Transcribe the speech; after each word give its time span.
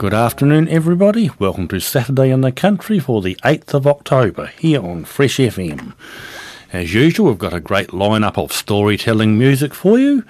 Good 0.00 0.14
afternoon, 0.14 0.66
everybody. 0.70 1.30
Welcome 1.38 1.68
to 1.68 1.78
Saturday 1.78 2.30
in 2.30 2.40
the 2.40 2.52
Country 2.52 2.98
for 2.98 3.20
the 3.20 3.36
8th 3.44 3.74
of 3.74 3.86
October 3.86 4.46
here 4.46 4.82
on 4.82 5.04
Fresh 5.04 5.36
FM. 5.36 5.92
As 6.72 6.94
usual, 6.94 7.26
we've 7.26 7.36
got 7.36 7.52
a 7.52 7.60
great 7.60 7.88
lineup 7.88 8.38
of 8.38 8.50
storytelling 8.50 9.36
music 9.36 9.74
for 9.74 9.98
you. 9.98 10.24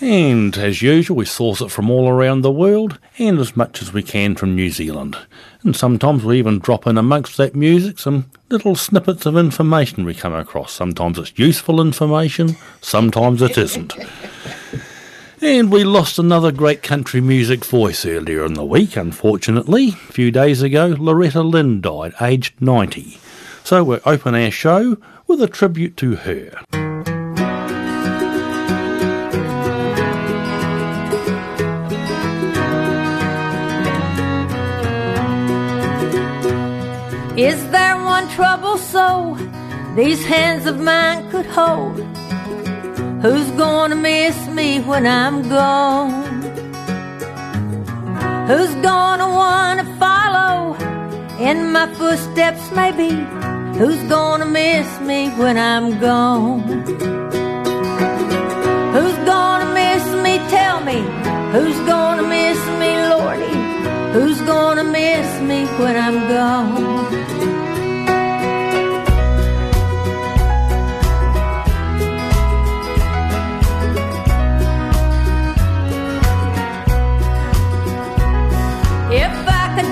And 0.00 0.56
as 0.56 0.80
usual, 0.80 1.16
we 1.16 1.24
source 1.24 1.60
it 1.60 1.72
from 1.72 1.90
all 1.90 2.08
around 2.08 2.42
the 2.42 2.52
world 2.52 3.00
and 3.18 3.40
as 3.40 3.56
much 3.56 3.82
as 3.82 3.92
we 3.92 4.04
can 4.04 4.36
from 4.36 4.54
New 4.54 4.70
Zealand. 4.70 5.18
And 5.64 5.74
sometimes 5.74 6.24
we 6.24 6.38
even 6.38 6.60
drop 6.60 6.86
in 6.86 6.96
amongst 6.96 7.36
that 7.38 7.56
music 7.56 7.98
some 7.98 8.30
little 8.48 8.76
snippets 8.76 9.26
of 9.26 9.36
information 9.36 10.04
we 10.04 10.14
come 10.14 10.34
across. 10.34 10.70
Sometimes 10.70 11.18
it's 11.18 11.36
useful 11.36 11.80
information, 11.80 12.56
sometimes 12.80 13.42
it 13.42 13.58
isn't. 13.58 13.92
And 15.40 15.70
we 15.70 15.84
lost 15.84 16.18
another 16.18 16.52
great 16.52 16.82
country 16.82 17.20
music 17.20 17.64
voice 17.64 18.06
earlier 18.06 18.44
in 18.44 18.54
the 18.54 18.64
week, 18.64 18.96
unfortunately. 18.96 19.88
A 19.88 20.12
few 20.12 20.30
days 20.30 20.62
ago, 20.62 20.94
Loretta 20.98 21.42
Lynn 21.42 21.80
died, 21.80 22.14
aged 22.20 22.60
90. 22.60 23.18
So 23.64 23.82
we'll 23.82 24.00
open 24.06 24.34
our 24.34 24.50
show 24.50 24.96
with 25.26 25.42
a 25.42 25.48
tribute 25.48 25.96
to 25.98 26.16
her. 26.16 26.60
Is 37.36 37.68
there 37.70 37.96
one 37.96 38.28
trouble 38.28 38.78
so 38.78 39.36
these 39.96 40.24
hands 40.24 40.66
of 40.66 40.78
mine 40.80 41.28
could 41.30 41.46
hold? 41.46 41.98
Who's 43.24 43.50
gonna 43.52 43.96
miss 43.96 44.36
me 44.48 44.80
when 44.80 45.06
I'm 45.06 45.48
gone? 45.48 46.42
Who's 48.48 48.74
gonna 48.82 49.28
wanna 49.40 49.86
follow 49.98 50.74
in 51.40 51.72
my 51.72 51.86
footsteps 51.94 52.70
maybe? 52.72 53.08
Who's 53.78 54.02
gonna 54.10 54.44
miss 54.44 55.00
me 55.00 55.30
when 55.40 55.56
I'm 55.56 55.98
gone? 56.00 56.60
Who's 58.94 59.18
gonna 59.32 59.72
miss 59.72 60.04
me? 60.22 60.36
Tell 60.50 60.84
me. 60.84 61.00
Who's 61.54 61.78
gonna 61.88 62.24
miss 62.24 62.60
me, 62.80 62.90
Lordy? 63.08 63.56
Who's 64.12 64.40
gonna 64.42 64.84
miss 64.84 65.40
me 65.40 65.64
when 65.80 65.96
I'm 65.96 66.28
gone? 66.28 67.73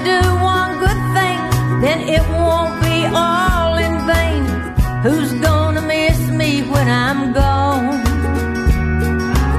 Do 0.05 0.21
one 0.41 0.79
good 0.79 1.01
thing, 1.17 1.41
then 1.81 1.99
it 2.17 2.25
won't 2.31 2.81
be 2.83 3.07
all 3.15 3.77
in 3.77 3.95
vain. 4.07 4.45
Who's 5.03 5.33
gonna 5.41 5.83
miss 5.83 6.19
me 6.31 6.63
when 6.63 6.89
I'm 6.89 7.33
gone? 7.33 8.03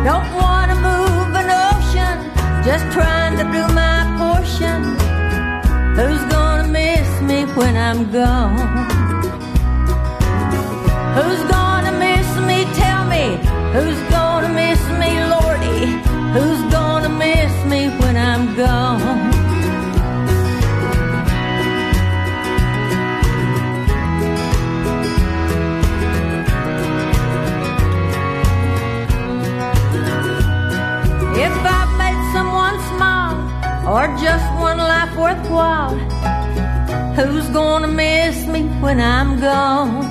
Don't 0.04 0.30
wanna 0.42 0.76
move 0.90 1.30
an 1.42 1.50
ocean, 1.72 2.16
just 2.64 2.86
trying 2.92 3.36
to 3.38 3.46
do 3.58 3.64
my 3.74 4.00
portion. 4.20 4.80
Who's 6.00 6.24
gonna 6.32 6.68
miss 6.68 7.10
me 7.22 7.46
when 7.58 7.76
I'm 7.78 8.12
gone? 8.12 8.58
Who's 11.18 11.44
gonna 11.56 11.94
miss 12.06 12.30
me? 12.48 12.66
Tell 12.74 13.06
me. 13.06 13.26
Who's 13.76 14.13
or 33.94 34.08
just 34.18 34.48
one 34.60 34.80
life 34.80 35.16
worthwhile, 35.16 35.96
who's 37.16 37.48
gonna 37.50 37.88
miss 37.88 38.48
me 38.48 38.64
when 38.82 39.00
I'm 39.00 39.40
gone? 39.40 40.04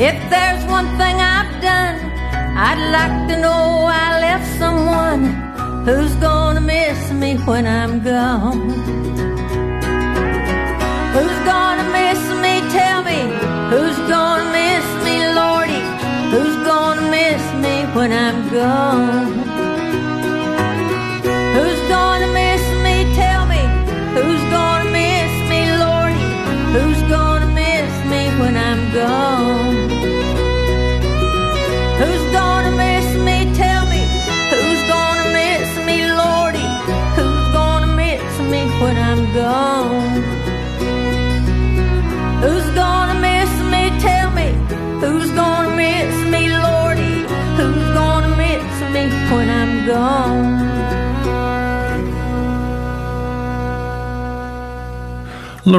If 0.00 0.16
there's 0.30 0.64
one 0.64 0.88
thing 1.00 1.16
I've 1.36 1.52
done, 1.60 1.96
I'd 2.68 2.82
like 2.96 3.28
to 3.28 3.36
know 3.44 3.84
I 4.04 4.18
left 4.26 4.46
someone 4.58 5.24
who's 5.84 6.14
gonna 6.14 6.62
miss 6.62 7.12
me 7.12 7.36
when 7.48 7.66
I'm 7.66 8.02
gone. 8.02 8.62
Who's 11.14 11.38
gonna 11.52 11.86
miss 12.00 12.22
me? 12.44 12.54
Tell 12.78 13.00
me. 13.10 13.20
Who's 13.72 13.98
gonna 14.14 14.48
miss 14.60 14.86
me, 15.06 15.16
Lordy? 15.38 15.82
Who's 16.32 16.56
gonna 16.64 17.10
miss 17.10 17.42
me 17.64 17.74
when 17.94 18.10
I'm 18.10 18.38
gone? 18.48 19.45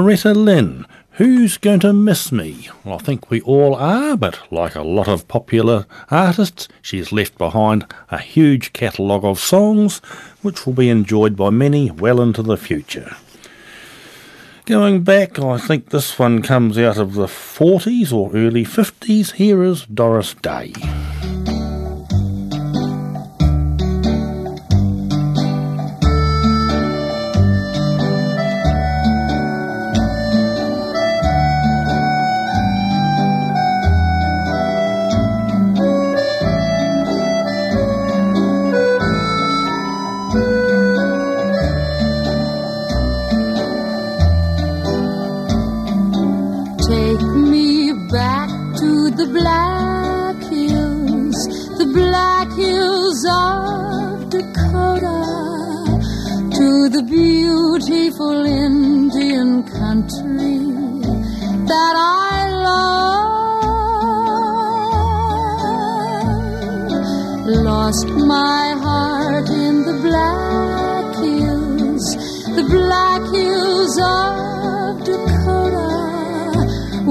Loretta 0.08 0.34
Lynn. 0.34 0.86
Who's 1.12 1.58
going 1.58 1.82
to 1.82 1.92
miss 1.92 2.32
me? 2.32 2.70
Well, 2.86 2.96
I 2.96 3.00
think 3.00 3.30
we 3.30 3.42
all 3.42 3.76
are, 3.76 4.16
but 4.16 4.40
like 4.50 4.74
a 4.74 4.82
lot 4.82 5.10
of 5.10 5.28
popular 5.28 5.86
artists, 6.10 6.70
she's 6.82 7.12
left 7.12 7.38
behind 7.38 7.86
a 8.10 8.18
huge 8.18 8.72
catalogue 8.72 9.26
of 9.26 9.38
songs 9.38 9.98
which 10.42 10.66
will 10.66 10.72
be 10.72 10.88
enjoyed 10.88 11.36
by 11.36 11.50
many 11.50 11.92
well 11.92 12.22
into 12.22 12.42
the 12.42 12.56
future. 12.56 13.18
Going 14.64 15.04
back, 15.04 15.40
I 15.40 15.58
think 15.58 15.90
this 15.90 16.18
one 16.18 16.42
comes 16.42 16.78
out 16.78 16.98
of 16.98 17.16
the 17.16 17.26
40s 17.26 18.14
or 18.14 18.34
early 18.34 18.64
50s. 18.64 19.34
Here 19.34 19.62
is 19.62 19.86
Doris 19.88 20.36
Day. 20.36 20.72
The 56.98 57.04
beautiful 57.04 58.44
Indian 58.44 59.62
country 59.62 60.58
that 61.72 61.96
I 61.96 62.50
love. 62.66 63.38
Lost 67.70 68.08
my 68.08 68.74
heart 68.82 69.48
in 69.50 69.86
the 69.86 69.94
black 70.08 71.16
hills, 71.22 72.06
the 72.56 72.66
black 72.78 73.22
hills 73.38 73.94
of 74.02 75.06
Dakota, 75.06 75.92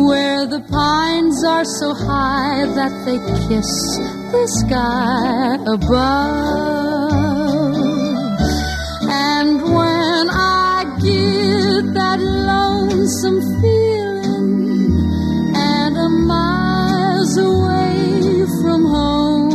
where 0.08 0.46
the 0.46 0.62
pines 0.68 1.44
are 1.44 1.64
so 1.64 1.94
high 1.94 2.66
that 2.74 2.92
they 3.04 3.18
kiss 3.46 3.70
the 4.32 4.46
sky 4.58 5.54
above. 5.72 7.25
Lonesome 12.20 13.40
feeling 13.60 14.90
and 15.54 15.96
I'm 15.98 16.26
miles 16.26 17.36
away 17.38 18.44
from 18.62 18.80
home, 18.84 19.52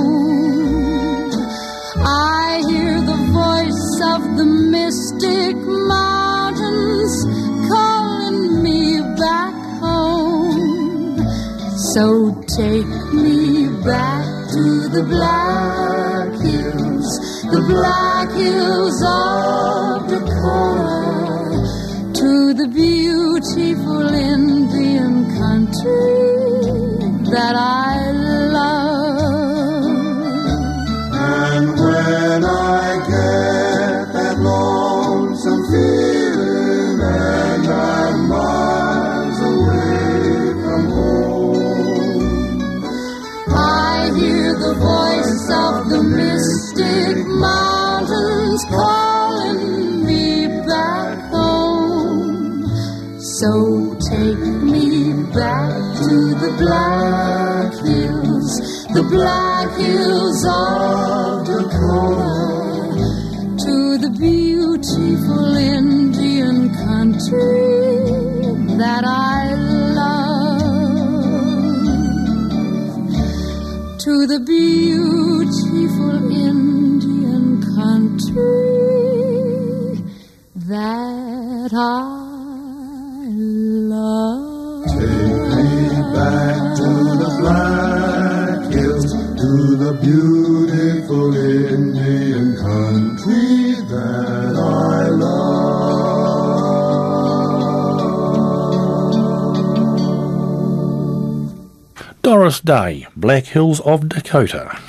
I 2.03 2.63
hear 2.69 3.01
the 3.01 3.19
voice 3.41 4.01
of 4.13 4.21
the 4.37 4.45
mystic 4.45 5.55
mountains 5.55 7.15
calling 7.69 8.63
me 8.63 9.01
back 9.17 9.53
home. 9.79 11.17
So 11.93 12.03
take 12.57 12.91
me 13.13 13.67
back 13.83 14.25
to 14.53 14.63
the 14.95 15.03
black 15.07 16.29
hills, 16.41 17.09
the 17.55 17.61
black 17.67 18.29
hills 18.31 18.97
of 19.03 20.07
Dakota, 20.09 20.90
that 25.83 27.55
I 27.55 28.11
love. 28.51 29.85
And 31.13 31.67
when 31.79 32.45
I 32.45 32.97
get 33.09 34.13
that 34.13 34.37
lonesome 34.37 35.63
feeling 35.71 37.01
and 37.01 37.67
I'm 37.67 38.29
miles 38.29 39.39
away 39.41 40.53
from 40.61 40.83
home, 40.97 42.61
I 43.49 44.11
hear 44.17 44.53
the 44.53 44.75
voice 44.77 45.49
of 45.65 45.89
the 45.89 46.03
mystic 46.03 47.25
mountains 47.25 48.65
calling 48.69 49.00
black 56.61 57.73
hills, 57.85 58.51
the 58.93 59.03
black 59.09 59.69
hills 59.77 60.41
of 60.45 61.45
Dakota, 61.49 62.33
to 63.65 63.75
the 64.03 64.11
beautiful 64.19 65.55
Indian 65.57 66.69
country 66.85 67.57
that 68.77 69.03
I 69.03 69.55
love. 69.99 70.61
To 74.05 74.13
the 74.33 74.39
beautiful 74.55 76.15
Indian 76.31 77.45
country 77.75 78.51
that 80.69 81.71
I 81.73 82.20
the 89.91 89.99
beautiful 90.01 91.35
Indian 91.35 92.55
country 92.55 93.75
that 93.89 94.55
I 94.55 95.09
love. 95.09 95.51
Doris 102.21 102.61
Day, 102.61 103.07
Black 103.15 103.45
Hills 103.45 103.81
of 103.81 104.07
Dakota. 104.07 104.79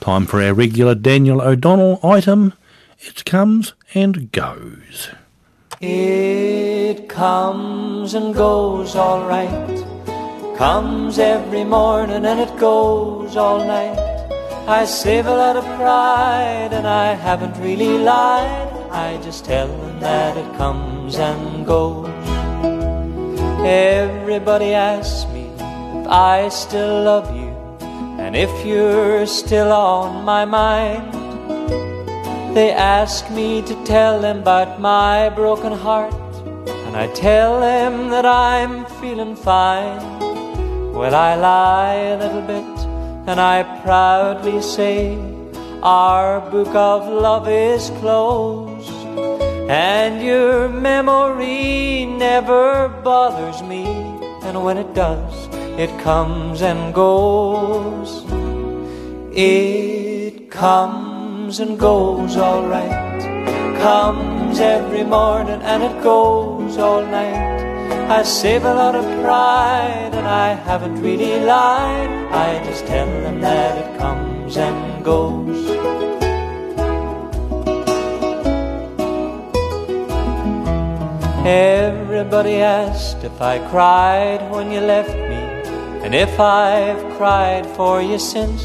Time 0.00 0.26
for 0.26 0.42
our 0.42 0.52
regular 0.52 0.94
Daniel 0.94 1.40
O'Donnell 1.40 2.00
item. 2.02 2.52
It 3.00 3.24
comes 3.24 3.72
and 3.94 4.30
goes. 4.32 5.08
It 5.80 7.08
comes 7.08 8.12
and 8.12 8.34
goes 8.34 8.94
all 8.94 9.26
right. 9.26 9.84
Comes 10.58 11.18
every 11.18 11.64
morning 11.64 12.26
and 12.26 12.40
it 12.40 12.56
goes 12.58 13.36
all 13.36 13.64
night. 13.64 14.13
I 14.66 14.86
save 14.86 15.26
a 15.26 15.36
lot 15.36 15.56
of 15.56 15.64
pride 15.76 16.70
and 16.72 16.86
I 16.86 17.12
haven't 17.12 17.60
really 17.60 17.98
lied. 17.98 18.72
I 18.90 19.18
just 19.22 19.44
tell 19.44 19.68
them 19.68 20.00
that 20.00 20.38
it 20.38 20.56
comes 20.56 21.16
and 21.16 21.66
goes. 21.66 22.08
Everybody 23.62 24.72
asks 24.72 25.30
me 25.32 25.50
if 25.58 26.06
I 26.08 26.48
still 26.48 27.04
love 27.04 27.28
you 27.36 27.50
and 28.18 28.34
if 28.34 28.64
you're 28.64 29.26
still 29.26 29.70
on 29.70 30.24
my 30.24 30.46
mind. 30.46 31.12
They 32.54 32.72
ask 32.72 33.30
me 33.30 33.60
to 33.62 33.84
tell 33.84 34.18
them 34.18 34.38
about 34.38 34.80
my 34.80 35.28
broken 35.28 35.72
heart, 35.72 36.14
and 36.66 36.96
I 36.96 37.08
tell 37.08 37.60
them 37.60 38.08
that 38.10 38.24
I'm 38.24 38.86
feeling 39.00 39.36
fine. 39.36 40.00
Well, 40.94 41.14
I 41.14 41.34
lie 41.34 41.94
a 41.94 42.16
little 42.16 42.42
bit, 42.42 42.83
and 43.26 43.40
I 43.40 43.62
proudly 43.82 44.60
say 44.60 45.18
our 45.82 46.40
book 46.50 46.74
of 46.74 47.08
love 47.08 47.48
is 47.48 47.90
closed, 48.00 48.90
and 49.68 50.22
your 50.22 50.68
memory 50.68 52.04
never 52.04 52.88
bothers 53.02 53.62
me, 53.62 53.84
and 54.42 54.64
when 54.64 54.78
it 54.78 54.94
does, 54.94 55.48
it 55.78 55.90
comes 56.00 56.62
and 56.62 56.94
goes. 56.94 58.24
It 59.36 60.50
comes 60.50 61.58
and 61.58 61.78
goes 61.78 62.36
all 62.36 62.66
right. 62.66 63.20
Comes 63.80 64.60
every 64.60 65.02
morning 65.02 65.60
and 65.62 65.82
it 65.82 66.02
goes 66.02 66.78
all 66.78 67.04
night. 67.04 67.53
I 68.08 68.22
save 68.22 68.64
a 68.64 68.74
lot 68.74 68.94
of 68.94 69.04
pride 69.22 70.12
and 70.12 70.26
I 70.26 70.54
haven't 70.54 71.00
really 71.02 71.40
lied. 71.40 72.10
I 72.30 72.64
just 72.64 72.86
tell 72.86 73.06
them 73.06 73.40
that 73.40 73.78
it 73.78 73.98
comes 73.98 74.56
and 74.56 75.04
goes. 75.04 75.44
Everybody 81.46 82.56
asked 82.62 83.22
if 83.22 83.42
I 83.42 83.58
cried 83.68 84.50
when 84.50 84.72
you 84.72 84.80
left 84.80 85.10
me, 85.10 85.42
and 86.04 86.14
if 86.14 86.40
I've 86.40 87.02
cried 87.18 87.66
for 87.76 88.00
you 88.00 88.18
since. 88.18 88.62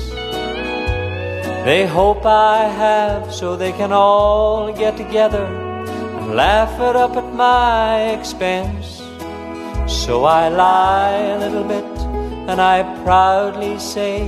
They 1.65 1.85
hope 1.85 2.25
I 2.25 2.63
have 2.69 3.33
so 3.33 3.57
they 3.57 3.73
can 3.73 3.91
all 3.91 4.71
get 4.71 4.95
together 4.95 5.43
and 5.43 6.35
laugh 6.35 6.79
it 6.79 6.95
up 6.95 7.17
at 7.17 7.33
my 7.33 8.11
expense. 8.11 8.98
So 9.89 10.23
I 10.23 10.49
lie 10.49 11.17
a 11.33 11.39
little 11.39 11.63
bit 11.63 11.83
and 12.47 12.61
I 12.61 12.83
proudly 13.03 13.79
say, 13.79 14.23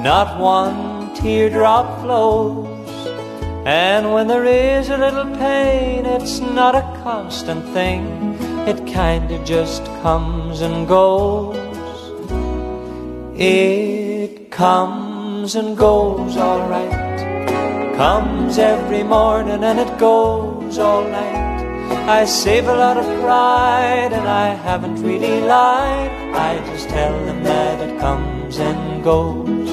not 0.00 0.38
one 0.38 1.12
teardrop 1.14 2.02
flows. 2.02 2.68
And 3.66 4.12
when 4.12 4.28
there 4.28 4.44
is 4.44 4.88
a 4.88 4.96
little 4.96 5.26
pain, 5.36 6.06
it's 6.06 6.38
not 6.38 6.76
a 6.76 6.82
constant 7.02 7.64
thing, 7.74 8.36
it 8.68 8.86
kinda 8.86 9.44
just 9.44 9.84
comes 10.02 10.60
and 10.60 10.86
goes. 10.86 11.56
It 13.36 14.52
comes 14.52 15.56
and 15.56 15.76
goes 15.76 16.36
alright. 16.36 17.96
Comes 17.96 18.56
every 18.58 19.02
morning 19.02 19.64
and 19.64 19.80
it 19.80 19.98
goes 19.98 20.78
all 20.78 21.02
night. 21.02 21.49
I 21.90 22.24
save 22.24 22.68
a 22.68 22.74
lot 22.74 22.96
of 22.96 23.04
pride 23.20 24.12
and 24.12 24.28
I 24.28 24.54
haven't 24.54 25.02
really 25.02 25.40
lied. 25.40 26.10
I 26.34 26.58
just 26.66 26.88
tell 26.88 27.12
them 27.24 27.42
that 27.42 27.80
it 27.80 27.98
comes 27.98 28.58
and 28.58 29.02
goes. 29.02 29.70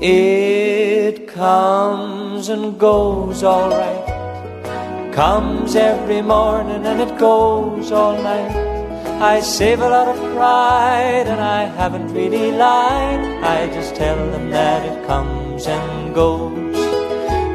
It 0.00 1.28
comes 1.28 2.48
and 2.48 2.78
goes 2.78 3.42
alright. 3.42 5.12
Comes 5.12 5.76
every 5.76 6.22
morning 6.22 6.86
and 6.86 7.00
it 7.00 7.18
goes 7.18 7.92
all 7.92 8.20
night. 8.22 8.72
I 9.20 9.40
save 9.40 9.80
a 9.80 9.88
lot 9.88 10.08
of 10.08 10.16
pride 10.34 11.26
and 11.26 11.40
I 11.40 11.64
haven't 11.64 12.12
really 12.12 12.50
lied. 12.50 13.20
I 13.44 13.66
just 13.72 13.94
tell 13.94 14.16
them 14.30 14.50
that 14.50 14.84
it 14.84 15.06
comes 15.06 15.66
and 15.66 16.14
goes. 16.14 16.71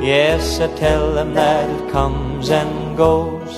Yes, 0.01 0.59
I 0.59 0.73
tell 0.75 1.13
them 1.13 1.33
that 1.33 1.69
it 1.69 1.91
comes 1.91 2.49
and 2.51 2.95
goes. 2.95 3.57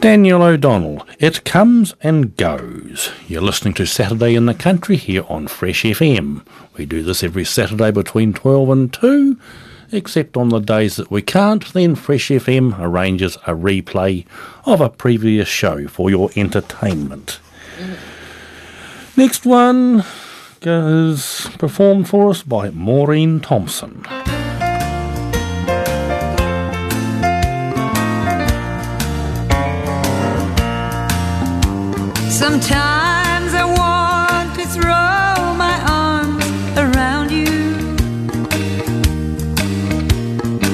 Daniel 0.00 0.42
O'Donnell, 0.42 1.04
It 1.18 1.44
Comes 1.44 1.94
and 2.02 2.36
Goes. 2.36 3.10
You're 3.26 3.40
listening 3.40 3.74
to 3.74 3.86
Saturday 3.86 4.34
in 4.34 4.46
the 4.46 4.54
Country 4.54 4.96
here 4.96 5.24
on 5.28 5.48
Fresh 5.48 5.82
FM. 5.82 6.46
We 6.76 6.86
do 6.86 7.02
this 7.02 7.24
every 7.24 7.44
Saturday 7.44 7.90
between 7.90 8.34
12 8.34 8.70
and 8.70 8.92
2, 8.92 9.36
except 9.92 10.36
on 10.36 10.50
the 10.50 10.60
days 10.60 10.94
that 10.96 11.10
we 11.10 11.22
can't, 11.22 11.72
then 11.72 11.94
Fresh 11.94 12.28
FM 12.28 12.78
arranges 12.78 13.36
a 13.46 13.54
replay 13.54 14.26
of 14.66 14.80
a 14.80 14.90
previous 14.90 15.48
show 15.48 15.88
for 15.88 16.10
your 16.10 16.30
entertainment. 16.36 17.40
Next 19.18 19.46
one 19.46 20.04
is 20.60 21.48
performed 21.58 22.06
for 22.06 22.28
us 22.28 22.42
by 22.42 22.68
Maureen 22.68 23.40
Thompson. 23.40 24.04
Sometimes 32.28 33.54
I 33.54 33.64
want 33.64 34.54
to 34.58 34.66
throw 34.66 35.54
my 35.54 35.76
arms 35.88 36.44
around 36.76 37.30
you, 37.30 37.72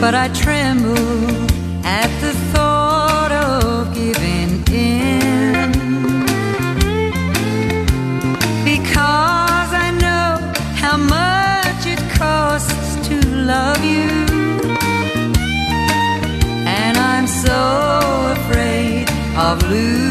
but 0.00 0.16
I 0.16 0.26
tremble 0.34 1.31
of 19.72 20.01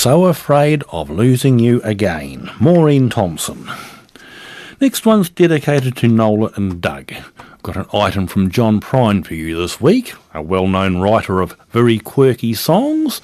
so 0.00 0.24
afraid 0.24 0.82
of 0.92 1.10
losing 1.10 1.58
you 1.58 1.78
again. 1.82 2.50
Maureen 2.58 3.10
Thompson. 3.10 3.70
Next 4.80 5.04
one's 5.04 5.28
dedicated 5.28 5.94
to 5.98 6.08
Nola 6.08 6.50
and 6.56 6.80
Doug. 6.80 7.12
Got 7.62 7.76
an 7.76 7.84
item 7.92 8.26
from 8.26 8.50
John 8.50 8.80
Prine 8.80 9.26
for 9.26 9.34
you 9.34 9.58
this 9.58 9.78
week, 9.78 10.14
a 10.32 10.40
well 10.40 10.66
known 10.68 11.02
writer 11.02 11.42
of 11.42 11.54
very 11.68 11.98
quirky 11.98 12.54
songs. 12.54 13.20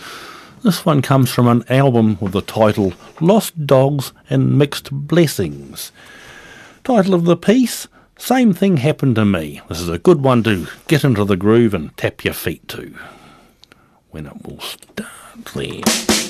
This 0.64 0.84
one 0.84 1.00
comes 1.00 1.30
from 1.30 1.48
an 1.48 1.64
album 1.70 2.18
with 2.20 2.32
the 2.32 2.42
title 2.42 2.92
Lost 3.22 3.66
Dogs 3.66 4.12
and 4.28 4.58
Mixed 4.58 4.90
Blessings. 4.92 5.92
Title 6.84 7.14
of 7.14 7.24
the 7.24 7.38
piece 7.38 7.88
Same 8.18 8.52
Thing 8.52 8.76
Happened 8.76 9.14
to 9.14 9.24
Me. 9.24 9.62
This 9.70 9.80
is 9.80 9.88
a 9.88 9.98
good 9.98 10.20
one 10.20 10.42
to 10.42 10.66
get 10.88 11.04
into 11.04 11.24
the 11.24 11.38
groove 11.38 11.72
and 11.72 11.96
tap 11.96 12.22
your 12.22 12.34
feet 12.34 12.68
to. 12.68 12.94
When 14.10 14.26
it 14.26 14.46
will 14.46 14.60
start 14.60 15.06
there. 15.54 16.25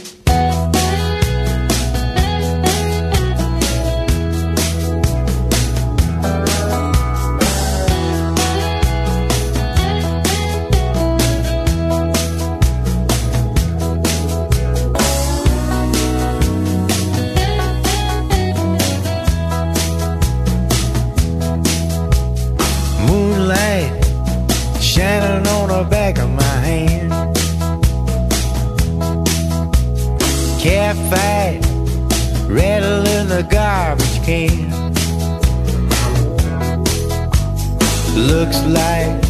Looks 38.16 38.64
like 38.64 39.22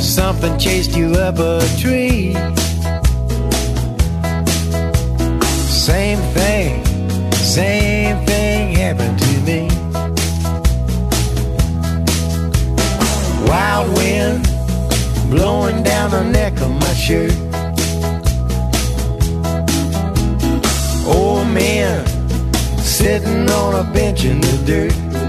something 0.00 0.58
chased 0.58 0.96
you 0.96 1.12
up 1.16 1.38
a 1.38 1.60
tree. 1.78 2.32
Same 5.68 6.18
thing, 6.32 6.82
same 7.34 8.24
thing 8.24 8.74
happened 8.74 9.18
to 9.18 9.40
me. 9.42 9.68
Wild 13.46 13.94
wind 13.98 14.42
blowing 15.30 15.82
down 15.82 16.10
the 16.10 16.24
neck 16.24 16.54
of 16.62 16.70
my 16.70 16.94
shirt. 16.94 17.36
Old 21.06 21.48
man 21.48 22.06
sitting 22.78 23.50
on 23.50 23.74
a 23.74 23.84
bench 23.92 24.24
in 24.24 24.40
the 24.40 24.62
dirt. 24.64 25.25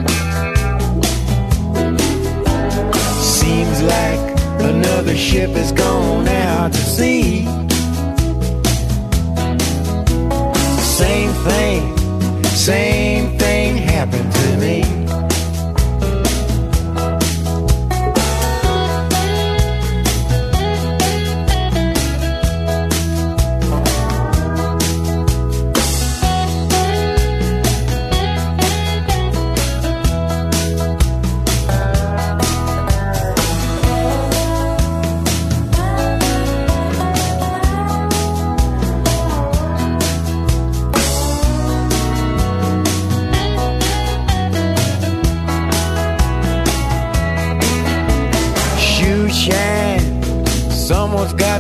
Another 4.78 5.16
ship 5.16 5.50
has 5.52 5.72
gone 5.72 6.28
out 6.28 6.72
to 6.72 6.78
sea. 6.78 7.46
Same 11.00 11.32
thing, 11.50 12.44
same 12.44 13.38
thing 13.38 13.76
happened 13.78 14.32
to 14.32 14.58
me. 14.58 14.97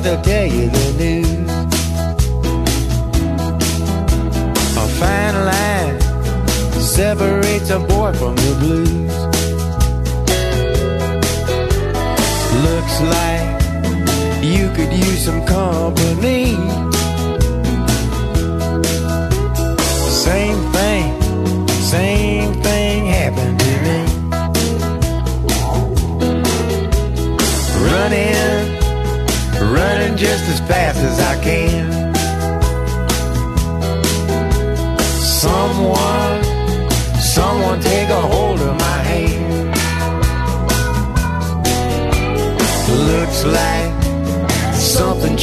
To 0.08 0.22
tell 0.22 0.48
you 0.48 0.70
the 0.70 0.94
news. 0.98 1.50
A 4.84 4.88
fine 5.00 5.38
line 5.52 6.00
separates 6.80 7.70
a 7.72 7.80
boy 7.80 8.14
from 8.14 8.36
the 8.36 8.54
blues. 8.62 9.16
Looks 12.68 12.98
like 13.16 13.48
you 14.42 14.70
could 14.76 14.94
use 14.94 15.26
some 15.26 15.46
company. 15.46 16.57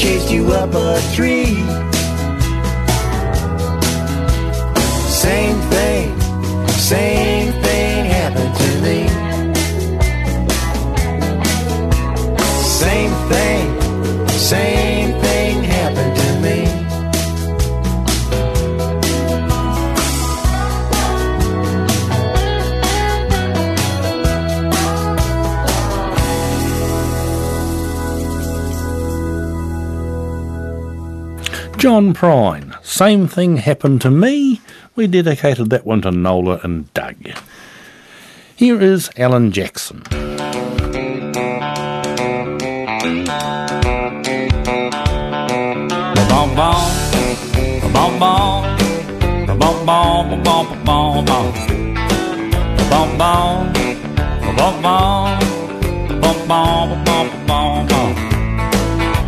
Chased 0.05 0.31
you 0.31 0.53
up 0.53 0.75
a 0.75 1.01
tree. 1.15 1.55
Same 5.09 5.59
thing, 5.73 6.21
same 6.69 7.24
John 31.85 32.15
Prine, 32.15 32.83
Same 32.83 33.29
Thing 33.29 33.59
Happened 33.59 34.01
to 34.01 34.11
Me. 34.11 34.63
We 34.97 35.07
dedicated 35.07 35.69
that 35.69 35.85
one 35.85 36.01
to 36.01 36.11
Nola 36.11 36.59
and 36.63 36.91
Doug. 36.95 37.17
Here 38.57 38.81
is 38.81 39.11
Alan 39.19 39.53
Jackson. 39.53 40.03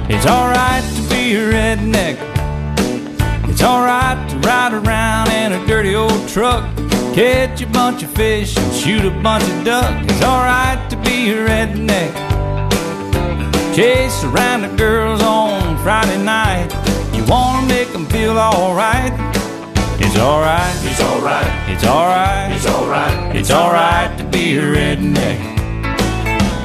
It's 0.09 0.27
alright 0.27 0.85
to 0.95 1.03
be 1.11 1.35
a 1.35 1.53
redneck. 1.53 2.36
It's 3.57 3.64
alright 3.64 4.29
to 4.29 4.37
ride 4.40 4.75
around 4.75 5.31
in 5.31 5.53
a 5.53 5.66
dirty 5.66 5.95
old 5.95 6.29
truck, 6.29 6.62
catch 7.14 7.62
a 7.62 7.66
bunch 7.66 8.03
of 8.03 8.11
fish 8.11 8.55
and 8.55 8.75
shoot 8.75 9.03
a 9.03 9.11
bunch 9.23 9.45
of 9.45 9.64
duck. 9.64 10.05
It's 10.05 10.23
alright 10.23 10.90
to 10.90 10.97
be 10.97 11.31
a 11.31 11.37
redneck. 11.37 12.12
Chase 13.75 14.23
around 14.25 14.61
the 14.61 14.77
girls 14.77 15.23
on 15.23 15.79
Friday 15.79 16.23
night. 16.23 16.69
You 17.14 17.25
wanna 17.25 17.66
make 17.66 17.90
them 17.95 18.05
feel 18.05 18.38
alright. 18.38 19.14
It's 20.05 20.19
alright. 20.19 20.77
It's 20.85 21.01
alright. 21.01 21.71
It's 21.71 21.85
alright. 21.85 22.53
It's 22.53 22.66
alright. 22.66 23.37
It's 23.37 23.51
alright 23.51 24.19
to 24.19 24.25
be 24.25 24.59
a 24.59 24.61
redneck. 24.61 25.40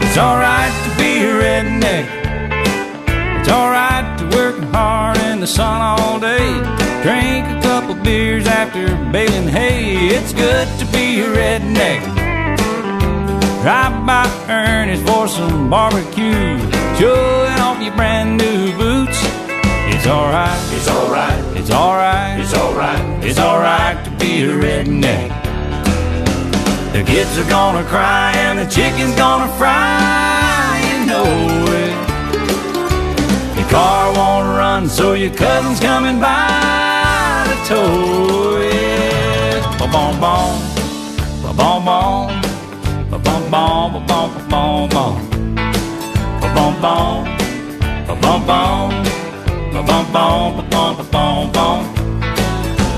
It's 0.04 0.17
alright 0.17 0.73
to 0.84 0.89
be 0.97 1.23
a 1.23 1.39
redneck. 1.39 2.06
It's 3.39 3.47
alright 3.47 4.19
to 4.19 4.25
work 4.36 4.60
hard 4.73 5.17
in 5.19 5.39
the 5.39 5.47
sun 5.47 5.80
all 5.80 6.19
day. 6.19 6.81
Drink 7.02 7.48
a 7.48 7.60
couple 7.64 7.96
beers 7.96 8.46
after 8.46 8.86
baling 9.12 9.48
hay. 9.48 10.10
It's 10.10 10.34
good 10.34 10.68
to 10.78 10.86
be 10.94 11.22
a 11.22 11.26
redneck. 11.26 12.02
Drive 13.64 14.06
by 14.06 14.30
Ernest 14.48 15.04
for 15.08 15.28
some 15.28 15.68
barbecue. 15.68 16.60
Showing 17.00 17.60
off 17.60 17.82
your 17.82 17.96
brand 17.96 18.38
new 18.38 18.78
boots. 18.78 19.18
It's 19.90 20.06
alright. 20.06 20.62
It's 20.76 20.88
alright. 20.88 21.58
It's 21.58 21.72
alright. 21.72 22.40
It's 22.40 22.54
alright. 22.54 23.26
It's 23.26 23.40
alright 23.40 24.06
to 24.06 24.12
be 24.12 24.44
a 24.44 24.50
redneck. 24.50 25.30
The 26.94 27.04
kids 27.04 27.36
are 27.40 27.50
gonna 27.50 27.84
cry 27.86 28.32
and 28.36 28.60
the 28.60 28.68
chicken's 28.68 29.16
gonna 29.16 29.52
fry. 29.58 30.80
You 30.88 31.06
know 31.08 31.26
it. 31.82 33.58
Your 33.58 33.70
car 33.72 34.14
won't 34.14 34.56
run, 34.56 34.88
so 34.88 35.14
your 35.14 35.34
cousin's 35.34 35.80
coming 35.80 36.20
by 36.20 36.90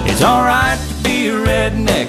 It's 0.06 0.22
alright 0.22 0.80
to 0.80 1.04
be 1.04 1.28
a 1.28 1.34
redneck. 1.34 2.08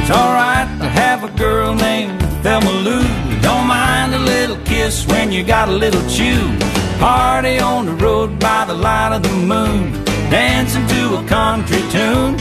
It's 0.00 0.10
alright 0.10 0.66
to 0.80 0.88
have 0.88 1.22
a 1.22 1.30
girl 1.38 1.74
named 1.74 2.20
Thelma 2.42 2.70
Lou. 2.70 3.02
Don't 3.40 3.66
mind 3.66 4.14
a 4.14 4.18
little 4.18 4.56
kiss 4.64 5.06
when 5.06 5.30
you 5.30 5.44
got 5.44 5.68
a 5.68 5.72
little 5.72 6.02
chew. 6.08 6.58
Party 6.98 7.58
on 7.58 7.86
the 7.86 7.92
road 7.92 8.38
by 8.38 8.64
the 8.64 8.74
light 8.74 9.14
of 9.14 9.22
the 9.22 9.32
moon. 9.32 10.11
Dancing 10.32 10.86
to 10.86 11.16
a 11.16 11.24
country 11.28 11.82
tune. 11.90 12.36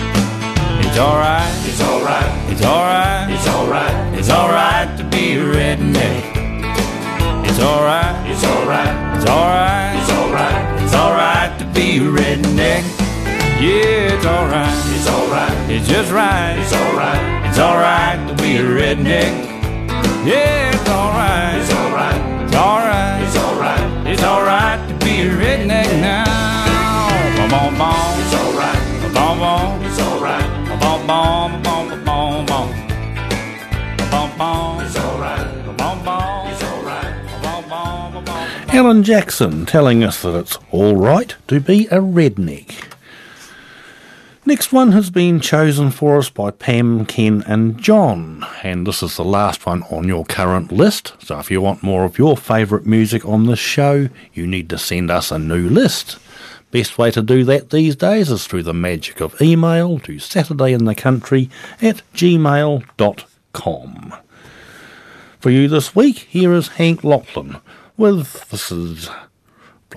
It's 0.79 0.97
alright. 0.97 1.51
It's 1.67 1.81
alright. 1.81 2.49
It's 2.49 2.63
alright. 2.63 3.29
It's 3.29 3.47
alright. 3.49 4.17
It's 4.17 4.29
alright 4.29 4.97
to 4.97 5.03
be 5.03 5.33
a 5.33 5.43
redneck. 5.43 6.23
It's 7.45 7.59
alright. 7.59 8.31
It's 8.31 8.45
alright. 8.45 9.17
It's 9.17 9.29
alright. 9.29 9.99
It's 9.99 10.09
alright. 10.09 10.81
It's 10.81 10.93
alright 10.95 11.59
to 11.59 11.65
be 11.65 11.97
a 11.97 12.07
redneck. 12.07 12.83
Yeah, 13.59 14.15
it's 14.15 14.25
alright. 14.25 14.95
It's 14.95 15.09
alright. 15.09 15.69
It's 15.69 15.85
just 15.85 16.13
right. 16.13 16.55
It's 16.61 16.71
alright. 16.71 17.45
It's 17.49 17.59
alright 17.59 18.25
to 18.29 18.41
be 18.41 18.55
a 18.55 18.63
redneck. 18.63 19.35
Yeah, 20.25 20.71
it's 20.71 20.87
alright. 20.87 21.59
It's 21.59 21.73
alright. 21.73 22.45
It's 22.45 22.55
alright. 22.55 23.21
It's 23.21 23.35
alright. 23.35 24.07
It's 24.07 24.23
alright 24.23 24.79
to 24.87 25.05
be 25.05 25.27
a 25.27 25.29
redneck 25.29 25.99
now. 25.99 26.30
Bom 27.51 27.77
bom 27.77 27.77
bom. 27.79 28.19
It's 28.21 28.33
alright. 28.33 29.13
Bom 29.13 29.39
bom. 29.39 29.83
It's 29.83 29.99
alright. 29.99 30.79
Bom 30.79 31.05
bom 31.05 31.61
bom 31.61 32.05
bom 32.05 32.45
bom. 32.45 32.69
Bom 34.09 34.37
bom. 34.37 34.79
It's 34.79 34.95
alright. 34.95 35.77
Bom 35.77 36.01
bom. 36.05 36.47
It's 36.47 36.63
alright. 36.63 37.43
Bom 37.43 37.67
bom 37.67 38.23
bom. 38.23 38.47
Alan 38.69 39.03
Jackson 39.03 39.65
telling 39.65 40.01
us 40.01 40.21
that 40.21 40.33
it's 40.33 40.57
all 40.71 40.95
right 40.95 41.35
to 41.49 41.59
be 41.59 41.87
a 41.87 41.97
redneck. 41.97 42.95
Next 44.45 44.71
one 44.71 44.93
has 44.93 45.09
been 45.09 45.41
chosen 45.41 45.91
for 45.91 46.19
us 46.19 46.29
by 46.29 46.51
Pam, 46.51 47.05
Ken, 47.05 47.43
and 47.45 47.77
John, 47.77 48.45
and 48.63 48.87
this 48.87 49.03
is 49.03 49.17
the 49.17 49.25
last 49.25 49.65
one 49.65 49.83
on 49.83 50.07
your 50.07 50.23
current 50.23 50.71
list. 50.71 51.15
So 51.19 51.37
if 51.39 51.51
you 51.51 51.59
want 51.59 51.83
more 51.83 52.05
of 52.05 52.17
your 52.17 52.37
favourite 52.37 52.85
music 52.85 53.25
on 53.25 53.45
this 53.45 53.59
show, 53.59 54.07
you 54.33 54.47
need 54.47 54.69
to 54.69 54.77
send 54.77 55.11
us 55.11 55.31
a 55.31 55.37
new 55.37 55.67
list. 55.67 56.17
Best 56.71 56.97
way 56.97 57.11
to 57.11 57.21
do 57.21 57.43
that 57.43 57.69
these 57.69 57.95
days 57.95 58.31
is 58.31 58.47
through 58.47 58.63
the 58.63 58.73
magic 58.73 59.21
of 59.21 59.39
email 59.41 59.99
to 59.99 60.13
saturdayinthecountry 60.13 61.49
at 61.81 62.01
gmail.com. 62.13 64.13
For 65.39 65.49
you 65.49 65.67
this 65.67 65.95
week, 65.95 66.19
here 66.29 66.53
is 66.53 66.69
Hank 66.69 67.01
Locklin 67.01 67.61
with 67.97 68.49
this 68.49 68.71
is 68.71 69.09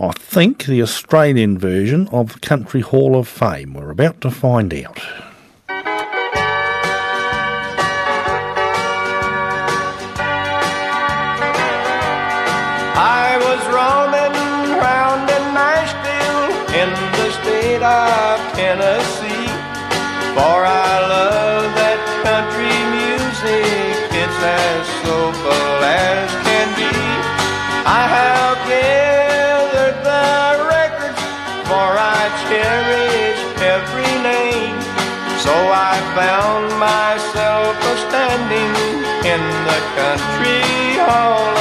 I 0.01 0.11
think, 0.11 0.65
the 0.65 0.83
Australian 0.83 1.57
version 1.57 2.09
of 2.09 2.41
Country 2.41 2.81
Hall 2.81 3.17
of 3.17 3.29
Fame. 3.29 3.75
We're 3.75 3.91
about 3.91 4.21
to 4.23 4.31
find 4.31 4.75
out. 4.75 5.01
Of 17.85 18.41
Tennessee, 18.57 19.49
for 20.33 20.57
I 20.65 20.93
love 21.05 21.69
that 21.77 22.01
country 22.25 22.73
music. 22.97 24.09
It's 24.09 24.41
as 24.41 24.89
soulful 25.05 25.85
as 25.85 26.33
can 26.49 26.69
be. 26.81 26.89
I 27.85 28.09
have 28.09 28.57
gathered 28.65 30.01
the 30.01 30.65
records, 30.65 31.21
for 31.69 31.89
I 32.01 32.25
cherish 32.49 33.41
every 33.61 34.13
name. 34.25 34.81
So 35.45 35.53
I 35.53 36.01
found 36.17 36.73
myself 36.81 37.77
a 37.77 37.95
standing 38.09 38.73
in 39.29 39.45
the 39.69 39.81
Country 39.93 40.65
Hall 41.05 41.54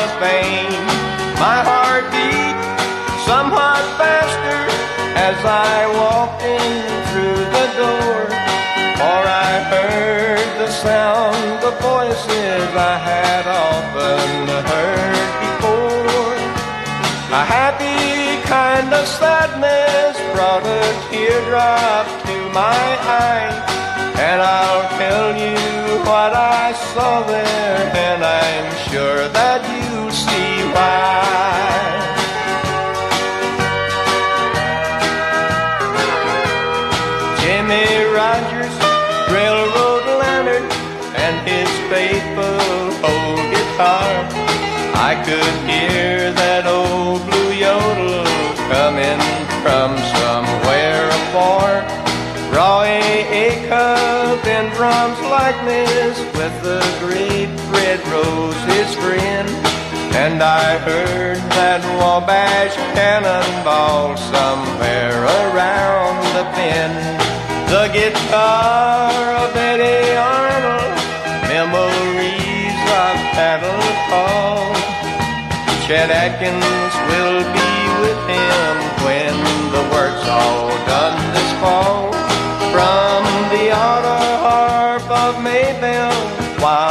teardrop 21.34 22.06
to 22.28 22.38
my 22.54 22.86
eye. 23.10 23.50
And 24.18 24.40
I'll 24.42 24.88
tell 25.02 25.30
you 25.36 25.58
what 26.06 26.32
I 26.34 26.74
saw 26.94 27.24
there, 27.24 27.82
and 28.08 28.24
I'm 28.24 28.43
likeness 55.44 56.18
with 56.40 56.56
the 56.64 56.80
great 57.04 57.52
Fred 57.68 58.00
Rose 58.08 58.62
his 58.72 58.96
friend. 58.96 59.50
And 60.16 60.42
I 60.42 60.78
heard 60.88 61.42
that 61.60 61.82
Wabash 62.00 62.76
cannonball 62.96 64.16
somewhere 64.16 65.20
around 65.44 66.24
the 66.36 66.46
bend. 66.56 66.96
The 67.68 67.92
guitar 67.92 69.20
of 69.44 69.52
Eddy 69.70 70.16
Arnold, 70.16 70.96
memories 71.52 72.80
of 73.04 73.16
Battle 73.36 73.84
Call. 74.08 74.64
Chet 75.84 76.08
Atkins 76.24 76.94
will 77.12 77.44
be 77.60 77.72
with 78.00 78.22
him 78.32 78.72
when 79.04 79.36
the 79.76 79.84
work's 79.92 80.26
all 80.40 80.70
done 80.88 81.20
this 81.36 81.52
fall. 81.60 82.23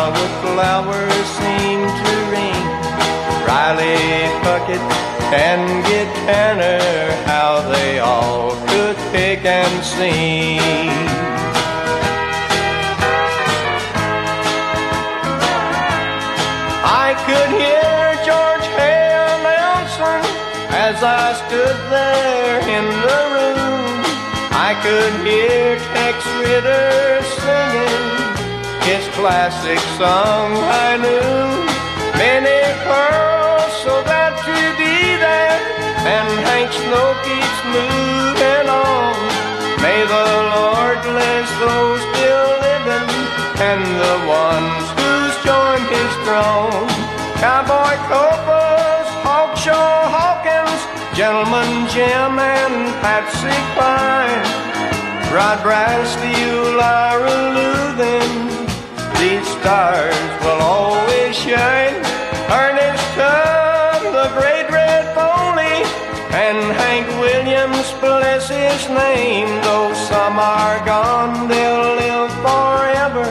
Wildwood 0.02 0.34
flowers 0.42 1.26
seem 1.38 1.80
to 1.86 2.12
ring. 2.34 2.64
Riley 3.46 4.26
Puckett 4.42 4.82
and 5.30 5.86
Gid 5.86 6.08
Tanner, 6.26 7.12
how 7.24 7.62
they 7.70 8.00
all 8.00 8.50
could 8.66 8.96
pick 9.12 9.44
and 9.44 9.84
sing. 9.84 10.58
I 16.82 17.14
could 17.26 17.50
hear 17.62 18.02
George 18.26 18.66
Hale 18.74 19.38
announcing 19.38 20.26
as 20.82 20.98
I 21.00 21.32
stood 21.46 21.78
there 21.94 22.58
in 22.76 22.86
the 23.06 23.20
room. 23.36 24.02
I 24.50 24.74
could 24.82 25.14
hear 25.24 25.78
Tex 25.94 26.26
Ritter 26.42 27.21
his 28.84 29.06
classic 29.14 29.78
song 29.94 30.58
I 30.58 30.98
knew. 30.98 31.46
Minnie 32.18 32.74
Pearl's, 32.82 33.74
so 33.82 34.02
glad 34.02 34.34
to 34.42 34.56
be 34.74 34.94
there, 35.22 35.58
and 36.02 36.28
Hank 36.46 36.70
Snow 36.74 37.14
keeps 37.22 37.58
moving 37.70 38.66
on. 38.66 39.14
May 39.78 40.02
the 40.02 40.26
Lord 40.54 40.98
bless 41.06 41.48
those 41.62 42.02
still 42.10 42.48
living 42.66 43.10
and 43.70 43.82
the 44.02 44.16
ones 44.26 44.84
who's 44.98 45.34
joined 45.46 45.86
his 45.86 46.12
throne. 46.26 46.86
Cowboy 47.38 47.94
Copas, 48.10 49.06
Hawkshaw 49.22 50.10
Hawkins, 50.10 50.80
Gentleman 51.14 51.86
Jim 51.86 52.34
and 52.38 52.90
Patsy 52.98 53.54
Cline, 53.74 54.42
Rod 55.30 55.58
Brasfield, 55.62 56.82
Ira 56.82 57.36
Louvin. 57.54 58.41
These 59.22 59.46
stars 59.46 60.18
will 60.42 60.60
always 60.60 61.36
shine. 61.36 61.94
Ernest 62.50 63.06
Tubb, 63.14 64.02
the 64.02 64.28
great 64.34 64.68
Red 64.68 65.14
Foley, 65.14 65.78
and 66.34 66.58
Hank 66.82 67.06
Williams, 67.20 67.86
bless 68.00 68.48
his 68.48 68.88
name. 68.88 69.46
Though 69.62 69.94
some 69.94 70.40
are 70.40 70.84
gone, 70.84 71.46
they'll 71.46 71.94
live 72.02 72.32
forever 72.46 73.26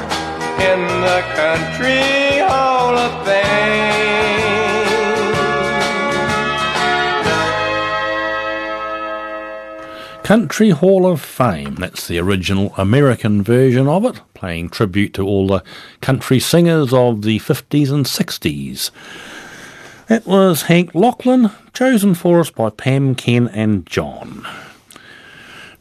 in 0.70 0.80
the 1.08 1.20
Country 1.36 2.40
Hall 2.48 2.81
Country 10.32 10.70
Hall 10.70 11.06
of 11.06 11.20
Fame. 11.20 11.76
That's 11.76 12.08
the 12.08 12.18
original 12.18 12.74
American 12.78 13.44
version 13.44 13.90
of 13.90 14.06
it, 14.06 14.22
paying 14.34 14.70
tribute 14.70 15.14
to 15.16 15.28
all 15.28 15.46
the 15.46 15.62
country 16.00 16.40
singers 16.40 16.94
of 16.94 17.24
the 17.24 17.40
50s 17.40 17.92
and 17.92 18.06
60s. 18.06 18.92
That 20.08 20.26
was 20.26 20.62
Hank 20.62 20.94
Locklin, 20.94 21.52
chosen 21.74 22.16
for 22.16 22.40
us 22.40 22.50
by 22.50 22.70
Pam, 22.70 23.14
Ken, 23.14 23.50
and 23.50 23.86
John. 23.86 24.48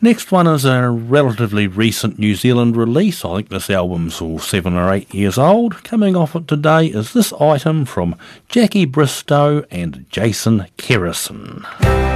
Next 0.00 0.32
one 0.32 0.48
is 0.48 0.64
a 0.64 0.90
relatively 0.90 1.68
recent 1.68 2.18
New 2.18 2.34
Zealand 2.34 2.76
release. 2.76 3.24
I 3.24 3.36
think 3.36 3.50
this 3.50 3.70
album's 3.70 4.20
all 4.20 4.40
seven 4.40 4.74
or 4.74 4.92
eight 4.92 5.14
years 5.14 5.38
old. 5.38 5.84
Coming 5.84 6.16
off 6.16 6.34
it 6.34 6.48
today 6.48 6.86
is 6.86 7.12
this 7.12 7.32
item 7.34 7.84
from 7.84 8.16
Jackie 8.48 8.84
Bristow 8.84 9.64
and 9.70 10.06
Jason 10.10 10.66
Kerrison. 10.76 12.10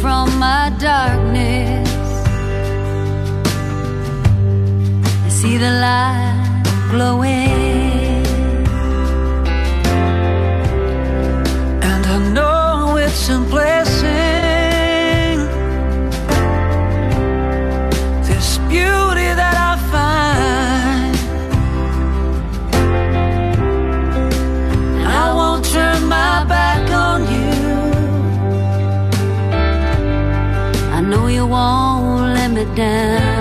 from 0.00 0.38
my 0.38 0.70
darkness. 0.78 1.88
I 5.26 5.28
see 5.28 5.56
the 5.56 5.72
light 5.84 6.62
glowing, 6.90 8.26
and 11.90 12.06
I 12.06 12.18
know 12.32 12.96
it's 12.96 13.28
a 13.28 13.38
blessing. 13.50 14.27
down. 32.64 33.37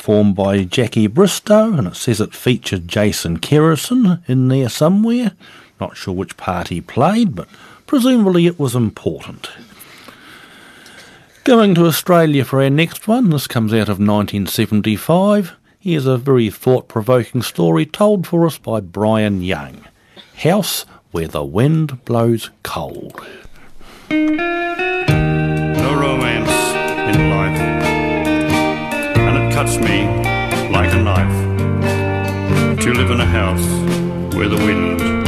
formed 0.00 0.34
by 0.34 0.64
Jackie 0.64 1.06
Bristow, 1.06 1.74
and 1.74 1.86
it 1.86 1.96
says 1.96 2.20
it 2.20 2.34
featured 2.34 2.88
Jason 2.88 3.38
Kerrison 3.38 4.22
in 4.26 4.48
there 4.48 4.68
somewhere. 4.68 5.32
Not 5.80 5.96
sure 5.96 6.14
which 6.14 6.36
part 6.36 6.68
he 6.68 6.80
played, 6.80 7.34
but 7.34 7.48
presumably 7.86 8.46
it 8.46 8.58
was 8.58 8.74
important. 8.74 9.50
Going 11.44 11.74
to 11.74 11.86
Australia 11.86 12.44
for 12.44 12.62
our 12.62 12.70
next 12.70 13.08
one, 13.08 13.30
this 13.30 13.46
comes 13.46 13.72
out 13.72 13.88
of 13.88 13.98
1975. 13.98 15.56
Here's 15.78 16.06
a 16.06 16.18
very 16.18 16.50
thought 16.50 16.88
provoking 16.88 17.42
story 17.42 17.86
told 17.86 18.26
for 18.26 18.46
us 18.46 18.58
by 18.58 18.80
Brian 18.80 19.42
Young 19.42 19.84
House 20.42 20.84
Where 21.10 21.28
the 21.28 21.44
Wind 21.44 22.04
Blows 22.04 22.50
Cold. 22.62 23.24
cuts 29.60 29.76
me 29.76 30.06
like 30.70 30.90
a 30.94 31.02
knife 31.02 32.80
to 32.82 32.94
live 32.94 33.10
in 33.10 33.20
a 33.20 33.26
house 33.26 33.66
where 34.34 34.48
the 34.48 34.56
wind 34.56 35.19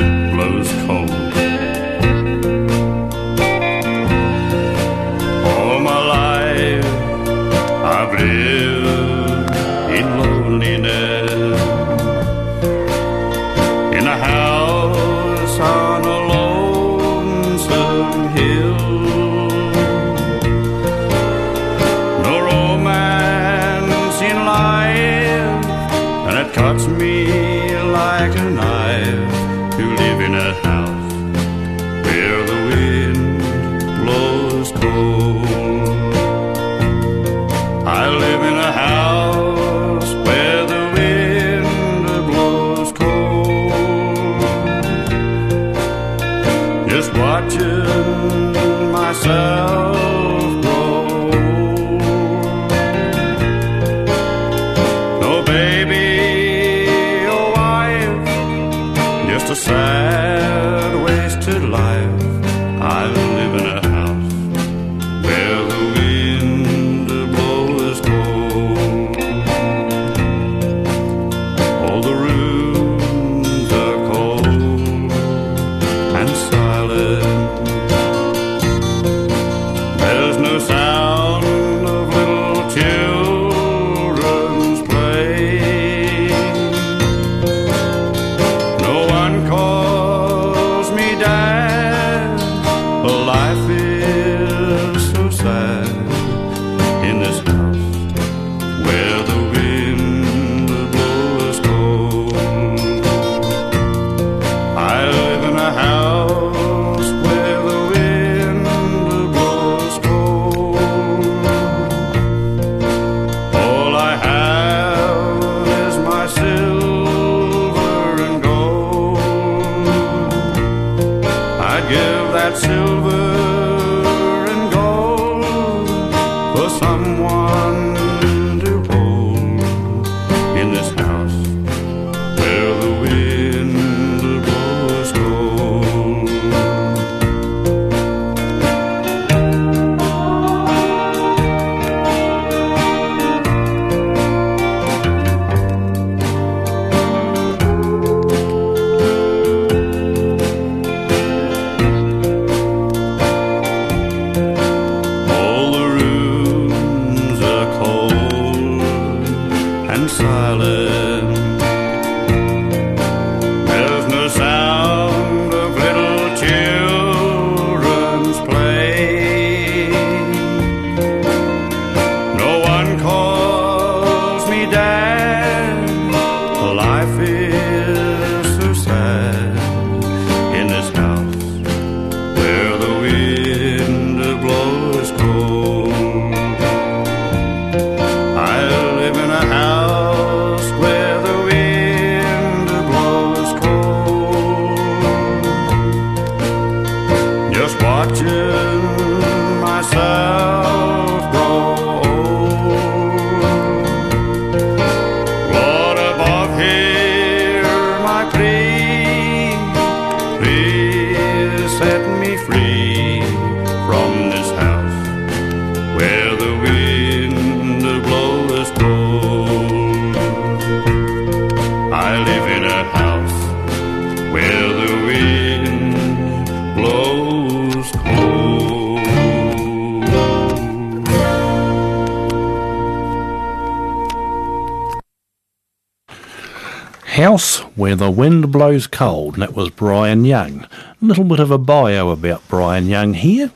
Wind 238.16 238.52
Blows 238.52 238.86
Cold, 238.86 239.34
and 239.34 239.42
that 239.42 239.54
was 239.54 239.70
Brian 239.70 240.24
Young. 240.26 240.64
A 240.64 241.04
little 241.04 241.24
bit 241.24 241.40
of 241.40 241.50
a 241.50 241.56
bio 241.56 242.10
about 242.10 242.46
Brian 242.46 242.86
Young 242.86 243.14
here. 243.14 243.50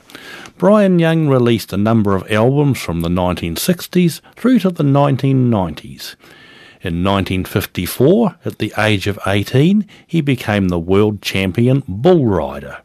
Brian 0.57 0.99
Young 0.99 1.29
released 1.29 1.75
a 1.75 1.77
number 1.77 2.14
of 2.16 2.31
albums 2.31 2.81
from 2.81 3.03
the 3.03 3.11
1960s 3.11 4.23
through 4.35 4.61
to 4.61 4.71
the 4.71 4.83
1990s. 4.83 6.16
In 6.81 7.05
1954, 7.05 8.37
at 8.47 8.59
the 8.59 8.73
age 8.79 9.07
of 9.07 9.19
18, 9.27 9.87
he 10.07 10.23
became 10.23 10.69
the 10.69 10.79
world 10.79 11.21
champion 11.21 11.83
bull 11.87 12.25
rider. 12.25 12.79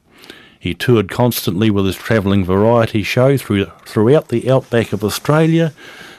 He 0.60 0.73
toured 0.73 1.10
constantly 1.10 1.71
with 1.71 1.86
his 1.86 1.95
travelling 1.95 2.43
variety 2.43 3.03
show 3.03 3.38
through, 3.38 3.71
throughout 3.86 4.27
the 4.27 4.51
outback 4.51 4.91
of 4.91 5.03
Australia, 5.03 5.73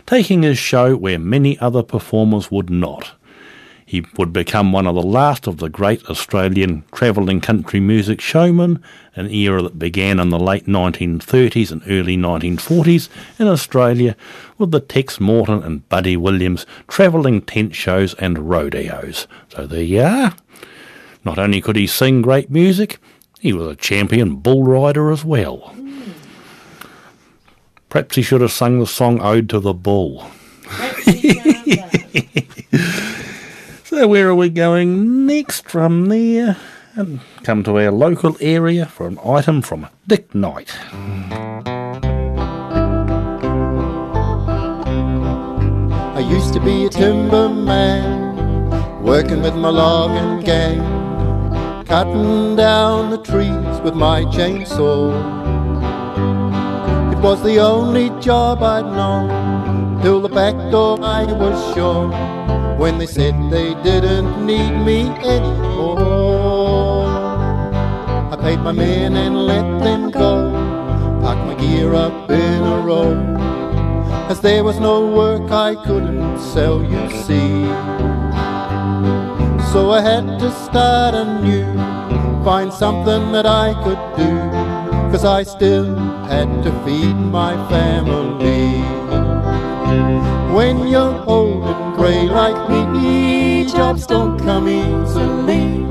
taking 0.06 0.42
his 0.42 0.58
show 0.58 0.96
where 0.96 1.18
many 1.18 1.58
other 1.58 1.82
performers 1.82 2.50
would 2.50 2.70
not. 2.70 3.12
He 3.84 4.04
would 4.16 4.32
become 4.32 4.72
one 4.72 4.86
of 4.86 4.94
the 4.94 5.02
last 5.02 5.46
of 5.46 5.58
the 5.58 5.68
great 5.68 6.04
Australian 6.06 6.84
travelling 6.92 7.40
country 7.40 7.80
music 7.80 8.20
showmen, 8.20 8.82
an 9.14 9.30
era 9.30 9.62
that 9.62 9.78
began 9.78 10.18
in 10.18 10.30
the 10.30 10.38
late 10.38 10.66
1930s 10.66 11.70
and 11.70 11.82
early 11.86 12.16
1940s 12.16 13.08
in 13.38 13.48
Australia 13.48 14.16
with 14.56 14.70
the 14.70 14.80
Tex 14.80 15.20
Morton 15.20 15.62
and 15.62 15.88
Buddy 15.88 16.16
Williams 16.16 16.64
travelling 16.88 17.42
tent 17.42 17.74
shows 17.74 18.14
and 18.14 18.48
rodeos. 18.48 19.26
So 19.48 19.66
there 19.66 19.82
you 19.82 20.02
are. 20.02 20.34
Not 21.24 21.38
only 21.38 21.60
could 21.60 21.76
he 21.76 21.86
sing 21.86 22.22
great 22.22 22.50
music, 22.50 22.98
he 23.40 23.52
was 23.52 23.68
a 23.68 23.76
champion 23.76 24.36
bull 24.36 24.64
rider 24.64 25.10
as 25.10 25.24
well. 25.24 25.74
Perhaps 27.88 28.16
he 28.16 28.22
should 28.22 28.40
have 28.40 28.52
sung 28.52 28.78
the 28.78 28.86
song 28.86 29.20
Ode 29.20 29.50
to 29.50 29.60
the 29.60 29.74
Bull. 29.74 30.30
So 33.92 34.09
where 34.09 34.26
are 34.31 34.35
we 34.35 34.48
going 34.48 35.27
next 35.27 35.69
from 35.69 36.06
there? 36.06 36.56
And 36.94 37.21
come 37.42 37.62
to 37.64 37.79
our 37.79 37.90
local 37.90 38.38
area 38.40 38.87
for 38.87 39.06
an 39.06 39.19
item 39.23 39.60
from 39.60 39.87
Dick 40.06 40.35
Knight. 40.35 40.75
I 46.16 46.21
used 46.27 46.54
to 46.54 46.60
be 46.60 46.87
a 46.87 46.88
timberman, 46.88 48.73
working 49.02 49.42
with 49.42 49.56
my 49.56 49.69
logging 49.69 50.42
gang, 50.42 51.85
cutting 51.85 52.56
down 52.56 53.10
the 53.10 53.19
trees 53.19 53.81
with 53.83 53.94
my 53.94 54.23
chainsaw. 54.25 55.12
It 57.12 57.19
was 57.19 57.42
the 57.42 57.58
only 57.60 58.08
job 58.23 58.62
I'd 58.62 58.87
known, 58.87 60.00
till 60.00 60.23
the 60.23 60.31
back 60.31 60.54
door 60.71 60.98
I 61.02 61.25
was 61.31 61.75
sure, 61.75 62.10
when 62.83 62.98
they 62.98 63.06
said 63.06 63.33
they 63.48 63.74
didn't 63.85 64.44
need 64.44 64.72
me 64.85 65.02
anymore. 65.37 67.06
I 68.33 68.37
paid 68.40 68.58
my 68.58 68.72
men 68.72 69.14
and 69.14 69.37
let 69.46 69.66
them 69.85 70.10
go, 70.10 70.50
packed 71.22 71.46
my 71.46 71.54
gear 71.54 71.94
up 71.94 72.28
in 72.28 72.60
a 72.76 72.80
row. 72.80 73.14
As 74.28 74.40
there 74.40 74.64
was 74.64 74.80
no 74.80 74.96
work 75.06 75.48
I 75.52 75.76
couldn't 75.87 76.40
sell, 76.40 76.83
you 76.83 77.02
see. 77.22 77.54
So 79.70 79.92
I 79.98 80.00
had 80.00 80.26
to 80.40 80.50
start 80.66 81.14
anew, 81.14 81.72
find 82.42 82.72
something 82.72 83.30
that 83.30 83.46
I 83.46 83.74
could 83.85 84.02
do, 84.16 84.33
cause 85.12 85.24
I 85.24 85.44
still 85.44 85.94
had 86.33 86.48
to 86.64 86.72
feed 86.85 87.14
my 87.14 87.52
family. 87.70 88.83
When 90.52 90.88
you're 90.88 91.24
old 91.28 91.81
grey 92.03 92.29
like 92.29 92.69
me, 92.69 93.65
jobs 93.65 94.07
don't 94.09 94.37
come 94.37 94.67
easily. 94.69 95.87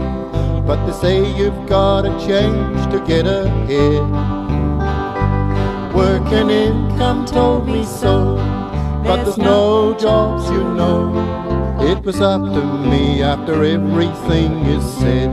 But 0.67 0.85
they 0.85 0.91
say 0.91 1.37
you've 1.37 1.65
gotta 1.69 2.09
change 2.27 2.81
to 2.91 2.99
get 3.07 3.25
ahead. 3.25 4.01
Work 5.95 6.27
and 6.33 6.51
income 6.51 7.25
told 7.25 7.65
me 7.65 7.85
so, 7.85 8.35
but 9.05 9.23
there's 9.23 9.37
no 9.37 9.97
jobs, 9.97 10.49
you 10.49 10.63
know. 10.79 10.99
It 11.79 12.03
was 12.03 12.19
up 12.19 12.41
to 12.41 12.63
me 12.91 13.23
after 13.23 13.63
everything 13.63 14.51
is 14.65 14.83
said. 14.99 15.31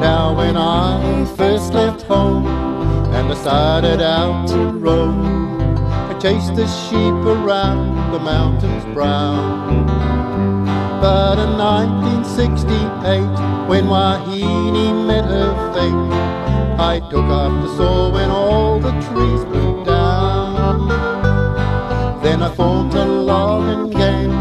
Now 0.00 0.34
when 0.36 0.56
I 0.56 1.24
first 1.36 1.74
left 1.74 2.02
home 2.02 2.46
and 2.46 3.32
I 3.32 3.34
started 3.34 4.00
out 4.00 4.46
to 4.48 4.56
roam, 4.56 5.76
I 6.10 6.18
chased 6.20 6.54
the 6.54 6.66
sheep 6.66 7.14
around 7.34 8.12
the 8.12 8.20
mountains 8.20 8.84
brown. 8.94 9.86
But 11.00 11.38
in 11.38 11.58
1968, 11.58 13.68
when 13.68 13.88
Wahine 13.88 15.06
met 15.06 15.24
her 15.24 15.54
fate, 15.74 16.12
I 16.78 17.00
took 17.10 17.24
up 17.24 17.52
the 17.62 17.76
saw 17.76 18.10
when 18.12 18.30
all 18.30 18.78
the 18.78 18.92
trees 18.92 19.44
blew 19.44 19.84
down. 19.84 20.88
Then 22.22 22.42
I 22.42 22.54
formed 22.54 22.94
a 22.94 23.04
long 23.04 23.68
and 23.68 23.92
game, 23.92 24.32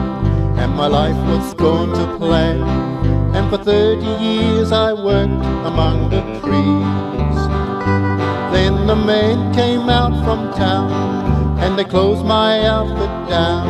and 0.59 0.76
my 0.76 0.88
life 0.88 1.17
was 1.28 1.53
gone 1.55 1.89
to 1.89 2.17
plan. 2.17 3.05
And 3.36 3.49
for 3.49 3.57
30 3.57 4.05
years 4.23 4.71
I 4.71 4.93
worked 4.93 5.45
among 5.71 6.09
the 6.09 6.21
trees. 6.39 7.39
Then 8.53 8.88
the 8.88 8.95
men 8.95 9.53
came 9.53 9.89
out 9.89 10.13
from 10.23 10.53
town, 10.53 11.59
and 11.59 11.77
they 11.77 11.83
closed 11.83 12.25
my 12.25 12.65
outfit 12.65 13.29
down, 13.29 13.67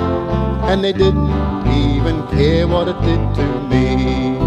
and 0.69 0.83
they 0.83 0.93
didn't 0.93 1.31
even 1.67 2.27
care 2.27 2.67
what 2.67 2.87
it 2.87 2.99
did 3.01 3.23
to 3.39 3.45
me. 3.71 4.37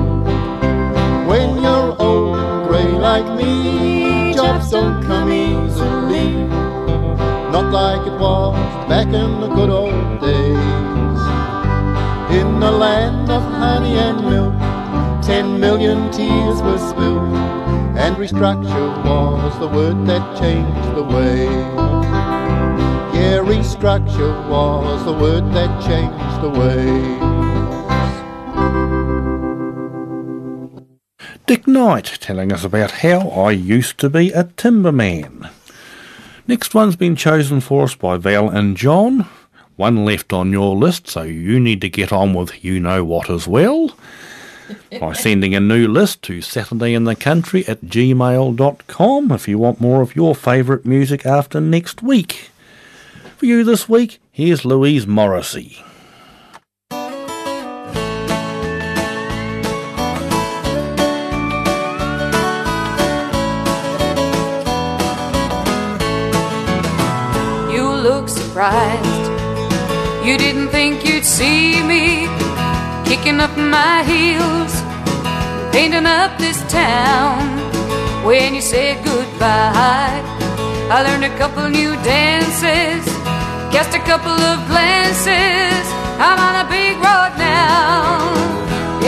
When 1.31 1.63
you're 1.63 2.01
old 2.01 2.39
and 2.39 2.69
grey 2.69 2.91
like 3.09 3.29
me, 3.37 4.35
jobs 4.35 4.71
don't 4.71 5.03
come 5.03 5.33
easily. 5.33 6.31
Not 7.55 7.73
like 7.73 8.07
it 8.07 8.17
was 8.21 8.55
back 8.89 9.07
in 9.07 9.41
the 9.41 9.49
good 9.49 9.71
old 9.71 10.21
days. 10.21 11.21
In 12.39 12.61
the 12.61 12.71
land 12.71 13.29
of 13.31 13.43
honey 13.43 13.99
and 13.99 14.21
milk, 14.25 14.58
ten 15.29 15.61
million 15.61 16.11
tears 16.11 16.63
were 16.63 16.79
spilled, 16.79 17.35
and 17.99 18.17
restructure 18.17 19.05
was 19.05 19.59
the 19.61 19.69
word 19.69 20.07
that 20.07 20.39
changed 20.39 20.97
the 20.97 21.03
way. 21.03 21.45
Yeah, 23.13 23.37
restructure 23.45 24.49
was 24.49 25.05
the 25.05 25.13
word 25.13 25.53
that 25.53 25.69
changed 25.85 26.41
the 26.41 26.49
way. 26.49 26.87
Dick 31.45 31.67
Knight 31.69 32.17
telling 32.23 32.51
us 32.51 32.65
about 32.65 32.91
how 33.03 33.29
I 33.29 33.51
used 33.51 33.99
to 33.99 34.09
be 34.09 34.33
a 34.33 34.45
timberman. 34.45 35.51
Next 36.47 36.75
one's 36.75 36.97
been 36.97 37.17
chosen 37.17 37.61
for 37.61 37.83
us 37.83 37.95
by 37.95 38.17
Val 38.17 38.49
and 38.49 38.79
John. 38.79 39.27
One 39.77 40.07
left 40.07 40.33
on 40.33 40.53
your 40.53 40.75
list, 40.75 41.07
so 41.07 41.21
you 41.25 41.61
need 41.61 41.83
to 41.83 41.91
get 41.91 42.15
on 42.15 42.33
with 42.33 42.65
you 42.65 42.81
know 42.81 43.05
what 43.05 43.29
as 43.29 43.47
well. 43.47 43.91
By 45.01 45.13
sending 45.13 45.55
a 45.55 45.61
new 45.61 45.89
list 45.89 46.23
to 46.23 46.39
saturdayinthecountry 46.39 47.69
at 47.69 47.81
gmail.com 47.83 49.33
if 49.33 49.49
you 49.49 49.59
want 49.59 49.81
more 49.81 50.03
of 50.03 50.17
your 50.17 50.35
favourite 50.35 50.85
music 50.85 51.25
after 51.27 51.61
next 51.61 52.03
week. 52.03 52.51
For 53.37 53.47
you 53.47 53.65
this 53.65 53.89
week, 53.89 54.21
here's 54.33 54.65
Louise 54.65 55.07
Morrissey. 55.07 55.85
You 67.73 67.89
look 67.89 68.29
surprised. 68.29 69.29
You 70.27 70.37
didn't 70.37 70.68
kicking 73.19 73.41
up 73.41 73.57
my 73.57 74.03
heels, 74.05 74.73
painting 75.73 76.07
up 76.07 76.39
this 76.39 76.61
town. 76.71 77.39
When 78.25 78.55
you 78.55 78.61
said 78.61 79.05
goodbye, 79.05 80.23
I 80.91 81.03
learned 81.03 81.25
a 81.25 81.37
couple 81.37 81.69
new 81.69 81.95
dances, 82.03 83.05
cast 83.73 83.95
a 83.95 84.03
couple 84.11 84.39
of 84.51 84.59
glances. 84.69 85.85
I'm 86.21 86.39
on 86.49 86.55
a 86.65 86.67
big 86.71 86.95
road 87.07 87.35
now, 87.39 88.31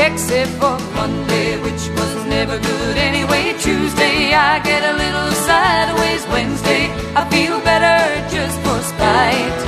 except 0.06 0.50
for 0.60 0.76
Monday, 0.94 1.60
which 1.62 1.82
was 1.98 2.26
never 2.26 2.58
good 2.58 2.96
anyway. 2.96 3.54
Tuesday, 3.60 4.34
I 4.34 4.58
get 4.70 4.82
a 4.92 4.94
little 5.04 5.30
sideways. 5.46 6.26
Wednesday, 6.34 6.90
I 7.14 7.22
feel 7.30 7.60
better 7.60 7.98
just 8.34 8.56
for 8.64 8.78
spite. 8.92 9.60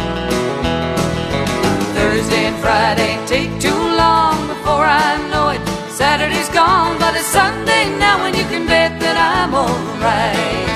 Thursday 1.95 2.45
and 2.51 2.57
Friday 2.57 3.13
take 3.27 3.53
too 3.61 3.83
long 3.97 4.32
before 4.63 4.87
I 4.87 5.19
know 5.31 5.49
it. 5.49 5.61
Saturday's 5.91 6.49
gone, 6.51 6.97
but 6.99 7.17
it's 7.17 7.27
Sunday 7.27 7.85
now, 7.99 8.25
and 8.27 8.37
you 8.37 8.45
can 8.45 8.65
bet 8.65 8.93
that 9.01 9.17
I'm 9.19 9.53
alright. 9.55 10.71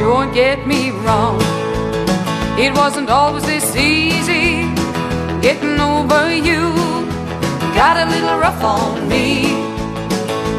Don't 0.00 0.34
get 0.34 0.66
me 0.66 0.90
wrong, 0.90 1.38
it 2.58 2.74
wasn't 2.74 3.08
always 3.08 3.44
this 3.44 3.76
easy 3.76 4.74
getting 5.46 5.78
over 5.78 6.34
you. 6.34 6.74
Got 7.80 7.96
a 8.04 8.06
little 8.10 8.38
rough 8.38 8.62
on 8.64 9.08
me. 9.08 9.65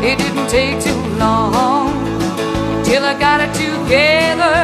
It 0.10 0.20
didn't 0.20 0.48
take 0.48 0.80
too 0.82 1.02
long 1.20 1.92
till 2.86 3.04
I 3.04 3.14
got 3.20 3.42
it 3.42 3.54
together. 3.66 4.58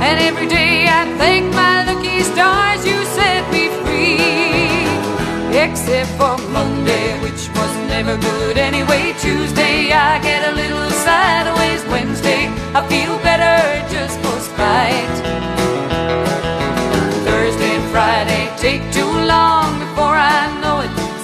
And 0.00 0.16
every 0.28 0.48
day 0.48 0.86
I 0.88 1.04
thank 1.18 1.52
my 1.52 1.84
lucky 1.84 2.22
stars 2.22 2.80
you 2.86 2.98
set 3.18 3.42
me 3.52 3.68
free. 3.82 4.88
Except 5.64 6.08
for 6.16 6.38
Monday, 6.56 7.20
which 7.20 7.42
was 7.58 7.72
never 7.92 8.16
good 8.16 8.56
anyway. 8.56 9.12
Tuesday, 9.20 9.92
I 9.92 10.18
get 10.22 10.40
a 10.50 10.54
little 10.56 10.88
sideways. 11.04 11.84
Wednesday, 11.92 12.48
I 12.72 12.80
feel 12.88 13.14
better 13.28 13.60
just 13.92 14.16
for 14.24 14.38
spite. 14.40 15.16
Thursday 17.26 17.72
and 17.76 17.90
Friday 17.92 18.44
take 18.56 18.82
too 18.90 19.12
long 19.34 19.61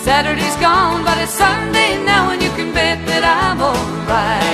Saturday's 0.08 0.56
gone, 0.56 1.04
but 1.04 1.18
it's 1.18 1.32
Sunday 1.32 2.02
now, 2.02 2.30
and 2.30 2.42
you 2.42 2.48
can 2.52 2.72
bet 2.72 2.96
that 3.08 3.22
I'm 3.22 3.60
alright. 3.60 4.47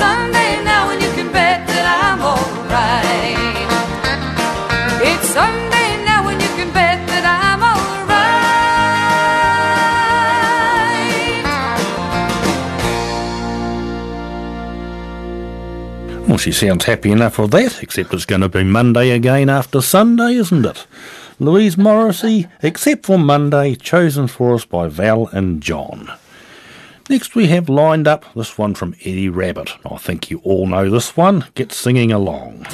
Sunday 0.00 0.64
now, 0.64 0.88
and 0.90 1.02
you 1.02 1.10
can 1.12 1.30
bet 1.30 1.66
that 1.68 1.84
I'm 1.84 2.20
alright. 2.22 3.36
It's 5.10 5.28
Sunday 5.28 6.04
now, 6.06 6.26
and 6.30 6.40
you 6.40 6.48
can 6.58 6.72
bet 6.72 7.06
that 7.08 7.24
I'm 7.28 7.62
alright. 16.16 16.28
Well, 16.28 16.38
she 16.38 16.52
sounds 16.52 16.86
happy 16.86 17.10
enough 17.10 17.34
for 17.34 17.46
that, 17.48 17.82
except 17.82 18.14
it's 18.14 18.24
going 18.24 18.40
to 18.40 18.48
be 18.48 18.64
Monday 18.64 19.10
again 19.10 19.50
after 19.50 19.82
Sunday, 19.82 20.36
isn't 20.36 20.64
it? 20.64 20.86
Louise 21.38 21.76
Morrissey, 21.76 22.46
except 22.62 23.04
for 23.04 23.18
Monday, 23.18 23.74
chosen 23.74 24.28
for 24.28 24.54
us 24.54 24.64
by 24.64 24.88
Val 24.88 25.26
and 25.26 25.60
John. 25.60 26.10
Next, 27.10 27.34
we 27.34 27.48
have 27.48 27.68
lined 27.68 28.06
up 28.06 28.24
this 28.34 28.56
one 28.56 28.72
from 28.72 28.94
Eddie 29.00 29.28
Rabbitt. 29.28 29.76
I 29.84 29.96
think 29.96 30.30
you 30.30 30.40
all 30.44 30.68
know 30.68 30.88
this 30.88 31.16
one. 31.16 31.44
Get 31.56 31.72
singing 31.72 32.12
along. 32.12 32.64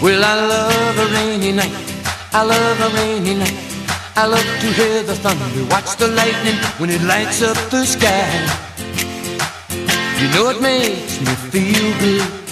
Well, 0.00 0.22
I 0.24 0.34
love 0.46 0.98
a 1.00 1.12
rainy 1.12 1.50
night. 1.50 1.74
I 2.32 2.44
love 2.44 2.80
a 2.80 2.96
rainy 2.96 3.34
night. 3.34 3.58
I 4.14 4.26
love 4.26 4.46
to 4.60 4.66
hear 4.78 5.02
the 5.02 5.16
thunder, 5.16 5.64
watch 5.68 5.96
the 5.96 6.06
lightning 6.06 6.54
when 6.78 6.90
it 6.90 7.02
lights 7.02 7.42
up 7.42 7.56
the 7.70 7.84
sky. 7.84 8.30
You 10.20 10.28
know 10.32 10.50
it 10.50 10.62
makes 10.62 11.20
me 11.20 11.34
feel 11.50 11.98
good. 11.98 12.47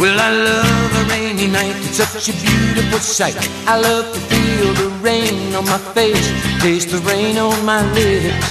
Well, 0.00 0.18
I 0.18 0.30
love 0.30 0.92
a 0.96 1.04
rainy 1.10 1.46
night, 1.46 1.76
it's 1.76 1.98
such 1.98 2.30
a 2.30 2.32
beautiful 2.32 3.00
sight. 3.00 3.36
I 3.66 3.78
love 3.78 4.06
to 4.14 4.20
feel 4.32 4.72
the 4.72 4.88
rain 5.04 5.54
on 5.54 5.66
my 5.66 5.76
face, 5.92 6.26
taste 6.62 6.88
the 6.88 7.00
rain 7.00 7.36
on 7.36 7.62
my 7.66 7.82
lips. 7.92 8.48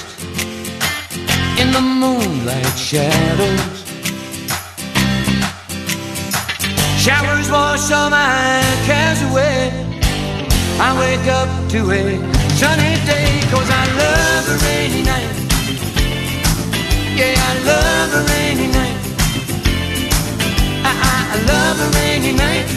In 1.60 1.72
the 1.72 1.82
moonlight 1.82 2.78
shadows, 2.78 3.84
showers 7.02 7.50
wash 7.50 7.92
all 7.94 8.12
my 8.12 8.62
cares 8.86 9.20
away. 9.32 9.74
I 10.80 10.94
wake 11.02 11.28
up 11.34 11.50
to 11.72 11.80
a 11.90 12.04
sunny 12.62 12.94
day, 13.10 13.42
cause 13.50 13.70
I 13.82 13.86
love 13.98 14.46
a 14.54 14.58
rainy 14.68 15.02
night. 15.02 15.34
Yeah, 17.18 17.34
I 17.50 17.54
love 17.66 18.14
a 18.14 18.34
rainy 18.34 18.49
rainy 22.30 22.38
night. 22.38 22.70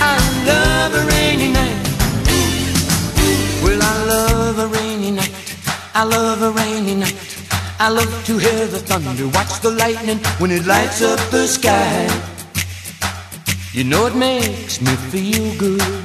I 0.00 0.16
love 0.46 0.94
a 0.94 1.06
rainy 1.06 1.52
night. 1.52 1.78
Well, 3.62 3.82
I 3.82 4.04
love 4.04 4.58
a 4.58 4.66
rainy 4.66 5.10
night. 5.10 5.32
I 5.94 6.04
love 6.04 6.42
a 6.42 6.50
rainy 6.50 6.94
night. 6.94 7.16
I 7.78 7.88
love 7.88 8.24
to 8.26 8.36
hear 8.36 8.66
the 8.66 8.78
thunder, 8.78 9.28
watch 9.28 9.60
the 9.60 9.70
lightning 9.70 10.18
when 10.38 10.50
it 10.50 10.66
lights 10.66 11.00
up 11.02 11.18
the 11.30 11.46
sky. 11.46 12.08
You 13.72 13.84
know 13.84 14.06
it 14.06 14.14
makes 14.14 14.80
me 14.82 14.94
feel 15.12 15.58
good. 15.58 16.04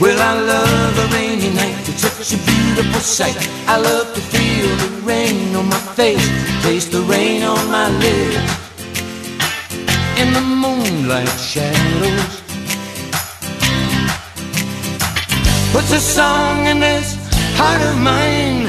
Well, 0.00 0.20
I 0.20 0.34
love 0.40 0.98
a 0.98 1.14
rainy 1.14 1.50
night, 1.54 1.88
it's 1.88 2.02
such 2.02 2.34
a 2.34 2.38
beautiful 2.44 3.00
sight. 3.00 3.38
I 3.68 3.78
love 3.78 4.12
to 4.14 4.20
feel 4.20 4.68
the 4.76 5.06
rain 5.06 5.54
on 5.54 5.68
my 5.68 5.78
face, 5.94 6.26
taste 6.62 6.90
the 6.90 7.02
rain 7.02 7.44
on 7.44 7.70
my 7.70 7.88
lips. 7.88 8.65
In 10.18 10.32
the 10.32 10.40
moonlight 10.40 11.28
shadows, 11.38 12.40
puts 15.72 15.92
a 15.92 16.00
song 16.00 16.66
in 16.66 16.80
this 16.80 17.16
heart 17.58 17.82
of 17.82 17.98
mine, 17.98 18.66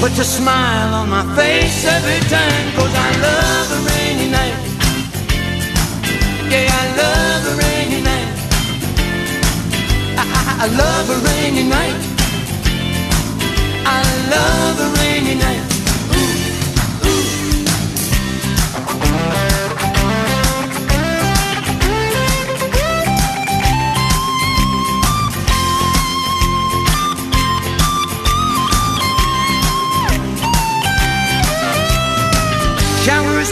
puts 0.00 0.18
a 0.18 0.24
smile 0.24 0.94
on 0.94 1.10
my 1.10 1.24
face 1.36 1.84
every 1.84 2.20
time, 2.28 2.64
cause 2.74 2.94
I 2.94 3.10
love 3.28 3.68
a 3.78 3.80
rainy 3.90 4.28
night. 4.30 4.58
Yeah, 6.48 6.80
I 6.82 6.84
love 7.02 7.42
a 7.52 7.54
rainy 7.62 8.00
night. 8.10 8.30
I, 10.16 10.24
I, 10.38 10.42
I 10.64 10.68
love 10.82 11.06
a 11.10 11.18
rainy 11.28 11.64
night. 11.68 12.00
I 13.84 14.00
love 14.34 14.76
a 14.80 14.88
rainy 15.00 15.34
night. 15.34 15.71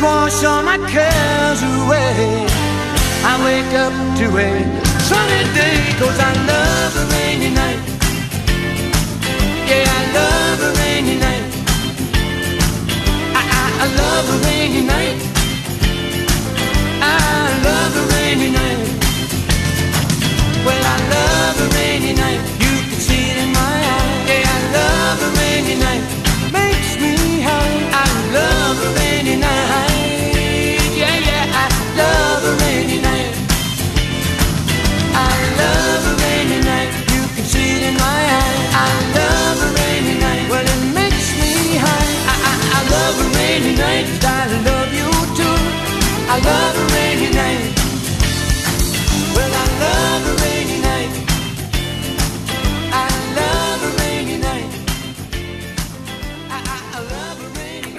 Wash 0.03 0.45
all 0.45 0.63
my 0.63 0.79
cares 0.89 1.61
away. 1.63 2.47
I 3.23 3.35
wake 3.45 3.75
up 3.85 3.93
to 4.19 4.27
a 4.35 4.51
sunny 5.09 5.45
day, 5.53 5.77
cause 6.01 6.19
I 6.19 6.33
love 6.53 6.97
a 6.97 7.05
rainy 7.13 7.51
night. 7.51 7.81
Yeah, 9.69 9.85
I 9.99 10.03
love 10.19 10.59
a 10.69 10.73
rainy 10.81 11.17
night. 11.19 11.45
I, 13.39 13.43
I, 13.61 13.65
I 13.85 13.87
love 14.01 14.27
a 14.35 14.39
rainy 14.49 14.83
night. 14.95 15.21
I 17.03 17.61
love 17.69 17.93
a 18.03 18.05
rainy 18.15 18.51
night. 18.51 18.81
Well, 20.65 20.85
I 20.95 20.99
love 21.17 21.57
a 21.61 21.69
rainy 21.77 22.15
night. 22.15 22.41
You 22.65 22.73
can 22.89 23.01
see 23.07 23.25
it 23.33 23.37
in 23.45 23.53
my 23.53 23.77
eyes. 23.97 24.29
Yeah, 24.31 24.57
I 24.57 24.61
love 24.79 25.19
a 25.29 25.31
rainy 25.41 25.77
night. 25.87 26.05
Makes 26.53 26.97
me 27.03 27.43
high. 27.43 27.77
I 27.93 28.07
love 28.33 28.77
a 28.89 28.91
rainy 28.99 29.37
night. 29.37 29.90
Love 32.01 32.43
a 32.51 32.55
rainy 32.65 32.99
night. 33.09 33.35
I 35.29 35.35
love 35.63 36.03
a 36.13 36.15
rainy 36.25 36.61
night. 36.73 36.91
You 37.15 37.23
can 37.35 37.45
see 37.53 37.69
it 37.77 37.83
in 37.91 37.97
my 38.09 38.21
eyes. 38.41 38.63
I 38.87 38.91
love 39.19 39.59
a 39.69 39.71
rainy 39.81 40.17
night. 40.27 40.45
Well, 40.51 40.67
it 40.75 40.83
makes 41.01 41.29
me 41.41 41.53
high. 41.85 42.11
I, 42.33 42.35
I, 42.51 42.55
I 42.79 42.81
love 42.97 43.17
a 43.27 43.29
rainy 43.39 43.75
night. 43.77 44.07
I 44.25 44.47
love 44.67 44.80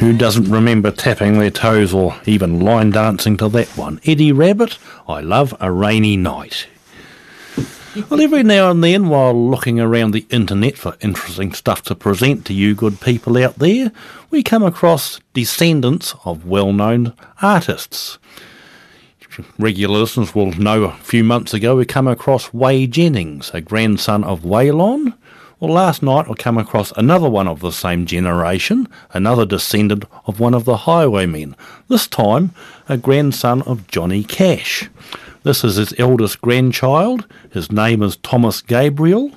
Who 0.02 0.18
doesn't 0.18 0.50
remember 0.50 0.90
tapping 0.90 1.38
their 1.38 1.52
toes 1.52 1.94
or 1.94 2.20
even 2.26 2.60
line 2.60 2.90
dancing 2.90 3.38
to 3.38 3.48
that 3.50 3.68
one? 3.78 4.02
Eddie 4.04 4.32
Rabbitt, 4.32 4.80
I 5.08 5.20
love 5.20 5.56
a 5.60 5.72
rainy 5.72 6.18
night. 6.18 6.66
Well, 8.10 8.20
every 8.20 8.42
now 8.42 8.72
and 8.72 8.84
then, 8.84 9.10
while 9.10 9.36
looking 9.36 9.80
around 9.80 10.10
the 10.12 10.26
internet 10.32 10.76
for 10.76 10.98
interesting 11.02 11.54
stuff 11.54 11.84
to 11.84 11.94
present 11.94 12.46
to 12.46 12.54
you 12.56 12.74
good 12.74 13.00
people 13.00 13.38
out 13.38 13.60
there, 13.60 13.92
we 14.32 14.42
come 14.42 14.64
across 14.64 15.20
descendants 15.36 16.16
of 16.26 16.48
well 16.48 16.74
known 16.74 17.14
artists. 17.44 18.18
Regular 19.60 20.00
listeners 20.00 20.34
will 20.34 20.52
know 20.54 20.86
a 20.86 20.94
few 20.94 21.24
months 21.24 21.54
ago 21.54 21.76
we 21.76 21.86
come 21.86 22.08
across 22.08 22.48
Whey 22.48 22.88
Jennings, 22.88 23.52
a 23.54 23.62
grandson 23.62 24.24
of 24.24 24.42
Waylon. 24.42 25.14
Well, 25.62 25.74
last 25.74 26.02
night 26.02 26.26
I 26.28 26.34
came 26.34 26.58
across 26.58 26.92
another 26.94 27.30
one 27.30 27.48
of 27.48 27.60
the 27.60 27.70
same 27.72 28.08
generation, 28.08 28.88
another 29.14 29.46
descendant 29.46 30.06
of 30.26 30.40
one 30.40 30.56
of 30.56 30.66
the 30.66 30.76
highwaymen, 30.76 31.56
this 31.88 32.08
time 32.08 32.50
a 32.90 32.98
grandson 32.98 33.62
of 33.62 33.86
Johnny 33.86 34.24
Cash. 34.24 34.90
This 35.44 35.64
is 35.64 35.76
his 35.76 35.94
eldest 36.00 36.42
grandchild. 36.42 37.28
His 37.52 37.72
name 37.72 38.02
is 38.02 38.18
Thomas 38.18 38.60
Gabriel. 38.60 39.34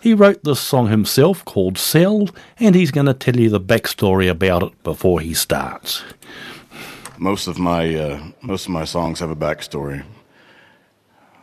He 0.00 0.14
wrote 0.14 0.42
this 0.42 0.58
song 0.58 0.88
himself 0.88 1.44
called 1.44 1.76
Cell, 1.76 2.30
and 2.58 2.74
he's 2.74 2.90
going 2.90 3.04
to 3.04 3.12
tell 3.12 3.36
you 3.36 3.50
the 3.50 3.60
backstory 3.60 4.30
about 4.30 4.62
it 4.62 4.82
before 4.82 5.20
he 5.20 5.34
starts. 5.34 6.02
Most 7.18 7.46
of 7.46 7.58
my 7.58 7.94
uh, 7.94 8.22
most 8.40 8.64
of 8.64 8.70
my 8.70 8.84
songs 8.84 9.20
have 9.20 9.30
a 9.30 9.36
backstory. 9.36 10.02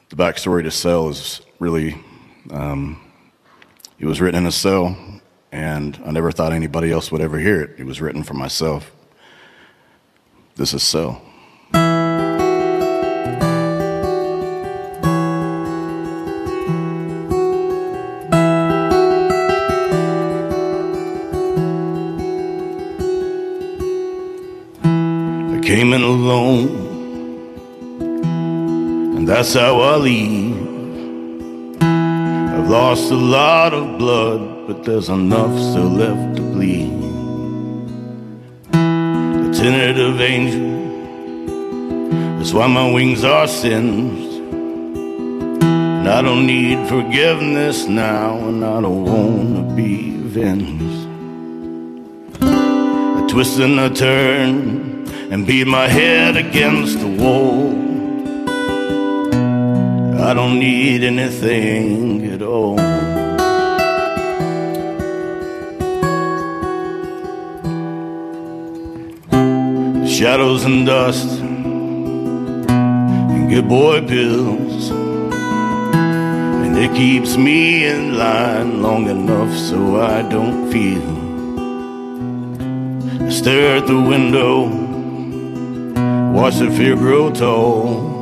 The 0.09 0.15
backstory 0.15 0.63
to 0.63 0.71
Cell 0.71 1.09
is 1.09 1.41
really 1.59 2.03
um, 2.49 3.04
it 3.99 4.05
was 4.05 4.19
written 4.21 4.41
in 4.41 4.45
a 4.45 4.51
cell, 4.51 4.97
and 5.51 6.01
I 6.05 6.11
never 6.11 6.31
thought 6.31 6.51
anybody 6.53 6.91
else 6.91 7.11
would 7.11 7.21
ever 7.21 7.39
hear 7.39 7.61
it. 7.61 7.71
It 7.77 7.85
was 7.85 8.01
written 8.01 8.23
for 8.23 8.33
myself. 8.33 8.91
This 10.55 10.73
is 10.73 10.83
Cell. 10.83 11.21
I 11.73 11.77
came 25.61 25.93
in 25.93 26.01
alone, 26.03 26.69
and 29.17 29.27
that's 29.27 29.53
how 29.53 29.81
I 29.81 29.97
leave. 29.97 30.54
I've 32.65 32.71
lost 32.71 33.11
a 33.11 33.15
lot 33.15 33.75
of 33.75 33.99
blood, 33.99 34.65
but 34.65 34.83
there's 34.83 35.09
enough 35.09 35.51
still 35.51 35.83
left 35.83 36.37
to 36.37 36.41
bleed. 36.41 36.91
A 38.73 39.53
tentative 39.53 40.19
angel, 40.19 40.71
that's 42.39 42.53
why 42.53 42.65
my 42.65 42.91
wings 42.91 43.23
are 43.23 43.45
singed. 43.45 44.41
And 45.61 46.09
I 46.09 46.23
don't 46.23 46.47
need 46.47 46.87
forgiveness 46.89 47.85
now, 47.87 48.35
and 48.39 48.65
I 48.65 48.81
don't 48.81 49.05
wanna 49.05 49.75
be 49.75 50.15
avenged. 50.15 51.07
I 52.41 53.27
twist 53.29 53.59
and 53.59 53.79
I 53.79 53.89
turn 53.89 55.05
and 55.31 55.45
beat 55.45 55.67
my 55.67 55.87
head 55.87 56.35
against 56.35 56.99
the 56.99 57.09
wall. 57.09 57.75
I 60.19 60.33
don't 60.33 60.57
need 60.57 61.03
anything 61.03 62.24
all. 62.41 62.77
Shadows 70.07 70.65
and 70.65 70.85
dust 70.85 71.39
and 71.39 73.49
good 73.49 73.67
boy 73.67 74.01
pills. 74.07 74.91
And 74.91 76.77
it 76.77 76.95
keeps 76.95 77.37
me 77.37 77.85
in 77.85 78.17
line 78.17 78.81
long 78.81 79.09
enough 79.09 79.55
so 79.57 80.01
I 80.01 80.21
don't 80.21 80.71
feel. 80.71 81.25
I 83.21 83.29
stare 83.29 83.77
at 83.77 83.87
the 83.87 83.99
window 83.99 84.85
watch 86.35 86.59
the 86.59 86.69
fear 86.69 86.95
grow 86.95 87.31
tall. 87.31 88.14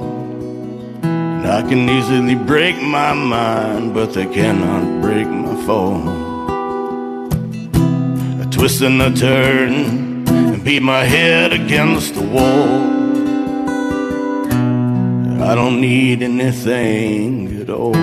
I 1.46 1.62
can 1.62 1.90
easily 1.90 2.36
break 2.36 2.82
my 2.82 3.14
mind, 3.14 3.94
but 3.94 4.14
they 4.14 4.26
cannot 4.26 5.02
break 5.02 5.28
my 5.28 5.56
fall. 5.66 6.02
I 8.42 8.46
twist 8.50 8.82
and 8.82 9.04
I 9.04 9.12
turn 9.14 10.26
and 10.28 10.64
beat 10.64 10.82
my 10.82 11.04
head 11.04 11.52
against 11.52 12.16
the 12.16 12.22
wall. 12.22 13.04
I 15.44 15.54
don't 15.54 15.82
need 15.82 16.24
anything 16.24 17.62
at 17.62 17.70
all. 17.70 17.94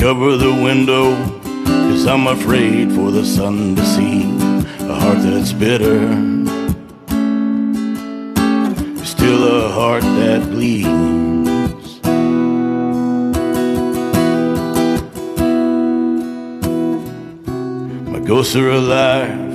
Cover 0.00 0.36
the 0.36 0.52
window, 0.64 1.14
cause 1.64 2.06
I'm 2.06 2.26
afraid 2.26 2.90
for 2.92 3.12
the 3.12 3.24
sun 3.24 3.76
to 3.76 3.84
see 3.84 4.57
heart 5.08 5.22
that's 5.22 5.52
bitter. 5.54 6.00
Still 9.04 9.42
a 9.56 9.68
heart 9.70 10.02
that 10.02 10.42
bleeds. 10.50 12.00
My 18.12 18.20
ghosts 18.20 18.54
are 18.56 18.70
alive, 18.70 19.54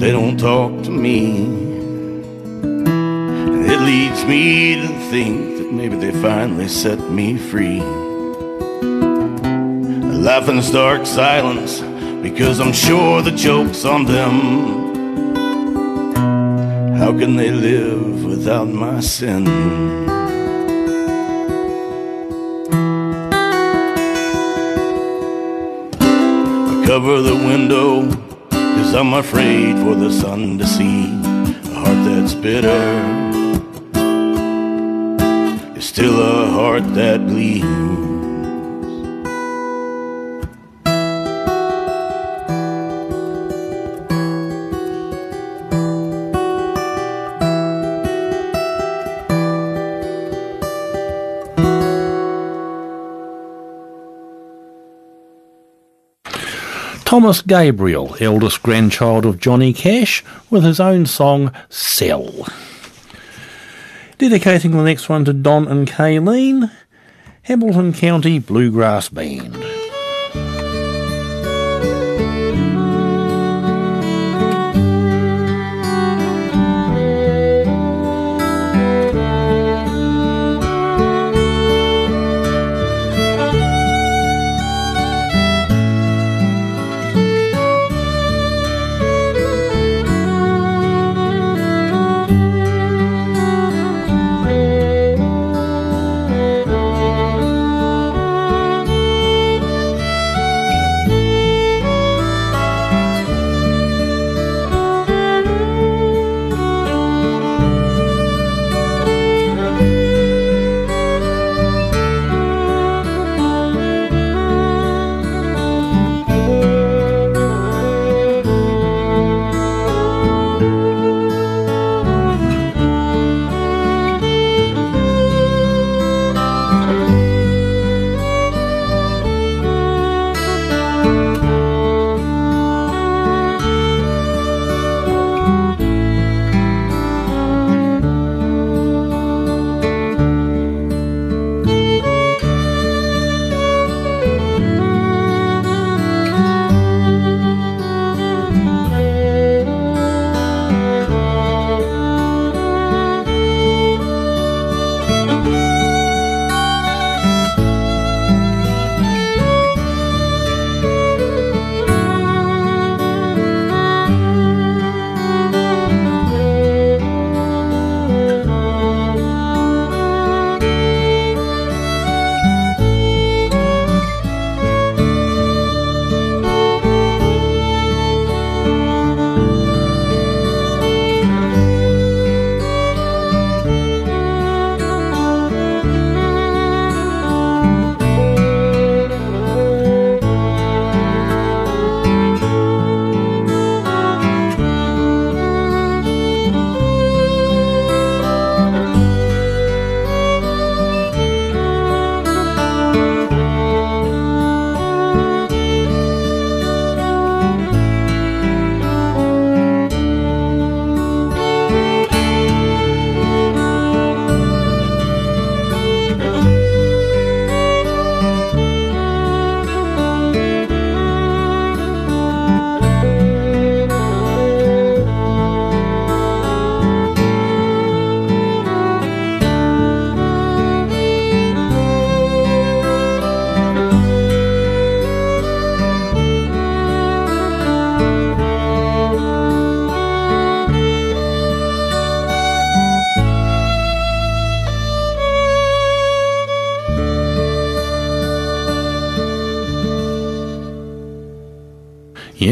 they 0.00 0.12
don't 0.12 0.38
talk 0.38 0.82
to 0.82 0.90
me. 0.90 1.46
And 3.52 3.64
it 3.74 3.80
leads 3.80 4.24
me 4.26 4.74
to 4.82 4.88
think 5.10 5.58
that 5.58 5.72
maybe 5.72 5.96
they 5.96 6.12
finally 6.20 6.68
set 6.68 6.98
me 7.10 7.38
free. 7.38 7.80
I 10.10 10.16
laugh 10.28 10.46
in 10.48 10.56
this 10.56 10.70
dark 10.70 11.06
silence 11.06 11.80
because 12.22 12.60
I'm 12.60 12.72
sure 12.72 13.22
the 13.22 13.30
joke's 13.30 13.84
on 13.84 14.04
them. 14.04 14.34
How 16.96 17.16
can 17.18 17.36
they 17.36 17.50
live 17.50 18.24
without 18.24 18.68
my 18.68 19.00
sin? 19.00 19.46
I 26.70 26.84
cover 26.86 27.20
the 27.22 27.34
window 27.34 28.28
Cause 28.78 28.94
I'm 28.94 29.12
afraid 29.12 29.76
for 29.80 29.94
the 29.96 30.10
sun 30.10 30.56
to 30.58 30.66
see 30.66 31.04
a 31.10 31.74
heart 31.74 32.04
that's 32.06 32.32
bitter. 32.32 32.80
It's 35.76 35.86
still 35.86 36.16
a 36.22 36.46
heart 36.46 36.94
that 36.94 37.26
bleeds. 37.26 37.97
Thomas 57.18 57.42
Gabriel, 57.42 58.16
eldest 58.20 58.62
grandchild 58.62 59.26
of 59.26 59.40
Johnny 59.40 59.72
Cash, 59.72 60.24
with 60.50 60.62
his 60.62 60.78
own 60.78 61.04
song 61.04 61.52
Cell. 61.68 62.46
Dedicating 64.18 64.70
the 64.70 64.84
next 64.84 65.08
one 65.08 65.24
to 65.24 65.32
Don 65.32 65.66
and 65.66 65.88
Kayleen, 65.88 66.70
Hamilton 67.42 67.92
County 67.92 68.38
Bluegrass 68.38 69.08
Band. 69.08 69.56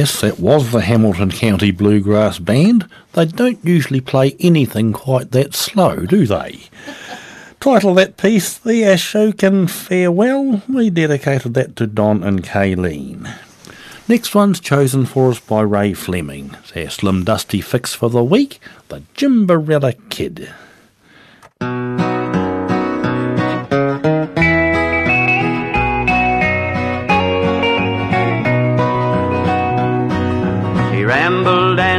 Yes, 0.07 0.20
that 0.20 0.38
was 0.38 0.70
the 0.70 0.82
Hamilton 0.82 1.32
County 1.32 1.72
Bluegrass 1.72 2.38
Band. 2.38 2.88
They 3.14 3.24
don't 3.24 3.59
usually 3.64 4.00
play 4.00 4.36
anything 4.38 4.92
quite 4.92 5.32
that 5.32 5.52
slow, 5.52 6.07
do 6.07 6.28
they? 6.28 6.61
Title 7.61 7.92
that 7.94 8.16
piece, 8.16 8.57
The 8.57 8.82
Ashokan 8.82 9.68
Farewell. 9.68 10.62
We 10.68 10.90
dedicated 10.90 11.54
that 11.54 11.74
to 11.74 11.88
Don 11.88 12.22
and 12.22 12.44
Kayleen. 12.44 13.36
Next 14.07 14.32
one's 14.32 14.61
chosen 14.61 15.07
for 15.07 15.30
us 15.30 15.40
by 15.40 15.62
Ray 15.62 15.92
Fleming. 15.92 16.57
It's 16.61 16.76
our 16.76 16.88
Slim 16.88 17.24
Dusty 17.24 17.61
fix 17.61 17.92
for 17.92 18.09
the 18.09 18.22
week, 18.22 18.61
The 18.86 19.02
Jimbarella 19.16 19.96
Kid. 20.09 20.54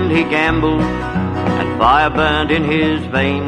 And 0.07 0.15
he 0.15 0.23
gambled, 0.23 0.79
and 0.79 1.77
fire 1.77 2.09
burned 2.09 2.49
in 2.49 2.63
his 2.63 3.05
veins. 3.07 3.43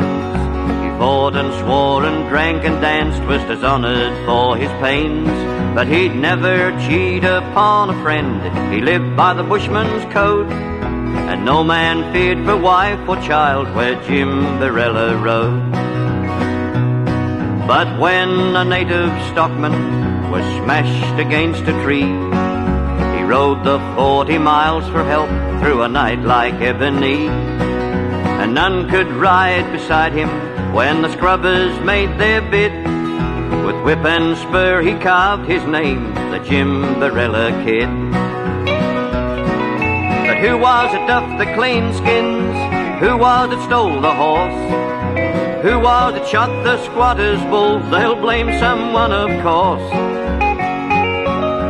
He 0.84 0.90
fought 1.00 1.34
and 1.34 1.54
swore 1.62 2.04
and 2.04 2.28
drank 2.28 2.66
and 2.66 2.82
danced, 2.82 3.22
was 3.24 3.42
dishonored 3.44 4.14
for 4.26 4.58
his 4.58 4.70
pains. 4.82 5.30
But 5.74 5.88
he'd 5.88 6.16
never 6.16 6.78
cheat 6.82 7.24
upon 7.24 7.92
a 7.92 8.04
friend. 8.04 8.74
He 8.74 8.82
lived 8.82 9.16
by 9.16 9.34
the 9.34 9.44
bushman's 9.44 10.04
code, 10.14 10.52
and 10.52 11.46
no 11.46 11.64
man 11.64 12.12
feared 12.12 12.44
for 12.44 12.58
wife 12.58 13.08
or 13.08 13.16
child 13.22 13.74
where 13.74 13.96
Jim 14.04 14.60
Barella 14.60 15.16
rode. 15.24 15.72
But 17.68 18.00
when 18.02 18.30
a 18.58 18.66
native 18.66 19.12
stockman 19.32 20.30
was 20.30 20.44
smashed 20.62 21.20
against 21.20 21.62
a 21.62 21.84
tree, 21.84 22.29
rode 23.30 23.64
the 23.64 23.78
forty 23.96 24.40
miles 24.40 24.90
for 24.90 25.04
help 25.04 25.30
through 25.62 25.84
a 25.84 25.88
night 25.88 26.20
like 26.22 26.56
ebony. 26.56 27.28
And 27.28 28.56
none 28.56 28.90
could 28.90 29.08
ride 29.12 29.72
beside 29.72 30.14
him 30.14 30.30
when 30.74 31.04
the 31.04 31.12
scrubbers 31.12 31.80
made 31.82 32.18
their 32.20 32.42
bid. 32.42 32.74
With 33.66 33.84
whip 33.84 34.04
and 34.04 34.36
spur 34.36 34.82
he 34.82 34.96
carved 34.96 35.48
his 35.48 35.64
name, 35.66 36.16
the 36.32 36.40
Jim 36.40 36.82
Barella 36.96 37.52
Kid. 37.64 37.90
But 40.28 40.38
who 40.40 40.58
was 40.58 40.92
it 40.96 41.06
duffed 41.06 41.38
the 41.38 41.54
clean 41.54 41.94
skins? 41.94 42.56
Who 43.00 43.16
was 43.16 43.54
it 43.54 43.64
stole 43.66 44.02
the 44.02 44.12
horse? 44.12 44.60
Who 45.62 45.80
was 45.80 46.16
it 46.16 46.28
shot 46.28 46.50
the 46.64 46.84
squatter's 46.86 47.42
bull? 47.44 47.80
They'll 47.92 48.16
blame 48.16 48.50
someone, 48.60 49.12
of 49.12 49.30
course. 49.44 50.29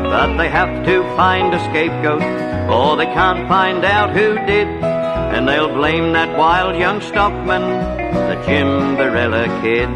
But 0.09 0.37
they 0.37 0.49
have 0.49 0.85
to 0.85 1.03
find 1.15 1.53
a 1.53 1.59
scapegoat, 1.69 2.23
or 2.67 2.97
they 2.97 3.05
can't 3.05 3.47
find 3.47 3.85
out 3.85 4.09
who 4.09 4.33
did. 4.47 4.67
And 4.67 5.47
they'll 5.47 5.73
blame 5.73 6.13
that 6.13 6.35
wild 6.35 6.75
young 6.75 6.99
stockman, 6.99 7.61
the 7.61 8.43
Jim 8.45 8.97
Barella 8.97 9.45
Kid. 9.61 9.87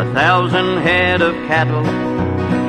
A 0.00 0.12
thousand 0.12 0.78
head 0.78 1.22
of 1.22 1.34
cattle 1.46 1.84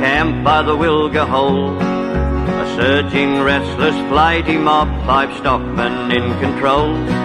camped 0.01 0.43
by 0.43 0.61
the 0.61 0.77
Wilga 0.77 1.27
Hole. 1.27 1.79
A 1.81 2.75
surging, 2.77 3.41
restless, 3.41 3.95
flighty 4.07 4.57
mob, 4.57 4.87
five 5.07 5.35
stockmen 5.37 6.11
in 6.11 6.39
control. 6.39 7.24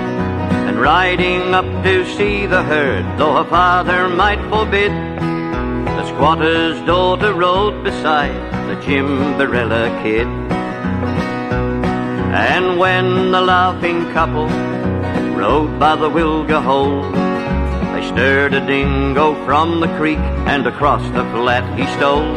Riding 0.81 1.53
up 1.53 1.67
to 1.85 2.07
see 2.17 2.47
the 2.47 2.63
herd, 2.63 3.05
though 3.19 3.35
her 3.35 3.51
father 3.51 4.09
might 4.09 4.41
forbid, 4.49 4.91
the 4.91 6.07
squatter's 6.09 6.81
daughter 6.87 7.35
rode 7.35 7.85
beside 7.85 8.35
the 8.67 8.81
Jim 8.81 9.07
Barella 9.37 10.03
Kid. 10.03 10.27
And 12.33 12.79
when 12.79 13.31
the 13.31 13.43
laughing 13.43 14.11
couple 14.15 14.49
rode 15.37 15.79
by 15.79 15.97
the 15.97 16.09
Wilga 16.09 16.63
Hole, 16.63 17.03
they 17.93 18.09
stirred 18.09 18.55
a 18.55 18.67
dingo 18.67 19.35
from 19.45 19.81
the 19.81 19.89
creek 19.99 20.25
and 20.49 20.67
across 20.67 21.03
the 21.11 21.25
flat 21.33 21.79
he 21.79 21.85
stole. 21.99 22.35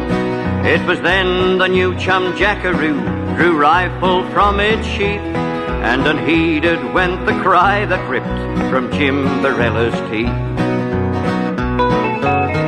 It 0.66 0.86
was 0.86 1.00
then 1.00 1.56
the 1.56 1.68
new 1.68 1.96
chum 1.98 2.36
jackaroo 2.36 3.00
drew 3.36 3.56
rifle 3.56 4.28
from 4.32 4.60
its 4.60 4.86
sheath, 4.86 5.22
and 5.84 6.06
unheeded 6.06 6.82
went 6.94 7.26
the 7.26 7.38
cry 7.42 7.84
that 7.84 8.08
ripped 8.08 8.70
from 8.70 8.90
Jim 8.90 9.26
Barella's 9.42 9.94
teeth. 10.10 10.40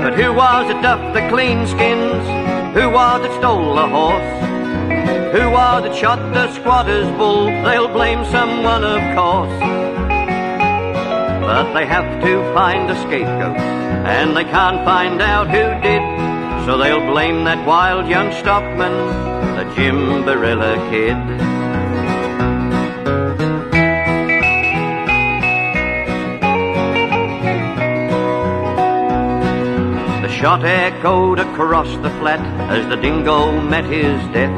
But 0.05 0.15
who 0.21 0.35
was 0.35 0.71
it 0.71 0.83
duffed 0.83 1.15
the 1.15 1.27
clean 1.31 1.67
skins? 1.67 2.23
Who 2.77 2.91
was 2.91 3.25
it 3.25 3.33
stole 3.39 3.75
the 3.75 3.89
horse? 3.89 4.33
Who 5.35 5.51
was 5.51 5.87
it 5.87 5.95
shot 5.97 6.21
the 6.35 6.53
squatter's 6.53 7.11
bull? 7.17 7.47
They'll 7.47 7.89
blame 7.89 8.23
someone, 8.27 8.85
of 8.85 9.01
course. 9.17 9.59
But 11.41 11.73
they 11.73 11.87
have 11.87 12.23
to 12.23 12.53
find 12.53 12.91
a 12.91 12.97
scapegoat, 12.97 13.57
and 13.57 14.37
they 14.37 14.45
can't 14.45 14.85
find 14.85 15.23
out 15.23 15.49
who 15.49 15.65
did. 15.81 16.05
So 16.67 16.77
they'll 16.77 17.11
blame 17.11 17.45
that 17.45 17.67
wild 17.67 18.09
young 18.09 18.31
stockman, 18.33 18.93
the 19.57 19.65
Jim 19.75 20.23
Barella 20.25 20.77
Kid. 20.91 21.56
Shot 30.37 30.63
echoed 30.67 31.39
across 31.39 31.89
the 32.03 32.11
flat 32.19 32.41
as 32.71 32.87
the 32.89 32.97
dingo 32.97 33.59
met 33.59 33.87
his 33.87 34.21
death, 34.35 34.51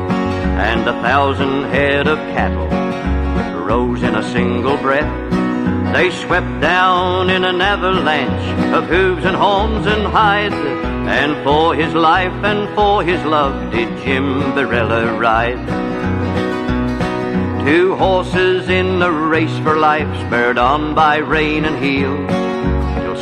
and 0.58 0.80
a 0.88 0.92
thousand 1.02 1.64
head 1.66 2.08
of 2.08 2.18
cattle 2.34 2.66
rose 3.64 4.02
in 4.02 4.16
a 4.16 4.22
single 4.32 4.76
breath. 4.78 5.12
They 5.92 6.10
swept 6.10 6.60
down 6.60 7.30
in 7.30 7.44
an 7.44 7.60
avalanche 7.60 8.74
of 8.74 8.86
hooves 8.86 9.24
and 9.24 9.36
horns 9.36 9.86
and 9.86 10.02
hides, 10.02 10.54
and 10.56 11.44
for 11.44 11.76
his 11.76 11.94
life 11.94 12.32
and 12.42 12.74
for 12.74 13.04
his 13.04 13.24
love 13.24 13.70
did 13.70 13.88
Jim 14.02 14.40
Barella 14.54 15.16
ride. 15.16 15.64
Two 17.64 17.94
horses 17.94 18.68
in 18.68 19.00
a 19.00 19.12
race 19.12 19.56
for 19.60 19.76
life, 19.76 20.12
spurred 20.26 20.58
on 20.58 20.96
by 20.96 21.18
rain 21.18 21.64
and 21.64 21.76
heel, 21.82 22.47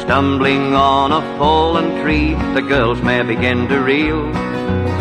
stumbling 0.06 0.72
on 0.72 1.10
a 1.10 1.20
fallen 1.36 2.00
tree, 2.00 2.34
the 2.54 2.62
girl's 2.62 3.02
mare 3.02 3.24
began 3.24 3.66
to 3.66 3.80
reel. 3.80 4.22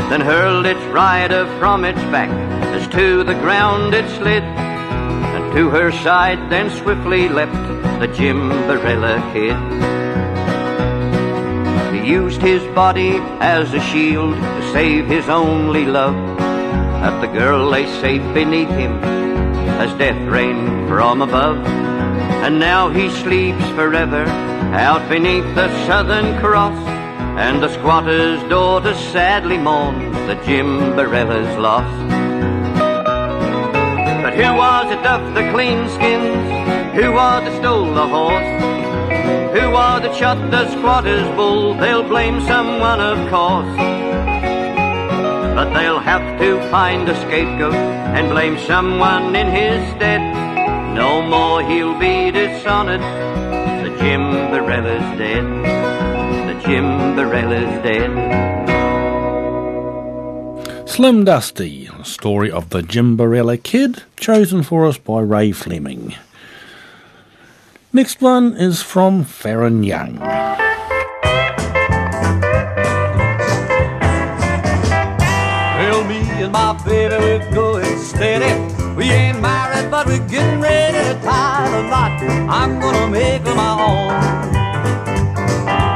Then 0.10 0.20
hurled 0.20 0.66
its 0.66 0.84
rider 0.86 1.46
from 1.60 1.86
its 1.86 2.00
back, 2.06 2.32
as 2.74 2.88
to 2.88 3.24
the 3.24 3.36
ground 3.36 3.94
it 3.94 4.10
slid, 4.18 4.42
and 4.42 5.54
to 5.54 5.70
her 5.70 5.92
side 5.92 6.50
then 6.50 6.72
swiftly 6.72 7.30
leapt 7.30 7.54
the 8.00 8.08
Jim 8.08 8.50
Barella 8.68 9.22
Kid. 9.32 9.56
He 11.94 12.10
used 12.10 12.42
his 12.42 12.64
body 12.74 13.18
as 13.42 13.76
a 13.76 13.80
shield 13.80 14.34
to 14.34 14.72
save 14.74 15.06
his 15.06 15.30
only 15.30 15.86
love. 15.86 16.16
That 16.40 17.22
the 17.22 17.28
girl 17.28 17.68
lay 17.70 17.86
safe 18.02 18.24
beneath 18.34 18.70
him 18.70 18.94
as 19.84 19.94
death 20.00 20.20
rained 20.28 20.88
from 20.90 21.22
above. 21.22 21.85
And 22.46 22.60
now 22.60 22.90
he 22.90 23.10
sleeps 23.10 23.68
forever 23.70 24.24
out 24.76 25.10
beneath 25.10 25.56
the 25.56 25.68
southern 25.88 26.40
cross. 26.40 26.78
And 27.40 27.64
the 27.64 27.74
squatter's 27.74 28.40
daughter 28.48 28.94
sadly 28.94 29.58
mourns 29.58 30.16
the 30.28 30.36
Jim 30.46 30.96
Barella's 30.96 31.58
lost. 31.58 32.08
But 34.22 34.36
who 34.36 34.44
was 34.44 34.92
it 34.92 35.02
duffed 35.02 35.34
the 35.34 35.50
clean 35.50 35.90
skins? 35.90 36.94
Who 36.94 37.14
was 37.14 37.48
it 37.48 37.58
stole 37.58 37.92
the 37.92 38.08
horse? 38.08 38.62
Who 39.58 39.72
was 39.72 40.06
it 40.06 40.16
shot 40.16 40.52
the 40.52 40.70
squatter's 40.70 41.28
bull? 41.36 41.74
They'll 41.74 42.08
blame 42.08 42.42
someone, 42.42 43.02
of 43.02 43.28
course. 43.32 43.76
But 45.56 45.74
they'll 45.74 45.98
have 45.98 46.40
to 46.40 46.62
find 46.70 47.10
a 47.10 47.16
scapegoat 47.22 47.74
and 47.74 48.30
blame 48.30 48.60
someone 48.60 49.36
in 49.36 49.48
his 49.48 49.82
stead. 49.96 50.45
No 50.96 51.22
more 51.22 51.62
he'll 51.62 52.00
be 52.00 52.32
dishonored. 52.32 53.02
The 53.02 53.90
Jim 54.00 54.32
Barella's 54.50 55.18
dead. 55.18 55.44
The 56.48 56.56
Jim 56.66 56.86
Barella's 57.18 57.84
dead. 57.84 58.12
Slim 60.88 61.26
Dusty, 61.26 61.90
a 62.00 62.06
story 62.06 62.50
of 62.50 62.70
the 62.70 62.82
Jim 62.82 63.18
Barella 63.18 63.62
Kid, 63.62 64.04
chosen 64.16 64.64
for 64.64 64.86
us 64.86 64.98
by 64.98 65.20
Ray 65.20 65.52
Fleming. 65.52 66.16
Next 67.92 68.22
one 68.22 68.56
is 68.56 68.82
from 68.82 69.26
Faron 69.26 69.86
Young. 69.86 70.18
Well, 75.76 76.06
me 76.06 76.22
and 76.42 76.54
my 76.54 76.82
baby, 76.86 77.18
we're 77.18 77.52
going 77.54 78.00
steady. 78.00 78.75
We 78.96 79.12
ain't 79.12 79.42
married, 79.42 79.92
but 79.92 80.08
we're 80.08 80.26
getting 80.30 80.62
ready 80.62 80.98
to 80.98 81.20
tie 81.22 81.70
the 81.70 81.84
knot. 81.90 82.12
I'm 82.50 82.80
gonna 82.80 83.10
make 83.10 83.42
her 83.42 83.54
my 83.54 83.74
own. 83.76 84.08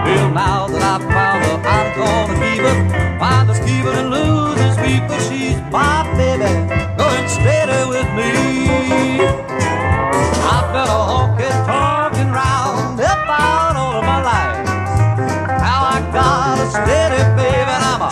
Well, 0.04 0.32
now 0.32 0.68
that 0.68 0.84
I've 0.84 1.04
found 1.08 1.46
her, 1.46 1.58
I'm 1.64 1.88
gonna 1.96 2.36
keep 2.44 2.60
her. 2.60 3.18
Find 3.18 3.50
us, 3.50 3.60
keep 3.60 3.86
and 3.86 4.10
lose 4.10 4.56
this 4.56 4.76
but 5.08 5.22
She's 5.32 5.56
my 5.72 6.04
baby, 6.18 6.52
going 7.00 7.28
steady 7.30 7.88
with 7.88 8.10
me. 8.20 9.24
I've 10.44 10.68
been 10.76 10.90
a 10.92 11.00
honky 11.08 11.50
talking 11.66 12.32
round 12.36 13.00
about 13.00 13.78
all 13.78 13.96
of 13.96 14.04
my 14.04 14.22
life. 14.22 14.68
Now 15.48 15.80
I 15.96 15.98
got 16.12 16.60
a 16.60 16.68
steady 16.70 17.24
baby, 17.40 17.72
and 17.76 17.84
I'm 17.92 18.02
a 18.02 18.12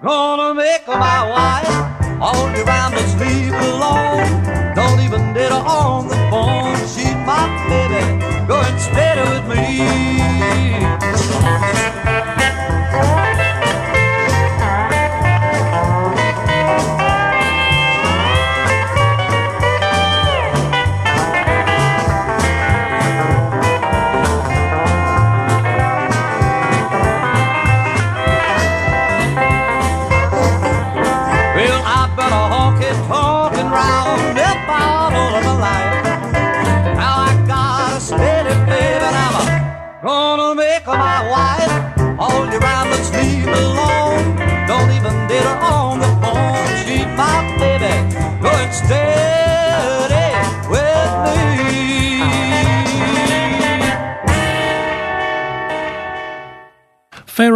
gonna 0.00 0.54
make 0.54 0.82
her 0.82 0.96
my 0.96 1.28
wife 1.28 1.91
alone. 3.50 4.44
Don't 4.74 5.00
even 5.00 5.34
get 5.34 5.50
her 5.50 5.64
on 5.66 6.06
the 6.06 6.14
phone. 6.30 6.76
She's 6.86 7.18
my 7.26 7.48
baby, 7.68 8.02
going 8.46 8.78
steady 8.78 9.22
with 9.28 9.46
me. 9.48 9.62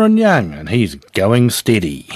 Faron 0.06 0.18
Young, 0.18 0.52
and 0.52 0.68
he's 0.68 0.94
going 0.94 1.50
steady. 1.50 2.08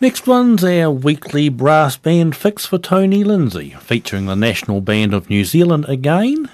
Next 0.00 0.26
one's 0.26 0.64
our 0.64 0.90
weekly 0.90 1.48
brass 1.48 1.96
band 1.96 2.34
fix 2.34 2.66
for 2.66 2.76
Tony 2.76 3.22
Lindsay, 3.22 3.76
featuring 3.80 4.26
the 4.26 4.34
National 4.34 4.80
Band 4.80 5.14
of 5.14 5.30
New 5.30 5.44
Zealand 5.44 5.84
again. 5.88 6.50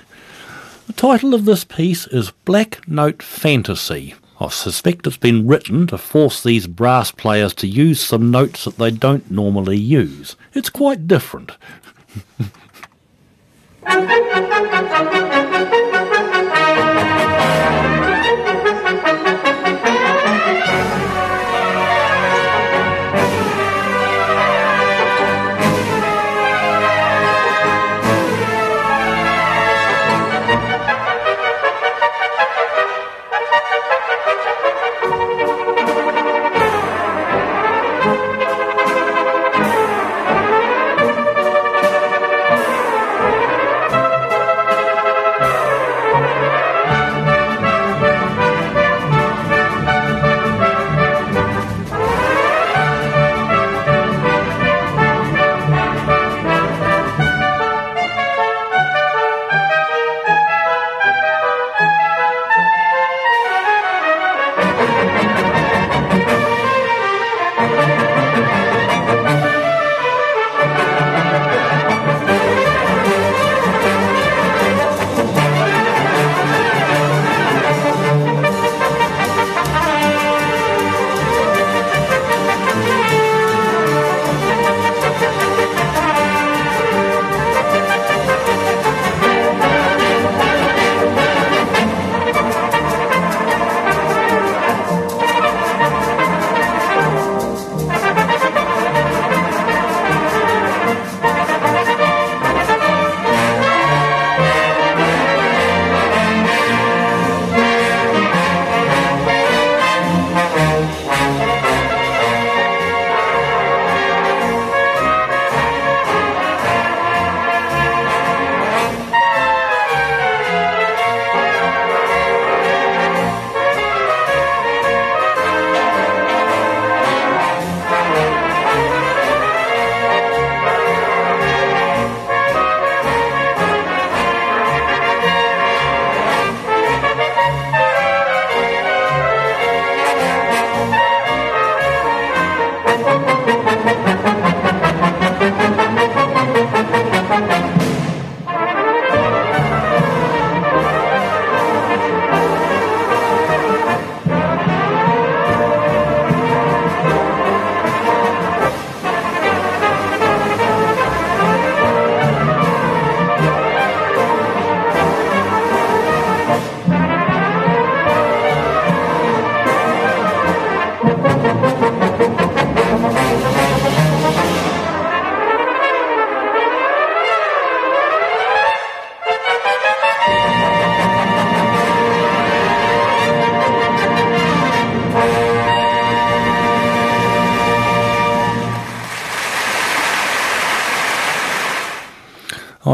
The 0.87 0.93
title 0.93 1.33
of 1.33 1.47
this 1.47 1.65
piece 1.65 2.07
is 2.09 2.33
Black 2.45 2.87
Note 2.87 3.23
Fantasy. 3.23 4.15
I 4.39 4.49
suspect 4.49 5.07
it's 5.07 5.17
been 5.17 5.47
written 5.47 5.87
to 5.87 5.97
force 5.97 6.43
these 6.43 6.67
brass 6.67 7.11
players 7.11 7.55
to 7.55 7.67
use 7.67 7.99
some 7.99 8.31
notes 8.31 8.67
that 8.67 8.77
they 8.77 8.91
don't 8.91 9.31
normally 9.31 9.79
use. 9.79 10.37
It's 10.53 10.69
quite 10.69 11.09
different. 11.09 11.53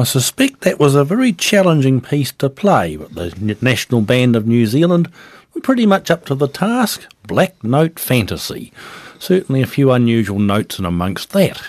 I 0.03 0.05
suspect 0.05 0.63
that 0.63 0.81
was 0.81 0.97
a 0.97 1.05
very 1.05 1.33
challenging 1.33 2.01
piece 2.01 2.33
to 2.33 2.51
play, 2.51 2.97
but 2.97 3.15
the 3.15 3.57
National 3.61 4.01
Band 4.01 4.35
of 4.35 4.49
New 4.49 4.67
Zealand 4.67 5.09
were 5.55 5.61
pretty 5.61 5.87
much 5.87 6.11
up 6.11 6.25
to 6.27 6.35
the 6.35 6.49
task. 6.49 7.07
Black 7.29 7.63
Note 7.63 8.01
Fantasy. 8.01 8.73
Certainly 9.21 9.63
a 9.63 9.67
few 9.69 9.93
unusual 9.93 10.41
notes 10.41 10.81
in 10.81 10.85
amongst 10.85 11.31
that. 11.31 11.63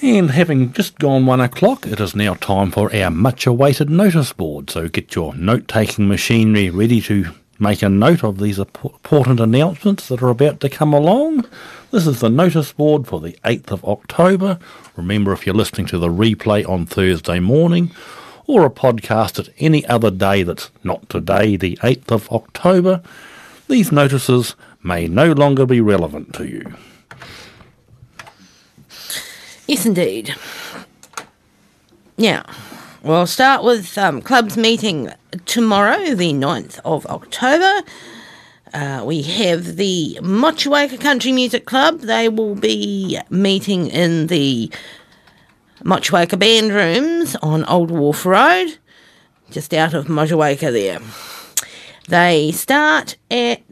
And 0.00 0.30
having 0.30 0.72
just 0.72 0.98
gone 0.98 1.26
one 1.26 1.42
o'clock, 1.42 1.86
it 1.86 2.00
is 2.00 2.16
now 2.16 2.32
time 2.32 2.70
for 2.70 2.90
our 2.96 3.10
much 3.10 3.46
awaited 3.46 3.90
notice 3.90 4.32
board. 4.32 4.70
So 4.70 4.88
get 4.88 5.14
your 5.14 5.34
note 5.34 5.68
taking 5.68 6.08
machinery 6.08 6.70
ready 6.70 7.02
to 7.02 7.34
make 7.58 7.82
a 7.82 7.88
note 7.88 8.24
of 8.24 8.38
these 8.38 8.58
important 8.58 9.40
announcements 9.40 10.08
that 10.08 10.22
are 10.22 10.28
about 10.28 10.60
to 10.60 10.68
come 10.68 10.92
along. 10.92 11.46
This 11.90 12.06
is 12.06 12.20
the 12.20 12.30
notice 12.30 12.72
board 12.72 13.06
for 13.06 13.20
the 13.20 13.38
8th 13.44 13.70
of 13.70 13.84
October. 13.84 14.58
Remember, 14.96 15.32
if 15.32 15.46
you're 15.46 15.54
listening 15.54 15.86
to 15.86 15.98
the 15.98 16.08
replay 16.08 16.68
on 16.68 16.86
Thursday 16.86 17.40
morning 17.40 17.90
or 18.46 18.66
a 18.66 18.70
podcast 18.70 19.38
at 19.38 19.54
any 19.58 19.86
other 19.86 20.10
day 20.10 20.42
that's 20.42 20.70
not 20.82 21.08
today, 21.08 21.56
the 21.56 21.76
8th 21.82 22.10
of 22.10 22.30
October, 22.30 23.02
these 23.68 23.92
notices 23.92 24.56
may 24.82 25.08
no 25.08 25.32
longer 25.32 25.64
be 25.64 25.80
relevant 25.80 26.34
to 26.34 26.46
you. 26.46 26.74
Yes, 29.66 29.86
indeed. 29.86 30.34
Now, 32.18 32.44
we'll 33.04 33.26
start 33.26 33.62
with 33.62 33.96
um, 33.98 34.22
clubs 34.22 34.56
meeting 34.56 35.12
tomorrow, 35.44 36.14
the 36.14 36.32
9th 36.32 36.80
of 36.84 37.06
October. 37.06 37.86
Uh, 38.72 39.02
we 39.04 39.22
have 39.22 39.76
the 39.76 40.18
Motueka 40.22 40.98
Country 40.98 41.30
Music 41.30 41.66
Club. 41.66 42.00
They 42.00 42.28
will 42.28 42.54
be 42.54 43.20
meeting 43.30 43.86
in 43.88 44.28
the 44.28 44.70
Motueka 45.82 46.38
Band 46.38 46.72
Rooms 46.72 47.36
on 47.36 47.64
Old 47.66 47.90
Wharf 47.90 48.24
Road, 48.24 48.78
just 49.50 49.74
out 49.74 49.94
of 49.94 50.06
Motueka 50.06 50.72
there. 50.72 50.98
They 52.08 52.50
start 52.52 53.16
at 53.30 53.68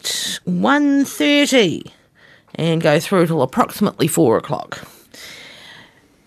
1.30 0.47 1.91
and 2.55 2.80
go 2.83 3.01
through 3.01 3.26
till 3.26 3.43
approximately 3.43 4.07
4 4.07 4.37
o'clock. 4.37 4.87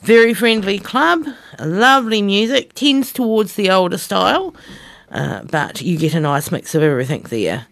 Very 0.06 0.36
friendly 0.36 0.78
club, 0.78 1.26
lovely 1.60 2.22
music, 2.22 2.76
tends 2.76 3.12
towards 3.12 3.56
the 3.56 3.72
older 3.72 3.97
style, 3.97 4.56
uh, 5.10 5.41
but 5.45 5.82
you 5.82 5.97
get 5.97 6.14
a 6.14 6.20
nice 6.20 6.51
mix 6.51 6.76
of 6.76 6.84
everything 6.84 7.24
there. 7.24 7.66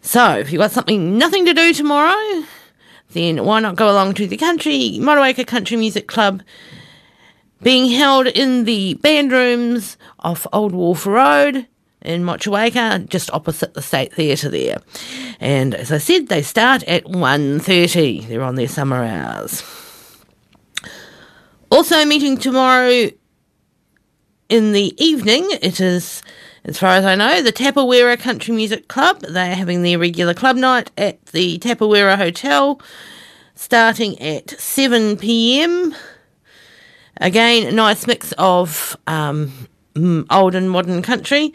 So, 0.00 0.32
if 0.32 0.50
you've 0.50 0.58
got 0.58 0.72
something, 0.72 1.16
nothing 1.16 1.46
to 1.46 1.54
do 1.54 1.72
tomorrow, 1.72 2.42
then 3.12 3.44
why 3.44 3.60
not 3.60 3.76
go 3.76 3.88
along 3.88 4.14
to 4.14 4.26
the 4.26 4.36
country, 4.36 4.98
Motueka 4.98 5.46
Country 5.46 5.76
Music 5.76 6.08
Club, 6.08 6.42
being 7.62 7.88
held 7.88 8.26
in 8.26 8.64
the 8.64 8.94
band 8.94 9.30
rooms 9.30 9.96
off 10.18 10.48
Old 10.52 10.72
Wharf 10.72 11.06
Road 11.06 11.68
in 12.02 12.24
Motueka, 12.24 13.08
just 13.08 13.32
opposite 13.32 13.74
the 13.74 13.82
State 13.82 14.12
Theatre 14.12 14.48
there. 14.48 14.78
And 15.38 15.76
as 15.76 15.92
I 15.92 15.98
said, 15.98 16.26
they 16.26 16.42
start 16.42 16.82
at 16.88 17.04
1.30. 17.04 18.26
They're 18.26 18.42
on 18.42 18.56
their 18.56 18.66
summer 18.66 19.04
hours. 19.04 19.62
Also 21.70 22.04
meeting 22.04 22.36
tomorrow 22.36 23.10
in 24.48 24.72
the 24.72 24.92
evening, 25.02 25.46
it 25.62 25.80
is, 25.80 26.20
as 26.64 26.76
far 26.76 26.96
as 26.96 27.04
I 27.04 27.14
know, 27.14 27.40
the 27.42 27.52
Tapawera 27.52 28.18
Country 28.18 28.52
Music 28.52 28.88
Club. 28.88 29.20
They 29.20 29.52
are 29.52 29.54
having 29.54 29.82
their 29.82 29.96
regular 29.96 30.34
club 30.34 30.56
night 30.56 30.90
at 30.98 31.24
the 31.26 31.60
Tapawera 31.60 32.16
Hotel, 32.16 32.80
starting 33.54 34.20
at 34.20 34.50
7 34.50 35.16
pm. 35.16 35.94
Again, 37.18 37.68
a 37.68 37.72
nice 37.72 38.04
mix 38.04 38.32
of 38.36 38.96
um, 39.06 39.68
old 40.28 40.56
and 40.56 40.68
modern 40.68 41.02
country 41.02 41.54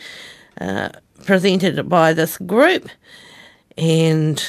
uh, 0.61 0.89
presented 1.25 1.89
by 1.89 2.13
this 2.13 2.37
group. 2.37 2.87
And 3.77 4.41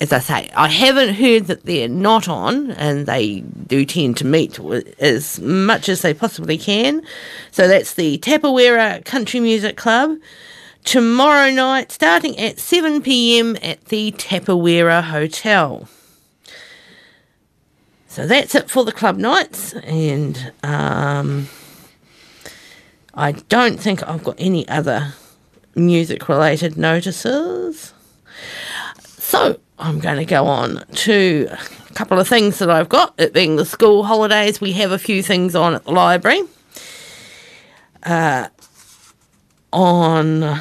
as 0.00 0.14
I 0.14 0.18
say, 0.18 0.50
I 0.54 0.68
haven't 0.68 1.14
heard 1.14 1.46
that 1.46 1.64
they're 1.64 1.88
not 1.88 2.26
on, 2.26 2.70
and 2.72 3.06
they 3.06 3.40
do 3.40 3.84
tend 3.84 4.16
to 4.18 4.26
meet 4.26 4.58
as 4.98 5.38
much 5.40 5.90
as 5.90 6.00
they 6.00 6.14
possibly 6.14 6.56
can. 6.56 7.02
So 7.50 7.68
that's 7.68 7.94
the 7.94 8.16
Tapawera 8.18 9.04
Country 9.04 9.40
Music 9.40 9.76
Club. 9.76 10.16
Tomorrow 10.84 11.50
night, 11.50 11.92
starting 11.92 12.38
at 12.38 12.58
7 12.58 13.02
pm 13.02 13.56
at 13.62 13.84
the 13.86 14.12
Tapawera 14.12 15.02
Hotel. 15.02 15.86
So 18.08 18.26
that's 18.26 18.54
it 18.54 18.70
for 18.70 18.84
the 18.84 18.92
club 18.92 19.18
nights, 19.18 19.74
and 19.74 20.52
um, 20.62 21.48
I 23.12 23.32
don't 23.32 23.78
think 23.78 24.02
I've 24.08 24.24
got 24.24 24.36
any 24.38 24.66
other 24.66 25.12
music 25.76 26.28
related 26.28 26.76
notices. 26.78 27.92
So 29.00 29.60
I'm 29.80 29.98
going 29.98 30.18
to 30.18 30.26
go 30.26 30.44
on 30.44 30.84
to 30.94 31.48
a 31.50 31.94
couple 31.94 32.20
of 32.20 32.28
things 32.28 32.58
that 32.58 32.68
I've 32.68 32.90
got. 32.90 33.14
It 33.18 33.32
being 33.32 33.56
the 33.56 33.64
school 33.64 34.04
holidays, 34.04 34.60
we 34.60 34.72
have 34.72 34.92
a 34.92 34.98
few 34.98 35.22
things 35.22 35.54
on 35.54 35.74
at 35.74 35.84
the 35.84 35.92
library. 35.92 36.42
Uh, 38.02 38.48
on 39.72 40.60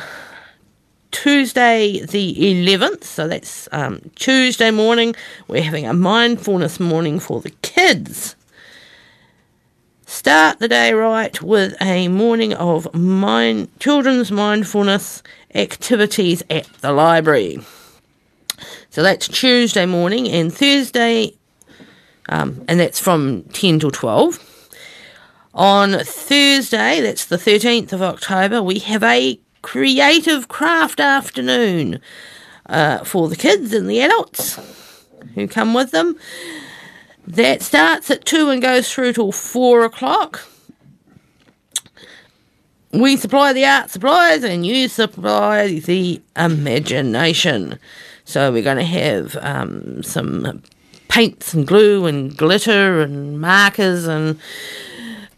Tuesday 1.11 1.99
the 2.05 2.33
11th, 2.65 3.03
so 3.03 3.27
that's 3.27 3.67
um, 3.73 3.99
Tuesday 4.15 4.71
morning, 4.71 5.13
we're 5.49 5.63
having 5.63 5.85
a 5.85 5.93
mindfulness 5.93 6.79
morning 6.79 7.19
for 7.19 7.41
the 7.41 7.51
kids. 7.61 8.37
Start 10.05 10.59
the 10.59 10.69
day 10.69 10.93
right 10.93 11.41
with 11.41 11.75
a 11.81 12.07
morning 12.07 12.53
of 12.53 12.93
mind, 12.93 13.67
children's 13.79 14.31
mindfulness 14.31 15.23
activities 15.53 16.41
at 16.49 16.65
the 16.79 16.93
library. 16.93 17.59
So 18.91 19.03
that's 19.03 19.27
Tuesday 19.27 19.85
morning 19.85 20.27
and 20.27 20.51
Thursday, 20.51 21.35
um, 22.27 22.65
and 22.67 22.79
that's 22.79 22.99
from 22.99 23.43
10 23.53 23.79
till 23.79 23.91
12. 23.91 24.69
On 25.53 25.91
Thursday, 25.99 26.99
that's 26.99 27.25
the 27.25 27.37
13th 27.37 27.93
of 27.93 28.01
October, 28.01 28.63
we 28.63 28.79
have 28.79 29.03
a 29.03 29.39
creative 29.61 30.47
craft 30.47 30.99
afternoon 30.99 31.99
uh, 32.65 33.03
for 33.03 33.29
the 33.29 33.35
kids 33.35 33.73
and 33.73 33.87
the 33.87 34.01
adults 34.01 34.59
who 35.35 35.47
come 35.47 35.75
with 35.75 35.91
them. 35.91 36.17
That 37.27 37.61
starts 37.61 38.09
at 38.09 38.25
2 38.25 38.49
and 38.49 38.59
goes 38.59 38.91
through 38.91 39.13
till 39.13 39.31
4 39.31 39.85
o'clock. 39.85 40.47
We 42.91 43.17
supply 43.17 43.53
the 43.53 43.65
art 43.65 43.91
supplies 43.91 44.43
and 44.43 44.65
you 44.65 44.87
supply 44.87 45.79
the 45.79 46.23
imagination. 46.35 47.77
So 48.29 48.51
we're 48.51 48.61
going 48.61 48.77
to 48.77 48.83
have 48.83 49.35
um, 49.41 50.03
some 50.03 50.61
paints 51.07 51.55
and 51.55 51.65
glue 51.65 52.05
and 52.05 52.37
glitter 52.37 53.01
and 53.01 53.41
markers 53.41 54.05
and 54.05 54.39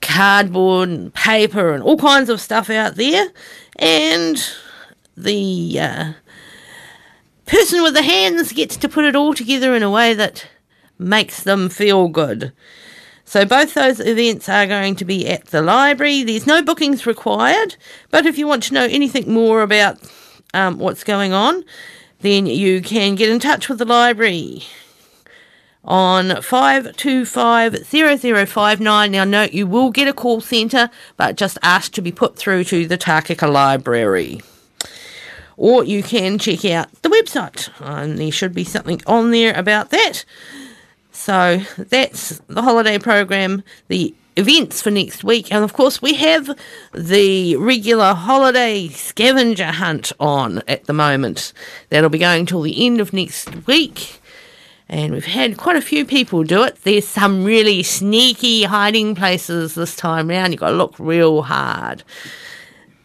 cardboard 0.01 0.89
and 0.89 1.13
paper 1.13 1.71
and 1.71 1.81
all 1.81 1.95
kinds 1.95 2.29
of 2.29 2.41
stuff 2.41 2.69
out 2.69 2.95
there. 2.95 3.29
And 3.77 4.45
the 5.15 5.79
uh, 5.79 6.13
person 7.45 7.81
with 7.81 7.93
the 7.93 8.03
hands 8.03 8.51
gets 8.51 8.75
to 8.75 8.89
put 8.89 9.05
it 9.05 9.15
all 9.15 9.33
together 9.33 9.73
in 9.73 9.83
a 9.83 9.89
way 9.89 10.13
that 10.13 10.45
makes 10.99 11.43
them 11.43 11.69
feel 11.69 12.09
good. 12.09 12.51
So 13.23 13.45
both 13.45 13.73
those 13.73 14.01
events 14.01 14.49
are 14.49 14.67
going 14.67 14.97
to 14.97 15.05
be 15.05 15.29
at 15.29 15.45
the 15.45 15.61
library. 15.61 16.23
There's 16.23 16.45
no 16.45 16.61
bookings 16.61 17.05
required, 17.05 17.77
but 18.09 18.25
if 18.25 18.37
you 18.37 18.47
want 18.47 18.63
to 18.63 18.73
know 18.73 18.83
anything 18.83 19.31
more 19.31 19.61
about 19.61 19.97
um, 20.53 20.77
what's 20.77 21.05
going 21.05 21.31
on, 21.31 21.63
then 22.21 22.45
you 22.45 22.81
can 22.81 23.15
get 23.15 23.29
in 23.29 23.39
touch 23.39 23.69
with 23.69 23.79
the 23.79 23.85
library 23.85 24.63
on 25.83 26.29
5250059. 26.29 29.11
Now, 29.11 29.23
note 29.23 29.53
you 29.53 29.65
will 29.67 29.89
get 29.89 30.07
a 30.07 30.13
call 30.13 30.41
centre, 30.41 30.91
but 31.17 31.35
just 31.35 31.57
ask 31.63 31.91
to 31.93 32.01
be 32.01 32.11
put 32.11 32.35
through 32.35 32.65
to 32.65 32.85
the 32.87 32.97
Takaka 32.97 33.51
Library. 33.51 34.41
Or 35.57 35.83
you 35.83 36.03
can 36.03 36.39
check 36.39 36.63
out 36.65 36.91
the 37.01 37.09
website, 37.09 37.69
and 37.79 38.17
there 38.17 38.31
should 38.31 38.53
be 38.53 38.63
something 38.63 39.01
on 39.05 39.31
there 39.31 39.53
about 39.57 39.89
that. 39.89 40.23
So 41.11 41.61
that's 41.77 42.39
the 42.47 42.61
holiday 42.61 42.97
program, 42.97 43.63
the 43.87 44.15
events 44.35 44.81
for 44.81 44.91
next 44.91 45.23
week, 45.23 45.51
and 45.51 45.63
of 45.63 45.73
course, 45.73 46.01
we 46.01 46.15
have 46.15 46.57
the 46.93 47.55
regular 47.57 48.13
holiday 48.13 48.87
scavenger 48.89 49.65
hunt 49.71 50.11
on 50.19 50.61
at 50.67 50.85
the 50.85 50.93
moment. 50.93 51.53
That'll 51.89 52.09
be 52.09 52.17
going 52.17 52.45
till 52.45 52.61
the 52.61 52.85
end 52.85 53.01
of 53.01 53.13
next 53.13 53.67
week. 53.67 54.19
And 54.87 55.13
we've 55.13 55.25
had 55.25 55.57
quite 55.57 55.77
a 55.77 55.81
few 55.81 56.05
people 56.05 56.43
do 56.43 56.63
it. 56.63 56.83
There's 56.83 57.07
some 57.07 57.45
really 57.45 57.81
sneaky 57.81 58.63
hiding 58.63 59.15
places 59.15 59.73
this 59.73 59.95
time 59.95 60.27
round. 60.27 60.51
You've 60.51 60.59
got 60.59 60.71
to 60.71 60.75
look 60.75 60.95
real 60.99 61.43
hard. 61.43 62.03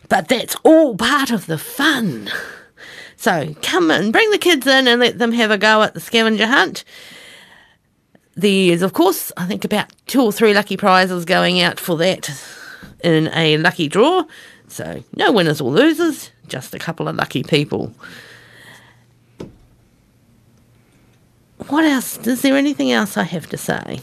But 0.08 0.26
that's 0.26 0.56
all 0.64 0.96
part 0.96 1.30
of 1.30 1.46
the 1.46 1.58
fun. 1.58 2.28
So 3.16 3.54
come 3.62 3.90
and 3.90 4.12
bring 4.12 4.30
the 4.30 4.38
kids 4.38 4.66
in 4.66 4.88
and 4.88 5.00
let 5.00 5.18
them 5.18 5.32
have 5.32 5.50
a 5.50 5.58
go 5.58 5.82
at 5.82 5.94
the 5.94 6.00
scavenger 6.00 6.46
hunt. 6.46 6.84
There's, 8.36 8.82
of 8.82 8.92
course, 8.92 9.32
I 9.36 9.46
think 9.46 9.64
about 9.64 9.90
two 10.06 10.20
or 10.20 10.30
three 10.30 10.52
lucky 10.52 10.76
prizes 10.76 11.24
going 11.24 11.60
out 11.60 11.80
for 11.80 11.96
that 11.96 12.30
in 13.02 13.28
a 13.28 13.56
lucky 13.56 13.88
draw. 13.88 14.24
So 14.68 15.02
no 15.16 15.32
winners 15.32 15.60
or 15.60 15.70
losers, 15.70 16.30
just 16.46 16.74
a 16.74 16.78
couple 16.78 17.08
of 17.08 17.16
lucky 17.16 17.42
people. 17.42 17.94
What 21.68 21.84
else? 21.84 22.18
Is 22.26 22.42
there 22.42 22.56
anything 22.56 22.92
else 22.92 23.16
I 23.16 23.22
have 23.22 23.48
to 23.48 23.56
say? 23.56 24.00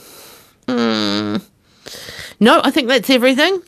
Mm. 0.68 1.44
No, 2.40 2.62
I 2.64 2.72
think 2.72 2.88
that's 2.88 3.10
everything. 3.10 3.62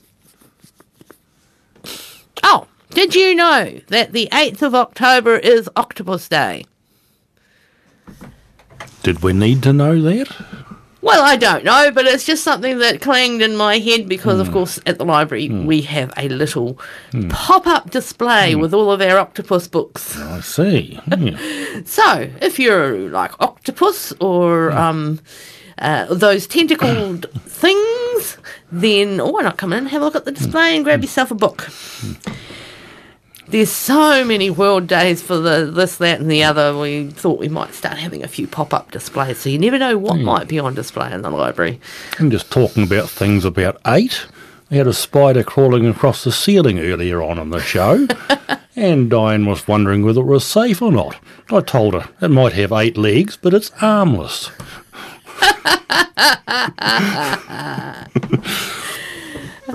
Oh, 2.44 2.68
did 2.90 3.14
you 3.14 3.36
know 3.36 3.80
that 3.88 4.14
the 4.14 4.28
8th 4.32 4.64
of 4.64 4.74
October 4.76 5.38
is 5.38 5.70
Octopus 5.76 6.28
Day? 6.28 6.66
Did 9.06 9.22
we 9.22 9.34
need 9.34 9.62
to 9.62 9.72
know 9.72 10.02
that? 10.02 10.36
Well, 11.04 11.24
I 11.24 11.36
don't 11.36 11.64
know, 11.64 11.92
but 11.92 12.08
it's 12.08 12.26
just 12.26 12.44
something 12.44 12.80
that 12.80 13.02
clanged 13.02 13.44
in 13.44 13.56
my 13.56 13.78
head 13.78 14.10
because, 14.10 14.40
of 14.40 14.48
hmm. 14.48 14.54
course, 14.54 14.80
at 14.88 14.98
the 14.98 15.06
library 15.06 15.46
hmm. 15.46 15.68
we 15.68 15.82
have 15.82 16.12
a 16.18 16.28
little 16.28 16.80
hmm. 17.12 17.30
pop 17.30 17.68
up 17.68 17.92
display 17.92 18.56
with 18.56 18.74
all 18.74 18.92
of 18.92 19.02
our 19.02 19.20
octopus 19.20 19.68
books. 19.68 20.16
Oh, 20.18 20.38
I 20.38 20.40
see. 20.40 21.00
Yeah. 21.16 21.38
So, 21.86 22.32
if 22.42 22.58
you're 22.58 23.12
like 23.12 23.40
octopus 23.40 24.12
or 24.20 24.72
um, 24.72 25.20
uh, 25.78 26.12
those 26.12 26.48
tentacled 26.48 27.30
things, 27.42 28.40
then 28.72 29.22
oh, 29.22 29.30
why 29.30 29.44
not 29.44 29.58
come 29.58 29.72
in 29.72 29.80
and 29.80 29.90
have 29.90 30.02
a 30.02 30.06
look 30.06 30.16
at 30.16 30.26
the 30.26 30.32
display 30.32 30.76
and 30.76 30.84
grab 30.84 31.04
yourself 31.04 31.30
a 31.30 31.36
book? 31.36 31.70
There's 33.48 33.72
so 33.72 34.26
many 34.26 34.50
world 34.50 34.88
days 34.88 35.22
for 35.22 35.38
the 35.38 35.70
this, 35.72 35.98
that, 35.98 36.20
and 36.20 36.32
the 36.32 36.44
other. 36.44 36.78
We 36.78 37.10
thought 37.10 37.40
we 37.40 37.48
might 37.48 37.74
start 37.74 37.98
having 37.98 38.24
a 38.24 38.28
few 38.28 38.48
pop 38.48 38.74
up 38.74 38.92
displays, 38.92 39.40
so 39.40 39.50
you 39.50 39.60
never 39.60 39.78
know 39.78 39.98
what 39.98 40.18
hmm. 40.18 40.26
might 40.26 40.48
be 40.48 40.60
on 40.60 40.74
display 40.74 41.14
in 41.14 41.22
the 41.22 41.30
library. 41.30 41.80
I'm 42.20 42.32
just 42.32 42.52
talking 42.52 42.84
about 42.84 43.10
things 43.10 43.46
about 43.46 43.80
eight. 43.86 44.26
We 44.70 44.78
had 44.78 44.88
a 44.88 44.94
spider 44.94 45.44
crawling 45.44 45.86
across 45.86 46.24
the 46.24 46.32
ceiling 46.32 46.80
earlier 46.80 47.22
on 47.22 47.38
in 47.38 47.52
the 47.52 47.60
show, 47.60 48.08
and 48.76 49.10
Diane 49.12 49.46
was 49.46 49.68
wondering 49.68 50.04
whether 50.04 50.22
it 50.22 50.26
was 50.26 50.44
safe 50.44 50.82
or 50.82 50.92
not. 50.92 51.20
I 51.52 51.62
told 51.62 51.94
her 51.94 52.10
it 52.22 52.32
might 52.32 52.54
have 52.54 52.72
eight 52.72 52.98
legs, 52.98 53.38
but 53.38 53.54
it's 53.54 53.72
armless. 53.80 54.50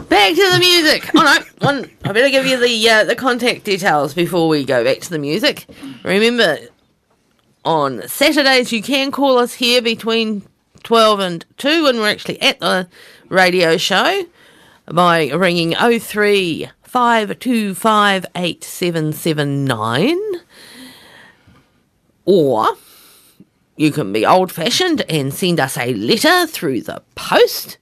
Back 0.09 0.34
to 0.34 0.51
the 0.53 0.59
music. 0.59 1.11
Oh 1.14 1.22
no, 1.22 1.38
one. 1.66 1.90
I 2.05 2.12
better 2.12 2.30
give 2.30 2.46
you 2.46 2.59
the 2.59 2.88
uh, 2.88 3.05
the 3.05 3.14
contact 3.16 3.64
details 3.64 4.14
before 4.14 4.48
we 4.48 4.64
go 4.64 4.82
back 4.84 5.01
to 5.01 5.11
the 5.11 5.18
music. 5.18 5.66
Remember, 6.05 6.59
on 7.64 8.07
Saturdays 8.09 8.72
you 8.72 8.82
can 8.82 9.11
call 9.11 9.38
us 9.38 9.55
here 9.55 9.82
between 9.82 10.42
twelve 10.82 11.20
and 11.20 11.44
two 11.57 11.84
when 11.84 11.96
we're 11.98 12.09
actually 12.09 12.40
at 12.42 12.59
the 12.61 12.88
radio 13.28 13.76
show 13.76 14.24
by 14.86 15.28
ringing 15.28 15.74
03 15.74 16.68
525 16.82 18.26
8779 18.34 20.18
or 22.24 22.66
you 23.76 23.92
can 23.92 24.12
be 24.12 24.26
old 24.26 24.51
fashioned 24.51 25.03
and 25.09 25.32
send 25.32 25.61
us 25.61 25.78
a 25.78 25.94
letter 25.94 26.46
through 26.46 26.80
the 26.80 27.01
post 27.14 27.78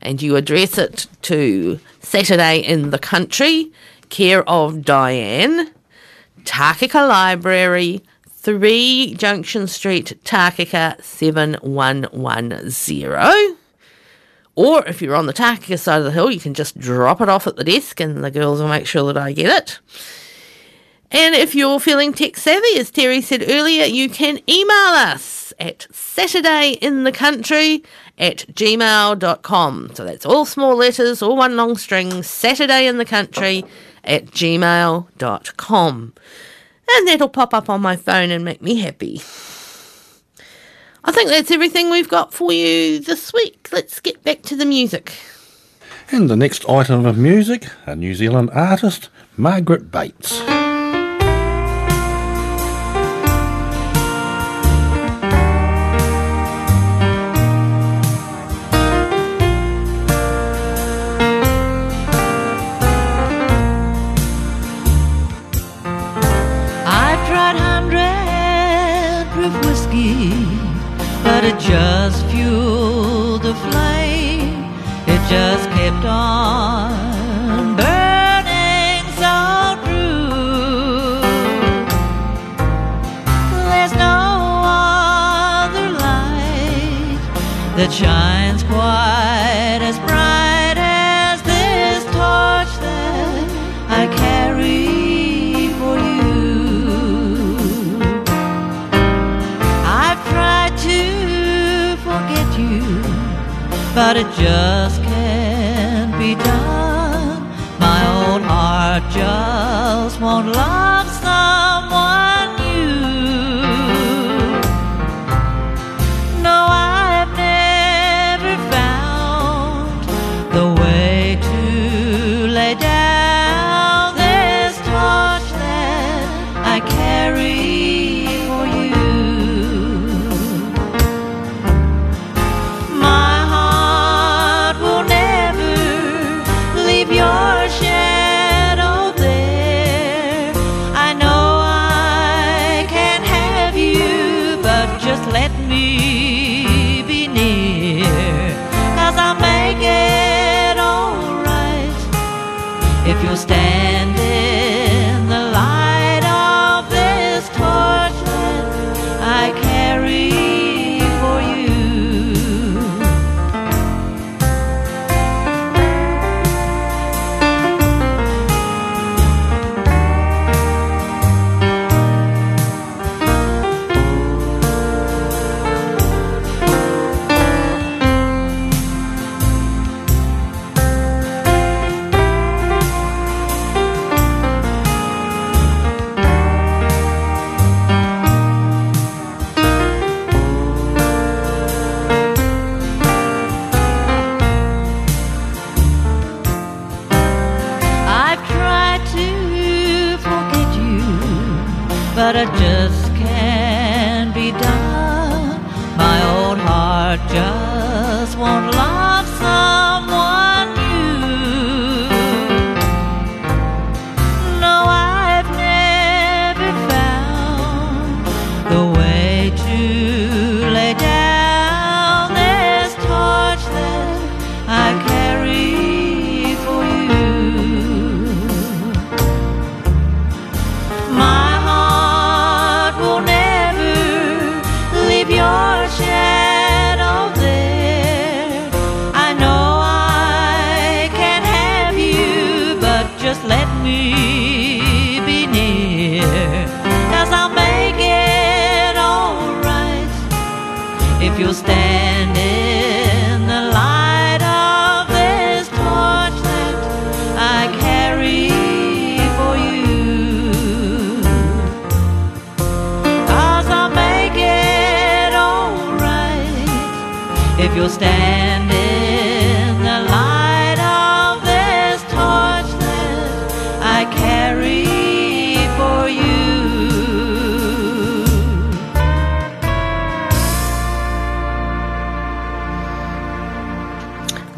and 0.00 0.22
you 0.22 0.36
address 0.36 0.78
it 0.78 1.06
to 1.22 1.80
Saturday 2.00 2.58
in 2.58 2.90
the 2.90 2.98
Country, 2.98 3.72
care 4.08 4.48
of 4.48 4.84
Diane, 4.84 5.72
Takaka 6.44 7.08
Library, 7.08 8.02
3 8.28 9.14
Junction 9.14 9.66
Street, 9.66 10.16
Takaka 10.24 11.02
7110. 11.02 13.56
Or 14.54 14.86
if 14.86 15.02
you're 15.02 15.16
on 15.16 15.26
the 15.26 15.34
Takaka 15.34 15.78
side 15.78 15.98
of 15.98 16.04
the 16.04 16.12
hill, 16.12 16.30
you 16.30 16.40
can 16.40 16.54
just 16.54 16.78
drop 16.78 17.20
it 17.20 17.28
off 17.28 17.46
at 17.46 17.56
the 17.56 17.64
desk 17.64 18.00
and 18.00 18.24
the 18.24 18.30
girls 18.30 18.60
will 18.60 18.68
make 18.68 18.86
sure 18.86 19.12
that 19.12 19.20
I 19.20 19.32
get 19.32 19.50
it. 19.50 19.80
And 21.10 21.34
if 21.34 21.54
you're 21.54 21.78
feeling 21.78 22.12
tech 22.12 22.36
savvy, 22.36 22.78
as 22.78 22.90
Terry 22.90 23.20
said 23.20 23.44
earlier, 23.48 23.84
you 23.84 24.08
can 24.08 24.40
email 24.48 24.94
us 24.94 25.52
at 25.58 25.86
saturdayinthecountry 25.92 27.84
at 28.18 28.38
gmail.com. 28.52 29.90
So 29.94 30.04
that's 30.04 30.26
all 30.26 30.44
small 30.44 30.76
letters, 30.76 31.22
all 31.22 31.36
one 31.36 31.56
long 31.56 31.76
string, 31.76 32.22
Saturday 32.22 32.86
in 32.86 32.98
the 32.98 33.04
Country 33.04 33.64
at 34.04 34.26
gmail.com. 34.26 36.14
And 36.88 37.08
that'll 37.08 37.28
pop 37.28 37.52
up 37.52 37.68
on 37.68 37.80
my 37.80 37.96
phone 37.96 38.30
and 38.30 38.44
make 38.44 38.62
me 38.62 38.76
happy. 38.76 39.20
I 41.04 41.12
think 41.12 41.30
that's 41.30 41.50
everything 41.50 41.90
we've 41.90 42.08
got 42.08 42.32
for 42.32 42.52
you 42.52 43.00
this 43.00 43.32
week. 43.32 43.68
Let's 43.72 44.00
get 44.00 44.22
back 44.24 44.42
to 44.42 44.56
the 44.56 44.66
music. 44.66 45.12
And 46.10 46.30
the 46.30 46.36
next 46.36 46.68
item 46.68 47.04
of 47.04 47.16
music, 47.18 47.66
a 47.84 47.96
New 47.96 48.14
Zealand 48.14 48.50
artist, 48.52 49.08
Margaret 49.36 49.90
Bates. 49.90 50.40
Just 71.54 72.26
fueled 72.26 73.42
the 73.42 73.54
flame. 73.54 74.64
It 75.06 75.20
just 75.30 75.75
just 104.24 105.05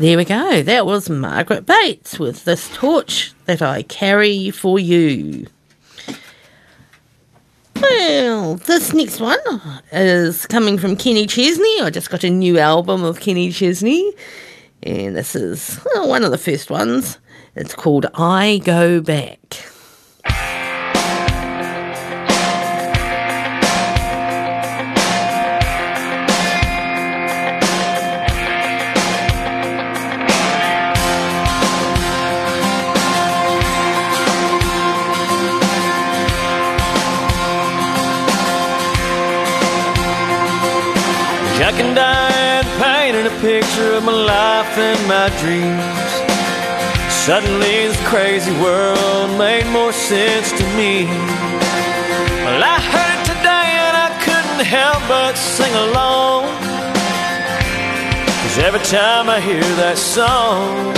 There 0.09 0.17
we 0.17 0.25
go. 0.25 0.63
That 0.63 0.87
was 0.87 1.11
Margaret 1.11 1.67
Bates 1.67 2.19
with 2.19 2.47
this 2.47 2.75
torch 2.75 3.35
that 3.45 3.61
I 3.61 3.83
carry 3.83 4.51
for 4.51 4.79
you. 4.79 5.47
Well, 7.77 8.55
this 8.55 8.95
next 8.95 9.21
one 9.21 9.39
is 9.93 10.47
coming 10.47 10.79
from 10.79 10.97
Kenny 10.97 11.27
Chesney. 11.27 11.83
I 11.83 11.91
just 11.91 12.09
got 12.09 12.25
a 12.25 12.31
new 12.31 12.59
album 12.59 13.05
of 13.05 13.21
Kenny 13.21 13.53
Chesney, 13.53 14.15
and 14.83 15.15
this 15.15 15.37
is 15.37 15.79
well, 15.93 16.09
one 16.09 16.25
of 16.25 16.31
the 16.31 16.39
first 16.39 16.71
ones. 16.71 17.19
It's 17.55 17.75
called 17.75 18.07
I 18.15 18.63
Go 18.65 19.03
Back. 19.03 19.63
Picture 43.40 43.94
of 43.94 44.02
my 44.02 44.12
life 44.12 44.77
and 44.78 44.98
my 45.06 45.31
dreams. 45.39 46.10
Suddenly, 47.23 47.86
this 47.86 48.01
crazy 48.09 48.51
world 48.59 49.39
made 49.39 49.66
more 49.70 49.93
sense 49.93 50.51
to 50.59 50.65
me. 50.74 51.06
Well, 52.43 52.62
I 52.66 52.82
heard 52.82 53.15
it 53.15 53.24
today 53.31 53.69
and 53.86 53.94
I 53.94 54.10
couldn't 54.27 54.65
help 54.66 54.98
but 55.06 55.39
sing 55.39 55.70
along. 55.86 56.51
Cause 58.43 58.59
every 58.59 58.82
time 58.90 59.31
I 59.31 59.39
hear 59.39 59.62
that 59.86 59.98
song, 59.98 60.90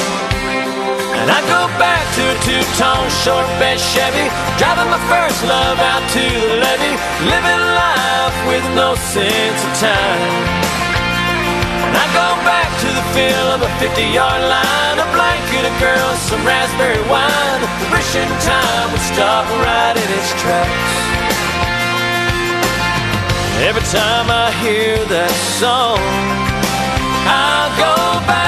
and 1.20 1.28
I 1.28 1.40
go 1.44 1.68
back 1.76 2.00
to 2.16 2.22
a 2.24 2.36
two-tone 2.40 3.08
short 3.20 3.44
bed 3.60 3.76
Chevy, 3.76 4.32
driving 4.56 4.88
my 4.88 5.02
first 5.12 5.44
love 5.44 5.76
out 5.76 6.04
to 6.16 6.24
the 6.24 6.56
levee, 6.56 6.96
living 7.28 7.64
life 7.76 8.36
with 8.48 8.64
no 8.72 8.94
sense 8.96 9.60
of 9.60 9.72
time. 9.76 10.69
I 11.92 12.04
go 12.14 12.28
back 12.46 12.68
to 12.82 12.88
the 12.88 13.04
feel 13.14 13.46
of 13.54 13.60
a 13.62 13.70
50-yard 13.82 14.42
line, 14.46 14.96
a 14.98 15.08
blanket 15.14 15.64
of 15.66 15.74
girls, 15.80 16.18
some 16.30 16.42
raspberry 16.46 17.02
wine, 17.10 17.60
The 17.80 17.88
wishing 17.94 18.32
time 18.44 18.86
would 18.92 19.06
stop 19.12 19.46
right 19.64 19.96
in 19.96 20.08
its 20.18 20.30
tracks. 20.40 21.10
Every 23.68 23.82
time 23.92 24.30
I 24.30 24.50
hear 24.64 24.96
that 25.04 25.30
song, 25.60 26.00
I 27.28 27.68
go 27.76 28.26
back. 28.26 28.39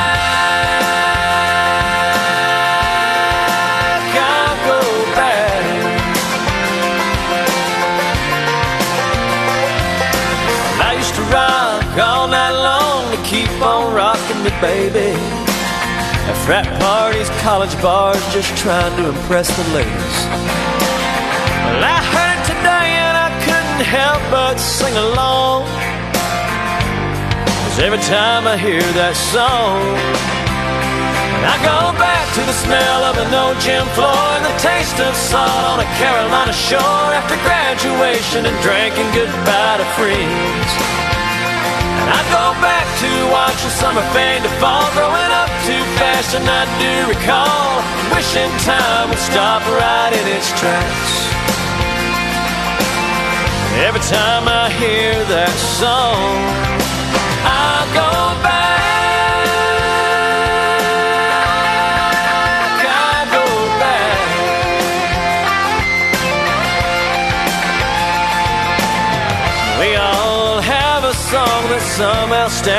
Baby. 14.63 15.11
At 16.31 16.39
frat 16.47 16.71
parties, 16.79 17.27
college 17.43 17.75
bars, 17.83 18.23
just 18.31 18.47
trying 18.57 18.95
to 19.03 19.11
impress 19.11 19.51
the 19.51 19.67
ladies. 19.75 20.17
Well, 21.67 21.83
I 21.83 21.99
heard 21.99 22.39
it 22.39 22.47
today 22.47 22.89
and 23.03 23.17
I 23.19 23.31
couldn't 23.43 23.83
help 23.83 24.23
but 24.31 24.63
sing 24.63 24.95
along. 24.95 25.67
Cause 27.43 27.79
every 27.83 27.99
time 28.07 28.47
I 28.47 28.55
hear 28.55 28.87
that 29.03 29.19
song, 29.35 29.83
I 31.43 31.59
go 31.67 31.91
back 31.99 32.23
to 32.39 32.43
the 32.47 32.55
smell 32.55 33.03
of 33.11 33.19
an 33.19 33.35
old 33.35 33.59
gym 33.59 33.83
floor 33.99 34.23
and 34.39 34.47
the 34.47 34.57
taste 34.63 35.03
of 35.03 35.11
salt 35.19 35.75
on 35.75 35.83
a 35.83 35.89
Carolina 35.99 36.55
shore 36.55 37.11
after 37.19 37.35
graduation 37.43 38.47
and 38.47 38.55
drinking 38.63 39.11
goodbye 39.11 39.83
to 39.83 39.87
friends. 39.99 41.12
I 42.09 42.20
go 42.35 42.47
back 42.59 42.87
to 43.03 43.11
watch 43.31 43.53
watching 43.53 43.70
summer 43.70 44.03
fade 44.12 44.43
to 44.43 44.49
fall, 44.59 44.91
growing 44.93 45.33
up 45.33 45.51
too 45.66 45.83
fast, 45.99 46.35
and 46.35 46.45
I 46.49 46.65
do 46.83 47.09
recall 47.09 47.83
wishing 48.15 48.51
time 48.65 49.11
would 49.11 49.19
stop 49.19 49.62
right 49.79 50.12
in 50.12 50.27
its 50.37 50.49
tracks. 50.59 51.12
Every 53.87 54.01
time 54.01 54.49
I 54.49 54.70
hear 54.81 55.15
that 55.27 55.55
song, 55.79 56.43
I 57.45 57.87
go 57.95 58.43
back. 58.43 58.52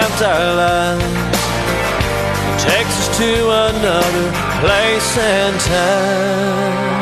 Stamps 0.04 0.22
our 0.22 0.56
lives, 0.56 1.04
takes 2.62 2.96
us 3.00 3.18
to 3.18 3.32
another 3.70 4.32
place 4.60 5.18
and 5.18 5.60
time. 5.62 6.94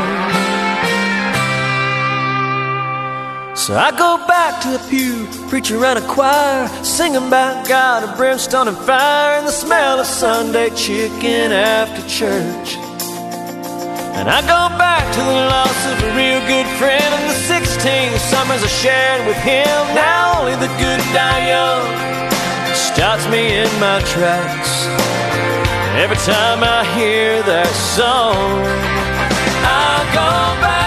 So 3.56 3.76
I 3.76 3.91
go 3.98 4.18
back 4.28 4.61
to 4.64 4.69
the 4.69 4.80
pew, 4.90 5.28
preacher 5.49 5.84
and 5.84 5.99
a 5.99 6.07
choir, 6.07 6.68
singing 6.84 7.28
about 7.28 7.68
God 7.68 8.03
and 8.03 8.15
brimstone 8.18 8.68
and 8.68 8.78
fire, 8.78 9.38
and 9.38 9.48
the 9.48 9.52
smell 9.52 9.99
of 9.99 10.06
Sunday 10.06 10.69
chicken 10.76 11.52
after 11.52 12.07
church. 12.07 12.76
And 14.18 14.30
I 14.30 14.41
go 14.41 14.78
back 14.78 15.11
to 15.14 15.19
the 15.22 15.45
loss 15.49 15.86
of 15.91 16.03
a 16.03 16.10
real 16.15 16.41
good 16.45 16.68
friend 16.78 17.14
and 17.15 17.30
the 17.30 17.34
16 17.34 18.19
summers 18.19 18.64
I 18.64 18.68
shared 18.68 19.26
with 19.26 19.38
him. 19.38 19.95
Now 19.95 20.41
only 20.41 20.56
the 20.56 20.72
good 20.78 20.99
die 21.14 21.48
young 21.49 22.11
stops 22.82 23.28
me 23.30 23.58
in 23.64 23.70
my 23.80 24.02
tracks. 24.14 24.88
Every 26.03 26.18
time 26.18 26.64
I 26.64 26.84
hear 26.98 27.44
that 27.44 27.68
song, 27.68 28.64
I 29.64 30.03
go 30.14 30.62
back. 30.62 30.81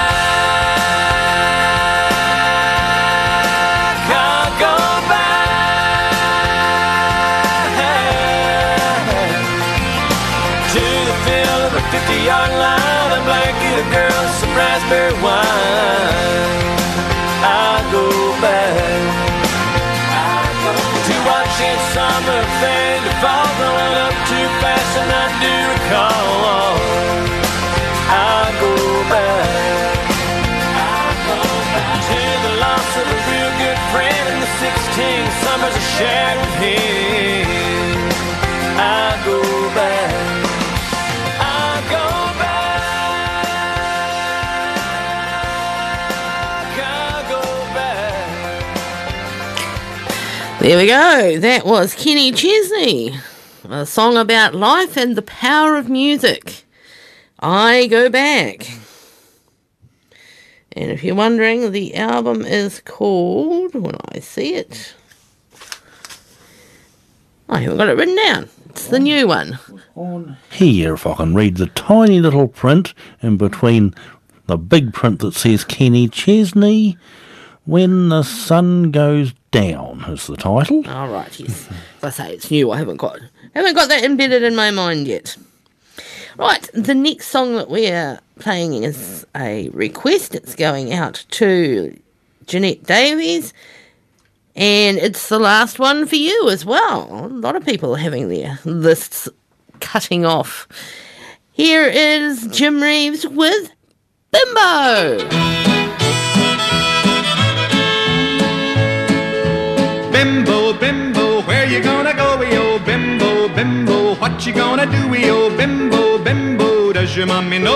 There 50.65 50.79
we 50.79 50.87
go. 50.89 51.39
That 51.39 51.65
was 51.65 51.95
Kenny 51.95 52.33
Chesney, 52.33 53.17
a 53.69 53.87
song 53.87 54.17
about 54.17 54.55
life 54.55 54.97
and 54.97 55.15
the 55.15 55.23
power 55.23 55.77
of 55.77 55.89
music. 55.89 56.65
I 57.39 57.87
go 57.87 58.11
back. 58.11 58.67
And 60.73 60.91
if 60.91 61.05
you're 61.05 61.15
wondering, 61.15 61.71
the 61.71 61.95
album 61.95 62.43
is 62.43 62.81
called, 62.81 63.75
when 63.75 63.95
I 64.13 64.19
see 64.19 64.55
it, 64.55 64.95
Oh, 67.49 67.55
I 67.55 67.61
haven't 67.61 67.79
got 67.79 67.89
it 67.89 67.97
written 67.97 68.17
down. 68.17 68.49
It's 68.71 68.89
the 68.89 68.99
new 68.99 69.29
one. 69.29 69.59
Here, 70.51 70.95
if 70.95 71.07
I 71.07 71.15
can 71.15 71.35
read 71.35 71.57
the 71.57 71.67
tiny 71.69 72.21
little 72.21 72.49
print 72.49 72.95
in 73.23 73.37
between 73.37 73.95
the 74.47 74.57
big 74.57 74.93
print 74.93 75.21
that 75.21 75.35
says 75.35 75.65
Kenny 75.65 76.09
Chesney, 76.09 76.99
When 77.65 78.09
the 78.09 78.23
Sun 78.23 78.91
Goes 78.91 79.33
Down 79.51 80.05
is 80.09 80.27
the 80.27 80.37
title. 80.37 80.87
All 80.89 81.09
right, 81.09 81.39
yes. 81.39 81.69
As 82.03 82.21
I 82.21 82.27
say, 82.29 82.35
it's 82.35 82.51
new. 82.51 82.71
I 82.71 82.79
haven't 82.79 82.97
got 82.97 83.21
haven't 83.55 83.75
got 83.75 83.89
that 83.89 84.05
embedded 84.05 84.43
in 84.43 84.57
my 84.57 84.71
mind 84.71 85.07
yet. 85.07 85.37
Right, 86.37 86.69
the 86.75 86.95
next 86.95 87.29
song 87.29 87.55
that 87.55 87.71
we're 87.71 88.19
playing 88.41 88.83
is 88.83 89.25
a 89.37 89.69
request. 89.69 90.35
It's 90.35 90.57
going 90.57 90.93
out 90.93 91.25
to 91.31 91.97
Jeanette 92.47 92.83
Davies, 92.83 93.55
and 94.57 94.99
it's 94.99 95.29
the 95.29 95.39
last 95.39 95.79
one 95.79 96.07
for 96.07 96.17
you 96.17 96.49
as 96.49 96.65
well. 96.65 97.09
A 97.27 97.29
lot 97.29 97.57
of 97.57 97.65
people 97.65 97.95
are 97.95 97.99
having 97.99 98.29
their 98.29 98.59
lists 98.65 99.29
cutting 99.81 100.25
off. 100.25 100.69
Here 101.53 101.87
is 101.87 102.47
Jim 102.49 102.83
Reeves 102.83 103.27
with 103.27 103.71
Bimbo. 104.31 105.19
Bimbo, 110.11 110.73
bimbo, 110.79 111.43
where 111.43 111.67
you 111.67 111.83
gonna 111.83 112.15
go, 112.15 112.41
yo? 112.43 112.75
Oh, 112.75 112.79
bimbo, 112.85 113.49
bimbo, 113.55 114.15
what 114.17 114.47
you 114.47 114.53
gonna 114.53 114.87
do, 114.87 115.15
yo? 115.19 115.47
Oh, 115.47 115.57
bimbo, 115.57 116.19
bimbo, 116.23 116.93
does 116.93 117.17
your 117.17 117.27
mommy 117.27 117.59
know 117.59 117.75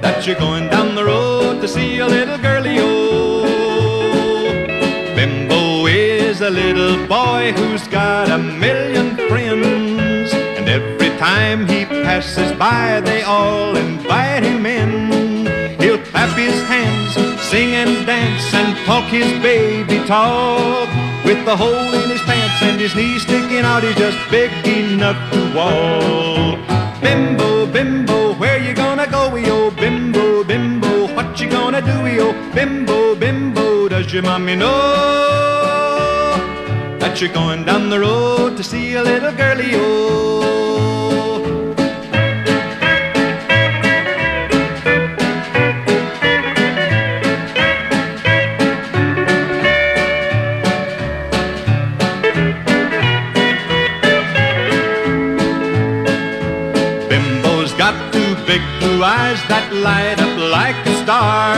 that 0.00 0.26
you're 0.26 0.36
going 0.36 0.68
down 0.68 0.94
the 0.94 1.04
road 1.04 1.60
to 1.60 1.68
see 1.68 1.98
a 1.98 2.06
little 2.06 2.38
girlie, 2.38 2.76
yo? 2.76 2.86
Oh, 2.86 2.93
a 6.44 6.50
little 6.50 7.06
boy 7.06 7.52
who's 7.52 7.88
got 7.88 8.30
a 8.30 8.36
million 8.36 9.16
friends, 9.28 10.30
and 10.34 10.68
every 10.68 11.08
time 11.16 11.66
he 11.66 11.86
passes 11.86 12.52
by, 12.58 13.00
they 13.00 13.22
all 13.22 13.74
invite 13.74 14.42
him 14.42 14.66
in. 14.66 15.46
He'll 15.80 16.02
clap 16.04 16.36
his 16.36 16.54
hands, 16.64 17.14
sing 17.48 17.70
and 17.72 18.04
dance, 18.04 18.52
and 18.52 18.76
talk 18.84 19.04
his 19.04 19.32
baby 19.42 20.06
talk. 20.06 20.86
With 21.24 21.42
the 21.46 21.56
hole 21.56 21.94
in 21.94 22.10
his 22.10 22.20
pants 22.22 22.60
and 22.60 22.78
his 22.78 22.94
knees 22.94 23.22
sticking 23.22 23.64
out, 23.64 23.82
he's 23.82 23.96
just 23.96 24.18
big 24.30 24.52
enough 24.66 25.16
to 25.32 25.40
walk. 25.56 26.58
Bimbo, 27.00 27.66
bimbo, 27.72 28.34
where 28.34 28.58
you 28.62 28.74
gonna 28.74 29.06
go, 29.06 29.34
yo? 29.34 29.70
Bimbo, 29.70 30.44
bimbo, 30.44 31.06
what 31.14 31.40
you 31.40 31.48
gonna 31.48 31.80
do, 31.80 32.06
yo? 32.06 32.32
Bimbo, 32.52 33.14
bimbo, 33.14 33.88
does 33.88 34.12
your 34.12 34.22
mommy 34.22 34.56
know 34.56 35.53
that 37.14 37.20
you're 37.20 37.32
going 37.32 37.64
down 37.64 37.90
the 37.90 38.00
road 38.00 38.56
to 38.56 38.64
see 38.64 38.94
a 38.94 39.02
little 39.02 39.30
girlie, 39.30 39.70
yo? 39.70 40.90
Bimbo's 57.08 57.72
got 57.74 57.94
two 58.12 58.34
big 58.44 58.60
blue 58.80 59.04
eyes 59.04 59.40
that 59.46 59.72
light 59.72 60.18
up 60.18 60.36
like 60.50 60.74
a 60.84 60.94
star. 61.04 61.54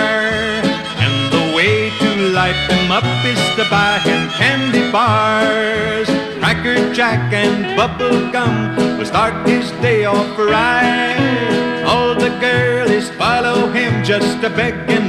And 1.05 1.33
the 1.33 1.57
way 1.57 1.89
to 2.01 2.29
light 2.35 2.61
them 2.69 2.93
up 2.93 3.16
to 3.57 3.65
buy 3.71 3.99
him 4.01 4.29
candy 4.33 4.93
bars. 4.93 6.07
Cracker 6.41 6.93
Jack 6.93 7.33
and 7.33 7.75
bubble 7.75 8.31
gum 8.31 8.77
will 8.99 9.07
start 9.07 9.49
his 9.49 9.71
day 9.81 10.05
off 10.05 10.39
right. 10.39 11.83
All 11.87 12.15
the 12.15 12.29
girlies 12.39 13.09
follow 13.11 13.69
him 13.71 14.05
just 14.05 14.45
a 14.45 14.51
begging 14.51 15.06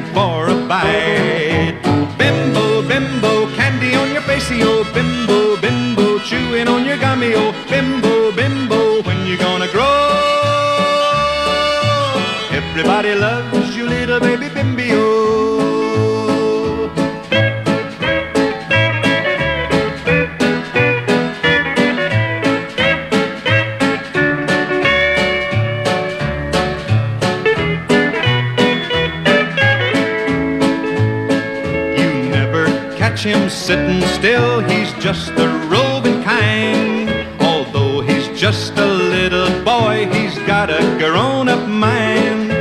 sitting 33.67 34.01
still, 34.19 34.61
he's 34.61 34.93
just 34.93 35.29
a 35.31 35.47
roving 35.69 36.23
kind. 36.23 37.09
Although 37.41 37.99
he's 37.99 38.29
just 38.29 38.71
a 38.77 38.85
little 38.85 39.49
boy, 39.65 40.07
he's 40.13 40.37
got 40.47 40.69
a 40.69 40.79
grown 40.97 41.49
up 41.49 41.67
mind. 41.67 42.53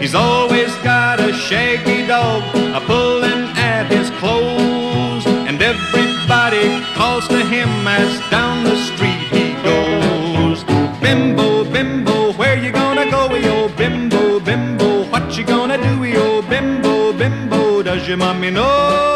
He's 0.00 0.14
always 0.14 0.74
got 0.76 1.20
a 1.20 1.34
shaggy 1.34 2.06
dog 2.06 2.42
a 2.78 2.80
pulling 2.86 3.44
at 3.72 3.88
his 3.90 4.08
clothes, 4.20 5.26
and 5.48 5.60
everybody 5.60 6.66
calls 6.94 7.28
to 7.28 7.40
him 7.44 7.68
as 7.86 8.12
down 8.30 8.64
the 8.64 8.76
street 8.88 9.24
he 9.36 9.52
goes. 9.68 10.64
Bimbo, 11.02 11.64
bimbo, 11.74 12.32
where 12.38 12.56
you 12.56 12.72
gonna 12.72 13.10
go, 13.10 13.34
yo? 13.34 13.68
Bimbo, 13.76 14.40
bimbo, 14.40 15.04
what 15.10 15.36
you 15.36 15.44
gonna 15.44 15.76
do, 15.76 16.04
yo? 16.04 16.40
Bimbo, 16.40 17.12
bimbo, 17.12 17.82
does 17.82 18.08
your 18.08 18.16
mommy 18.16 18.50
know 18.50 19.13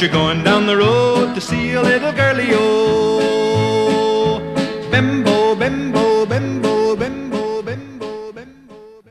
you're 0.00 0.10
going 0.12 0.44
down 0.44 0.66
the 0.66 0.76
road 0.76 1.34
to 1.34 1.40
see 1.40 1.72
a 1.72 1.82
little 1.82 2.12
girlie, 2.12 2.50
oh? 2.52 4.38
yo? 4.38 4.90
Bimbo, 4.92 5.56
bimbo, 5.56 6.24
bimbo, 6.24 6.94
bimbo, 6.94 7.62
bimbo. 7.62 8.32
bimbo 8.32 9.02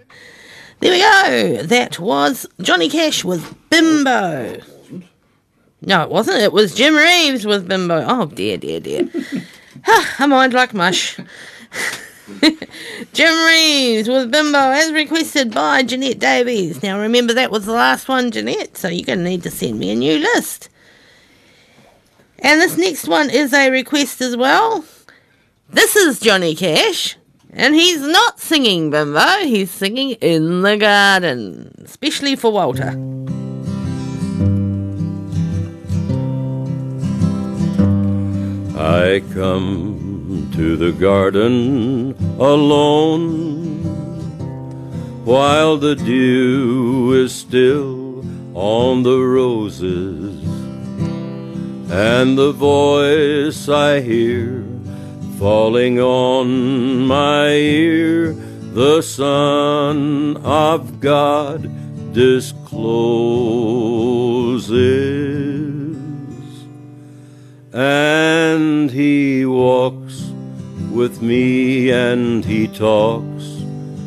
There 0.80 0.91
we 0.91 0.99
go. 0.99 1.64
That 1.64 1.99
was 1.99 2.47
Johnny 2.61 2.88
Cash 2.89 3.26
with 3.26 3.53
Bimbo. 3.69 4.61
No, 5.81 6.03
it 6.03 6.09
wasn't. 6.09 6.38
It 6.38 6.53
was 6.53 6.73
Jim 6.73 6.95
Reeves 6.95 7.45
with 7.45 7.68
Bimbo. 7.68 8.05
Oh, 8.07 8.27
dear, 8.27 8.57
dear, 8.57 8.80
dear. 8.80 9.09
A 10.19 10.27
mind 10.27 10.53
like 10.53 10.73
mush. 10.73 11.19
Jim 13.14 13.45
Reeves 13.45 14.07
with 14.07 14.31
Bimbo, 14.31 14.72
as 14.72 14.93
requested 14.93 15.53
by 15.53 15.84
Jeanette 15.84 16.19
Davies. 16.19 16.81
Now, 16.81 16.97
remember, 16.97 17.34
that 17.34 17.51
was 17.51 17.65
the 17.65 17.73
last 17.73 18.07
one, 18.07 18.31
Jeanette, 18.31 18.77
so 18.77 18.88
you're 18.88 19.05
going 19.05 19.19
to 19.19 19.26
need 19.26 19.43
to 19.43 19.51
send 19.51 19.80
me 19.80 19.91
a 19.91 19.95
new 19.95 20.19
list. 20.19 20.69
And 22.39 22.61
this 22.61 22.77
next 22.77 23.07
one 23.07 23.30
is 23.30 23.53
a 23.53 23.69
request 23.69 24.22
as 24.22 24.38
well. 24.38 24.85
This 25.69 25.95
is 25.95 26.19
Johnny 26.19 26.55
Cash, 26.55 27.18
and 27.51 27.76
he's 27.76 28.01
not 28.01 28.39
singing 28.39 28.89
Bimbo, 28.89 29.39
he's 29.39 29.72
singing 29.72 30.11
In 30.22 30.61
the 30.61 30.77
Garden, 30.77 31.73
especially 31.84 32.35
for 32.35 32.51
Walter. 32.51 32.89
I 38.80 39.23
come 39.34 40.51
to 40.53 40.77
the 40.77 40.91
garden 40.91 42.15
alone 42.39 43.84
while 45.26 45.77
the 45.77 45.95
dew 45.95 47.14
is 47.14 47.34
still 47.34 48.23
on 48.53 49.03
the 49.03 49.19
roses 49.19 50.36
and 51.89 52.38
the 52.38 52.51
voice 52.51 53.69
I 53.69 54.01
hear 54.01 54.65
falling 55.39 55.99
on 55.99 57.07
my 57.07 57.49
ear 57.49 58.34
the 58.73 59.01
Son 59.01 60.38
of 60.38 60.99
God 60.99 61.69
discloses. 62.14 62.68
And 67.73 68.91
he 68.91 69.45
walks 69.45 70.31
with 70.91 71.22
me 71.22 71.91
and 71.91 72.43
he 72.43 72.68
talks 72.68 73.45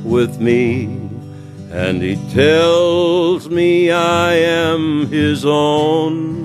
with 0.04 0.40
me 0.40 0.84
and 1.70 2.02
he 2.02 2.16
tells 2.32 3.48
me 3.48 3.92
I 3.92 4.34
am 4.34 5.06
his 5.06 5.44
own 5.44 6.39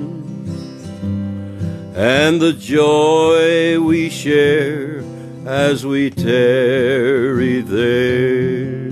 and 1.95 2.41
the 2.41 2.51
joy 2.51 3.79
we 3.79 4.09
share 4.09 5.01
as 5.45 5.85
we 5.85 6.09
tarry 6.09 7.61
there. 7.61 8.91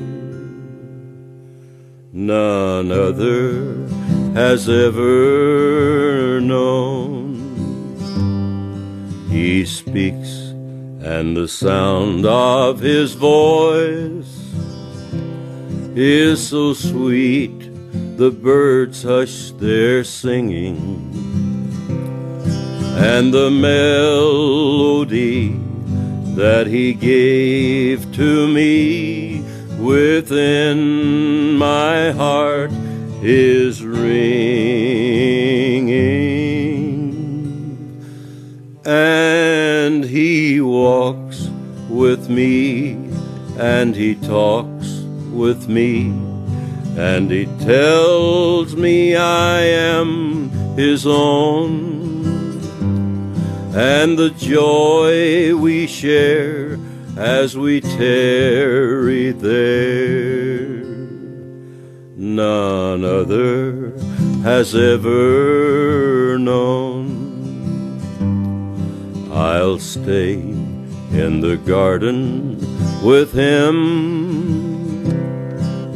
None 2.13 2.91
other 2.91 3.75
has 4.35 4.69
ever 4.69 6.39
known. 6.39 7.33
He 9.29 9.65
speaks, 9.65 10.53
and 11.03 11.35
the 11.35 11.49
sound 11.49 12.25
of 12.25 12.79
his 12.79 13.15
voice 13.15 14.53
is 15.95 16.47
so 16.47 16.73
sweet 16.73 17.59
the 18.17 18.31
birds 18.31 19.03
hush 19.03 19.51
their 19.51 20.05
singing, 20.05 21.32
and 22.95 23.33
the 23.33 23.49
melody 23.49 24.93
that 26.35 26.67
he 26.67 26.93
gave 26.93 28.11
to 28.13 28.47
me 28.47 29.41
within 29.79 31.57
my 31.57 32.11
heart 32.11 32.71
is 33.21 33.83
ringing. 33.83 35.03
And 38.85 40.03
he 40.03 40.59
walks 40.61 41.49
with 41.89 42.29
me, 42.29 42.93
and 43.57 43.95
he 43.95 44.15
talks 44.15 45.03
with 45.31 45.67
me, 45.67 46.11
and 46.97 47.31
he 47.31 47.45
tells 47.59 48.75
me 48.75 49.15
I 49.15 49.61
am 49.61 50.49
his 50.75 51.07
own. 51.07 51.92
And 53.75 54.19
the 54.19 54.29
joy 54.29 55.55
we 55.55 55.87
share 55.87 56.77
as 57.17 57.57
we 57.57 57.81
tarry 57.81 59.31
there, 59.31 60.83
none 62.15 63.03
other 63.03 63.91
has 64.43 64.75
ever 64.75 66.37
known. 66.37 67.09
I'll 69.31 69.79
stay 69.79 70.33
in 70.33 71.41
the 71.41 71.57
garden 71.57 72.59
with 73.03 73.33
him, 73.33 75.09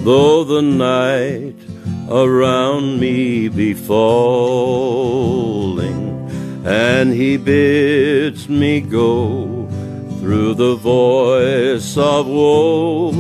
though 0.04 0.44
the 0.44 0.64
night 0.64 1.54
around 2.10 3.00
me 3.00 3.50
be 3.50 3.76
falling, 3.76 5.87
and 6.68 7.14
he 7.14 7.38
bids 7.38 8.50
me 8.50 8.82
go 8.82 9.66
through 10.20 10.54
the 10.54 10.76
voice 10.76 11.96
of 11.96 12.28
woe. 12.28 13.14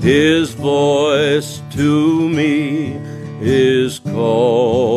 His 0.00 0.54
voice 0.54 1.60
to 1.72 2.28
me 2.30 2.98
is 3.42 3.98
calling 3.98 4.94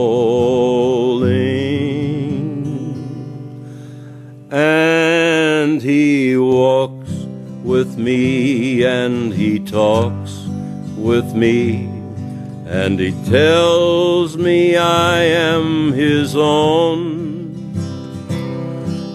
and 4.51 5.81
he 5.81 6.38
walks 6.38 7.11
with 7.61 7.97
me 7.97 8.85
and 8.85 9.34
he 9.34 9.59
talks 9.59 10.45
with 10.95 11.35
me 11.35 11.89
and 12.67 12.99
he 12.99 13.11
tells 13.25 14.38
me 14.38 14.77
I 14.77 15.23
am 15.23 15.91
his 15.91 16.38
own 16.38 17.06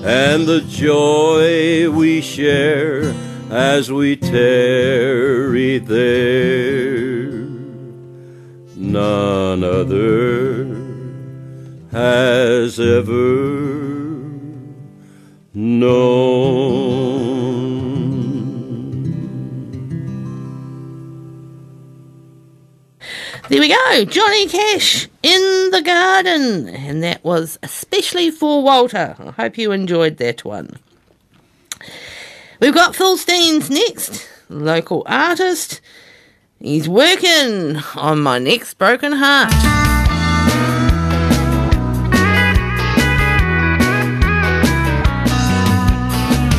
and 0.05 0.47
the 0.47 0.61
joy 0.63 1.89
we 1.91 2.21
share 2.21 3.15
as 3.51 3.93
we 3.93 4.17
tarry 4.17 5.79
there. 5.79 7.31
None 8.77 9.63
other 9.63 10.65
has 11.93 12.81
ever 12.81 13.63
known. 15.55 16.33
There 23.49 23.61
we 23.61 23.69
go, 23.69 24.05
Johnny 24.07 24.49
Cash 24.49 25.09
in 25.23 25.71
the 25.71 25.83
garden. 25.83 26.69
And 26.69 27.03
that 27.03 27.25
was 27.25 27.59
especially 27.63 28.31
for 28.31 28.63
Walter. 28.63 29.17
I 29.19 29.31
hope 29.31 29.59
you 29.59 29.73
enjoyed 29.73 30.19
that 30.19 30.45
one. 30.45 30.79
We've 32.61 32.75
got 32.75 32.95
Phil 32.95 33.17
Steens 33.17 33.71
next, 33.71 34.29
local 34.49 35.03
artist. 35.07 35.81
He's 36.61 36.89
working 36.89 37.79
on 37.97 38.21
my 38.21 38.39
next 38.39 38.75
broken 38.75 39.13
heart. 39.15 39.53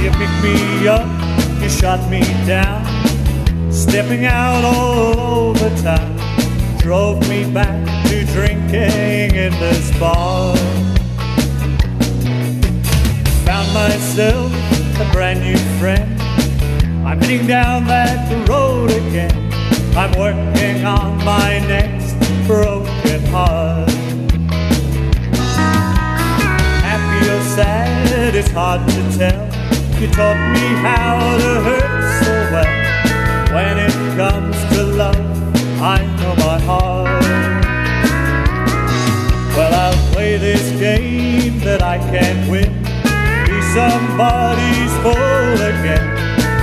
You 0.02 0.12
picked 0.12 0.44
me 0.44 0.88
up, 0.90 1.08
you 1.62 1.70
shot 1.70 2.10
me 2.10 2.20
down, 2.46 3.72
stepping 3.72 4.26
out 4.26 4.66
all 4.66 5.48
over 5.48 5.70
town. 5.82 6.20
Drove 6.80 7.22
me 7.30 7.50
back 7.54 8.03
drinking 8.34 9.36
in 9.36 9.52
this 9.60 9.96
bar. 10.00 10.58
Found 13.46 13.72
myself 13.76 14.52
a 15.00 15.08
brand 15.14 15.40
new 15.42 15.58
friend. 15.80 16.20
I'm 17.06 17.22
heading 17.22 17.46
down 17.46 17.86
that 17.86 18.50
road 18.50 18.90
again. 18.90 19.38
I'm 19.96 20.18
working 20.18 20.84
on 20.84 21.18
my 21.24 21.60
next 21.68 22.16
broken 22.48 23.24
heart. 23.28 23.92
Happy 26.90 27.30
or 27.30 27.42
sad, 27.56 28.34
it's 28.34 28.50
hard 28.50 28.82
to 28.90 29.02
tell. 29.16 29.46
You 30.02 30.08
taught 30.08 30.42
me 30.56 30.68
how 30.82 31.38
to 31.38 31.52
hurt 31.68 32.24
so 32.24 32.34
well. 32.52 32.74
When 33.54 33.78
it 33.78 33.94
comes 34.18 34.58
to 34.74 34.84
love, 34.84 35.80
I 35.80 36.04
know 36.18 36.36
my 36.38 36.60
heart. 36.62 36.93
Well, 39.56 39.72
I'll 39.72 40.14
play 40.14 40.38
this 40.38 40.72
game 40.80 41.60
that 41.60 41.84
I 41.84 42.00
can't 42.00 42.50
win. 42.50 42.74
Be 43.46 43.62
somebody's 43.78 44.94
fool 45.04 45.60
again. 45.62 46.08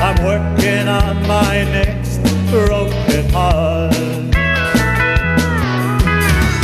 I'm 0.02 0.18
working 0.24 0.88
on 0.88 1.24
my 1.28 1.62
next 1.70 2.18
broken 2.50 3.28
heart. 3.30 3.94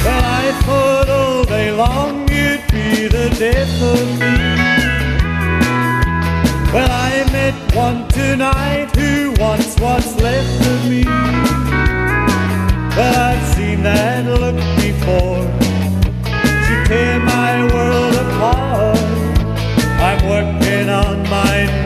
Well, 0.02 0.24
I 0.42 0.50
thought 0.64 1.08
all 1.08 1.44
day 1.44 1.70
long 1.70 2.28
you'd 2.28 2.66
be 2.72 3.06
the 3.06 3.28
death 3.38 3.80
of 3.80 4.08
me. 4.18 4.36
Well, 6.72 6.90
I 6.90 7.24
met 7.30 7.54
one 7.72 8.08
tonight 8.08 8.90
who 8.96 9.32
wants 9.38 9.78
what's 9.78 10.16
left 10.20 10.66
of 10.66 10.90
me. 10.90 11.04
Well, 12.96 13.14
I've 13.30 13.46
seen 13.54 13.84
that 13.84 14.24
look 14.24 14.56
before. 14.82 15.65
Tear 16.86 17.18
my 17.18 17.64
world 17.74 18.14
apart. 18.14 18.96
I'm 19.98 20.28
working 20.28 20.88
on 20.88 21.20
my 21.28 21.85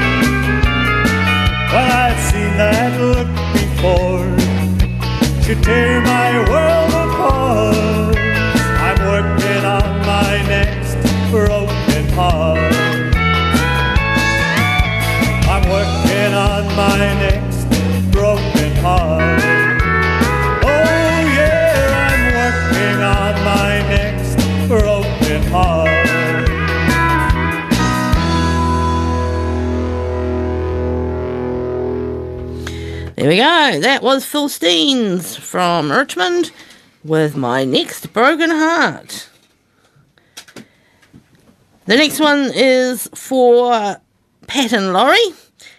Well, 1.73 1.91
I've 2.05 2.21
seen 2.21 2.53
that 2.61 2.93
look 3.01 3.29
before. 3.57 4.27
Should 5.43 5.63
tear 5.63 6.01
my 6.03 6.49
world 6.51 6.66
There 33.27 33.33
we 33.33 33.39
go. 33.39 33.81
That 33.81 34.05
was 34.05 34.25
Phil 34.25 34.49
Steens 34.49 35.37
from 35.37 35.91
Richmond 35.91 36.53
with 37.03 37.37
my 37.37 37.65
next 37.65 38.13
broken 38.13 38.51
heart. 38.51 39.29
The 41.87 41.97
next 41.97 42.21
one 42.21 42.53
is 42.55 43.09
for 43.17 43.97
Pat 44.47 44.73
and 44.73 44.93
Laurie. 44.93 45.35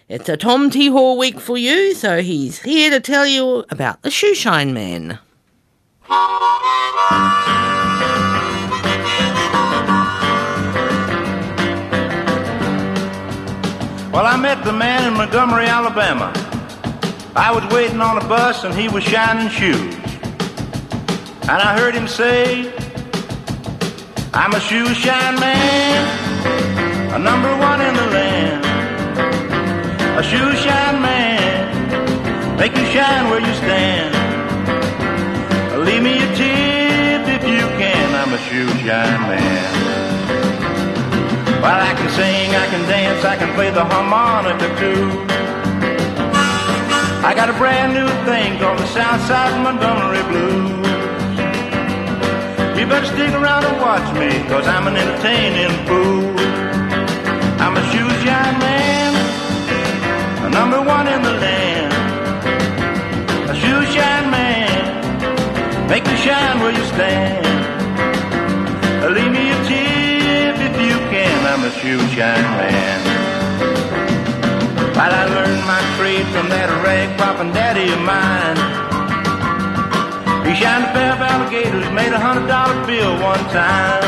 It's 0.10 0.28
a 0.28 0.36
Tom 0.36 0.69
T. 0.69 0.90
Hall 0.90 1.18
week 1.18 1.40
for 1.40 1.57
you, 1.57 1.94
so 1.94 2.22
he's 2.22 2.64
here 2.64 2.90
to 2.90 2.99
tell 2.99 3.26
you 3.26 3.64
about 3.69 4.02
the 4.02 4.10
Shoeshine 4.10 4.74
Man. 4.74 5.18
Well, 14.11 14.26
I 14.26 14.36
met 14.38 14.65
the 14.65 14.74
man 14.74 15.07
in 15.07 15.14
Montgomery, 15.14 15.68
Alabama. 15.68 16.57
I 17.38 17.51
was 17.51 17.64
waiting 17.72 18.01
on 18.01 18.18
a 18.18 18.27
bus 18.27 18.64
and 18.64 18.73
he 18.73 18.89
was 18.89 19.03
shining 19.03 19.47
shoes. 19.49 19.93
And 21.45 21.61
I 21.61 21.77
heard 21.77 21.93
him 21.93 22.07
say, 22.07 22.73
I'm 24.34 24.53
a 24.53 24.59
shoe 24.59 24.91
shine 24.95 25.39
man, 25.39 27.14
a 27.14 27.19
number 27.19 27.55
one 27.57 27.80
in 27.80 27.93
the 27.93 28.07
land. 28.07 28.65
A 30.18 30.23
shoe 30.23 30.51
shine 30.65 30.99
man, 30.99 32.57
make 32.57 32.76
you 32.76 32.85
shine 32.85 33.30
where 33.30 33.39
you 33.39 33.53
stand. 33.53 34.15
Leave 35.85 36.01
me 36.01 36.18
a 36.18 36.35
tip 36.35 37.22
if 37.38 37.43
you 37.43 37.68
can, 37.77 38.15
I'm 38.15 38.34
a 38.34 38.39
shoe 38.49 38.68
shine 38.81 39.22
man. 39.30 39.73
Well, 41.61 41.81
I 41.85 41.93
can 41.93 42.09
sing, 42.09 42.49
I 42.55 42.65
can 42.65 42.81
dance, 42.89 43.23
I 43.23 43.38
can 43.38 43.53
play 43.53 43.69
the 43.69 43.85
harmonica 43.85 44.76
too. 44.80 45.36
I 47.23 47.34
got 47.34 47.49
a 47.49 47.53
brand 47.53 47.94
new 47.94 48.07
thing 48.26 48.60
called 48.60 48.80
the 48.80 48.85
Southside 48.88 49.61
Montgomery 49.61 50.23
Blues. 50.30 50.88
You 52.77 52.85
better 52.85 53.06
stick 53.07 53.31
around 53.34 53.65
and 53.65 53.81
watch 53.81 54.07
me, 54.18 54.30
cause 54.48 54.68
I'm 54.68 54.88
an 54.88 54.95
entertaining 54.95 55.73
fool. 55.88 56.30
I'm 57.60 57.76
a 57.76 57.84
shoe 57.91 58.10
shine 58.23 58.60
man, 58.60 60.52
number 60.52 60.81
one 60.81 61.07
in 61.07 61.22
the 61.23 61.34
land. 61.34 61.91
A 63.49 63.56
shoe 63.56 63.84
shine 63.91 64.30
man, 64.31 65.89
make 65.89 66.07
you 66.07 66.18
shine 66.18 66.60
where 66.61 66.72
you 66.72 66.85
stand. 66.85 67.45
Leave 69.15 69.31
me 69.31 69.49
a 69.49 69.57
tip 69.65 70.56
if 70.69 70.76
you 70.80 70.98
can, 71.10 71.45
I'm 71.48 71.64
a 71.64 71.72
shoe 71.72 71.99
shine 72.15 72.44
man. 72.61 73.27
While 74.98 75.14
I 75.14 75.26
learned 75.26 75.64
my 75.69 75.78
trade 75.95 76.26
from 76.34 76.49
that 76.49 76.69
rag 76.82 77.15
propping 77.19 77.53
daddy 77.53 77.86
of 77.94 78.02
mine. 78.02 78.57
He 80.41 80.56
shined 80.57 80.86
a 80.86 80.91
pair 80.91 81.14
of 81.14 81.22
alligators, 81.22 81.86
made 81.94 82.11
a 82.14 82.18
hundred 82.18 82.48
dollar 82.48 82.74
bill 82.90 83.14
one 83.22 83.45
time. 83.53 84.02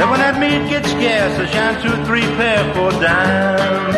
Said 0.00 0.08
when 0.08 0.20
that 0.24 0.40
meat 0.40 0.70
gets 0.72 0.88
scarce, 0.88 1.36
I 1.36 1.44
shine 1.52 1.76
two 1.84 1.92
or 1.92 2.00
three 2.08 2.24
pair 2.40 2.64
for 2.72 2.88
a 2.88 2.96
dime. 2.96 3.92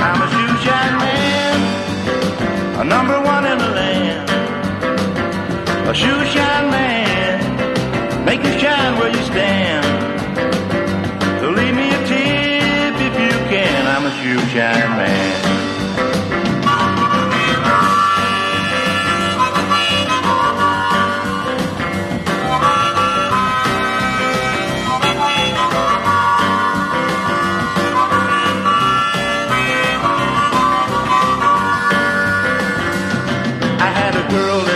I'm 0.00 0.16
a 0.24 0.28
shoe 0.32 0.56
shine 0.64 0.96
man, 1.04 2.80
a 2.80 2.84
number 2.84 3.20
one 3.20 3.44
in 3.44 3.58
the 3.58 3.70
land. 3.76 4.24
A 5.84 5.92
shoe 5.92 6.24
shine 6.32 6.70
man, 6.72 8.24
make 8.24 8.40
you 8.40 8.58
shine 8.58 8.96
where 8.98 9.12
you 9.12 9.22
stand. 9.28 9.93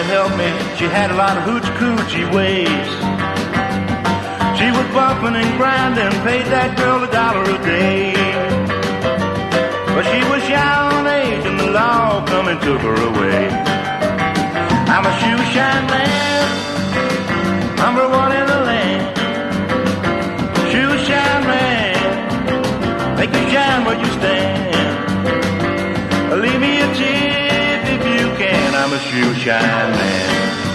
Help 0.08 0.36
me. 0.36 0.48
She 0.78 0.84
had 0.84 1.10
a 1.10 1.16
lot 1.16 1.36
of 1.36 1.44
hoochie 1.44 1.74
coochie 1.80 2.28
ways. 2.34 2.90
She 4.58 4.68
was 4.76 4.86
bumping 4.94 5.36
and 5.36 5.52
grinding, 5.58 6.16
paid 6.24 6.46
that 6.46 6.76
girl 6.76 7.02
a 7.04 7.10
dollar 7.10 7.44
a 7.44 7.58
day. 7.64 8.27
But 9.98 10.06
she 10.14 10.22
was 10.30 10.46
on 10.48 11.08
age 11.08 11.44
and 11.44 11.58
the 11.58 11.72
law 11.72 12.24
come 12.24 12.46
and 12.46 12.60
took 12.60 12.80
her 12.82 12.94
away. 12.94 13.48
I'm 14.94 15.04
a 15.04 15.12
shoe 15.18 15.42
shine 15.52 15.86
man, 15.90 16.46
number 17.78 18.08
one 18.08 18.30
in 18.30 18.46
the 18.46 18.60
land. 18.70 19.18
Shoe 20.70 20.98
shine 21.04 21.44
man, 21.50 23.16
make 23.16 23.32
you 23.34 23.50
shine 23.50 23.84
where 23.84 23.98
you 23.98 24.10
stand. 24.20 24.70
Leave 26.42 26.60
me 26.60 26.80
a 26.80 26.86
tip 26.94 27.82
if 27.94 28.02
you 28.06 28.36
can. 28.38 28.74
I'm 28.76 28.92
a 28.92 29.00
shoe 29.00 29.34
shine 29.34 29.90
man. 29.98 30.67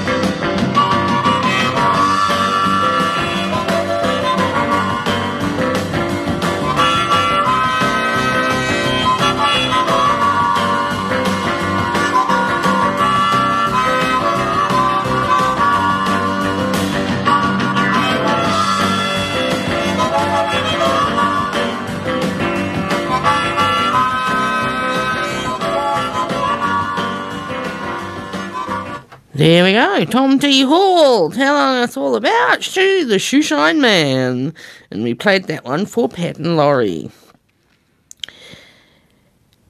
There 29.36 29.64
we 29.64 29.72
go, 29.72 30.06
Tom 30.06 30.38
T. 30.38 30.62
Hall 30.62 31.32
telling 31.32 31.82
us 31.84 31.98
all 31.98 32.16
about 32.16 32.62
Shoe 32.62 33.04
the 33.04 33.16
Shoeshine 33.16 33.80
Man. 33.80 34.54
And 34.92 35.02
we 35.02 35.16
played 35.16 35.46
that 35.46 35.66
one 35.66 35.88
for 35.88 36.08
Pat 36.08 36.38
and 36.38 36.56
Laurie. 36.56 37.10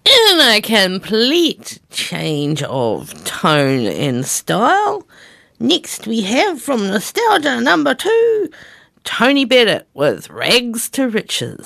In 0.05 0.41
a 0.41 0.59
complete 0.61 1.79
change 1.91 2.61
of 2.63 3.23
tone 3.23 3.85
and 3.85 4.25
style, 4.25 5.07
next 5.61 6.07
we 6.07 6.23
have 6.23 6.61
from 6.61 6.87
Nostalgia 6.87 7.61
number 7.61 7.95
two, 7.95 8.49
Tony 9.05 9.45
Bennett 9.45 9.87
with 9.93 10.29
Rags 10.29 10.89
to 10.89 11.07
Riches. 11.07 11.65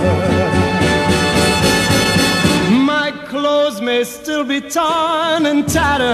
Still 4.41 4.61
be 4.61 4.61
torn 4.61 5.45
and 5.45 5.67
tattered, 5.67 6.07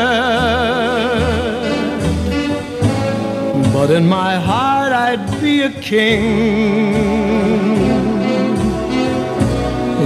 but 3.71 3.89
in 3.89 4.07
my 4.07 4.35
heart 4.35 4.91
I'd 4.91 5.41
be 5.41 5.61
a 5.61 5.69
king. 5.69 6.25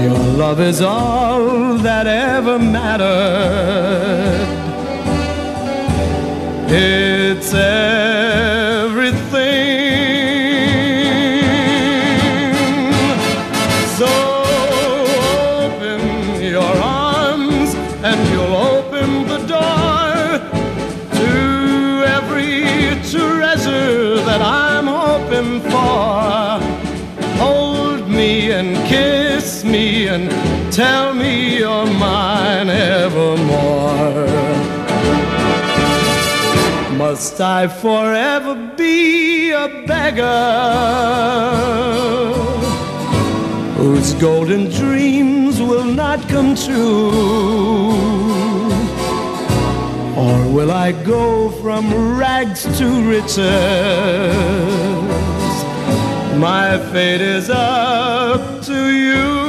Your 0.03 0.19
love 0.38 0.60
is 0.60 0.81
all 0.81 1.77
that 1.77 2.06
ever 2.07 2.60
mattered. 2.60 4.48
It's 6.69 7.53
everything. 7.53 8.61
Tell 30.82 31.14
me 31.14 31.60
you're 31.60 31.91
mine 32.10 32.70
evermore. 32.70 34.26
Must 37.03 37.40
I 37.60 37.68
forever 37.68 38.53
be 38.82 39.52
a 39.52 39.68
beggar 39.91 40.40
whose 43.80 44.10
golden 44.28 44.64
dreams 44.82 45.62
will 45.70 45.90
not 46.03 46.20
come 46.34 46.52
true? 46.66 47.12
Or 50.24 50.38
will 50.56 50.72
I 50.88 50.90
go 51.16 51.52
from 51.62 51.84
rags 52.24 52.62
to 52.80 52.88
riches? 53.14 53.38
My 56.48 56.68
fate 56.91 57.24
is 57.38 57.48
up 57.52 58.41
to 58.70 58.80
you. 59.06 59.40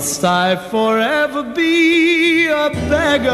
Must 0.00 0.24
I 0.24 0.56
forever 0.56 1.42
be 1.42 2.46
a 2.46 2.70
beggar 2.88 3.28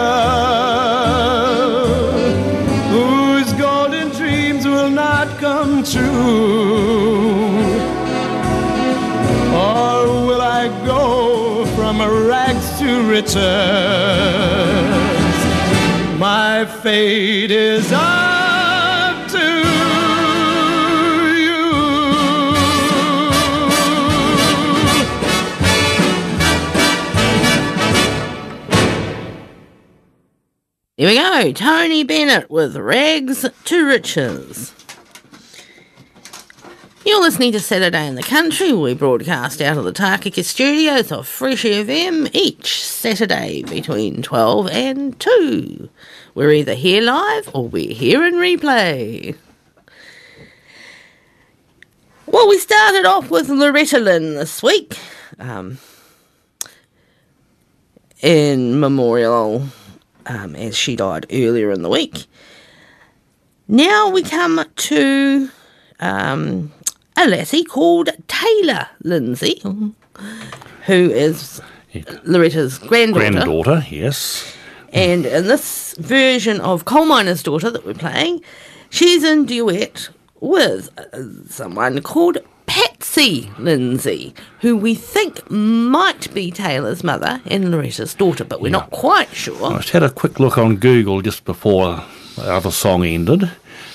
whose 2.91 3.53
golden 3.53 4.09
dreams 4.09 4.67
will 4.67 4.91
not 4.91 5.29
come 5.39 5.85
true? 5.85 7.55
Or 9.55 10.27
will 10.27 10.43
I 10.43 10.67
go 10.85 11.67
from 11.77 12.01
rags 12.01 12.81
to 12.81 13.09
riches? 13.09 13.37
My 16.19 16.65
fate 16.83 17.53
is 17.53 17.93
up 17.93 18.26
Here 30.99 31.09
we 31.09 31.17
go. 31.17 31.53
Tony 31.53 32.05
Bennett 32.05 32.49
with 32.51 32.75
Rags 32.75 33.45
to 33.65 33.87
Riches. 33.87 34.73
You're 37.05 37.21
listening 37.21 37.53
to 37.53 37.61
Saturday 37.61 38.07
in 38.07 38.15
the 38.15 38.23
Country. 38.23 38.73
We 38.73 38.95
broadcast 38.95 39.61
out 39.61 39.77
of 39.77 39.85
the 39.85 39.93
Takaka 39.93 40.43
studios 40.43 41.13
of 41.13 41.29
Fresh 41.29 41.65
FM 41.65 42.31
each 42.33 42.83
Saturday 42.83 43.63
between 43.65 44.23
12 44.23 44.71
and 44.71 45.21
2. 45.21 45.91
We're 46.35 46.53
either 46.53 46.73
here 46.73 47.03
live 47.03 47.51
or 47.53 47.69
we're 47.69 47.93
here 47.93 48.25
in 48.25 48.37
replay. 48.37 49.37
Well, 52.25 52.49
we 52.49 52.59
started 52.59 53.05
off 53.05 53.31
with 53.31 53.51
Loretta 53.51 53.99
Lynn 53.99 54.37
this 54.37 54.63
week 54.63 54.99
um, 55.39 55.77
in 58.23 58.81
memorial 58.81 59.67
um, 60.27 60.55
as 60.57 60.77
she 60.77 60.97
died 60.97 61.27
earlier 61.33 61.71
in 61.71 61.83
the 61.83 61.89
week. 61.89 62.27
Now 63.69 64.09
we 64.11 64.23
come 64.23 64.65
to 64.75 65.51
um, 66.01 66.73
a 67.17 67.27
lassie 67.27 67.65
called 67.65 68.11
Taylor 68.29 68.89
Lindsay, 69.03 69.61
who 70.87 71.11
is 71.11 71.61
Loretta's 72.25 72.79
granddaughter. 72.79 73.31
Granddaughter, 73.31 73.85
yes. 73.91 74.55
And 74.93 75.27
in 75.27 75.45
this 75.49 75.95
version 75.99 76.61
of 76.61 76.85
Coal 76.85 77.07
Miner's 77.07 77.43
Daughter 77.43 77.71
that 77.71 77.85
we're 77.85 77.95
playing, 77.95 78.43
she's 78.91 79.25
in 79.25 79.47
duet 79.47 80.09
with 80.41 80.89
someone 81.51 82.01
called 82.03 82.39
Patsy 82.77 83.51
Lindsay, 83.59 84.35
who 84.61 84.77
we 84.77 84.95
think 84.95 85.51
might 85.51 86.33
be 86.35 86.51
Taylor's 86.51 87.03
mother 87.03 87.41
and 87.47 87.71
Loretta's 87.71 88.13
daughter, 88.13 88.45
but 88.45 88.61
we're 88.61 88.71
not 88.71 88.91
quite 88.91 89.31
sure. 89.31 89.73
I 89.73 89.77
just 89.79 89.89
had 89.89 90.03
a 90.03 90.11
quick 90.11 90.39
look 90.39 90.59
on 90.59 90.77
Google 90.77 91.23
just 91.23 91.47
before 91.47 92.05
the 92.37 92.53
other 92.53 92.71
song 92.71 93.03
ended, 93.03 93.51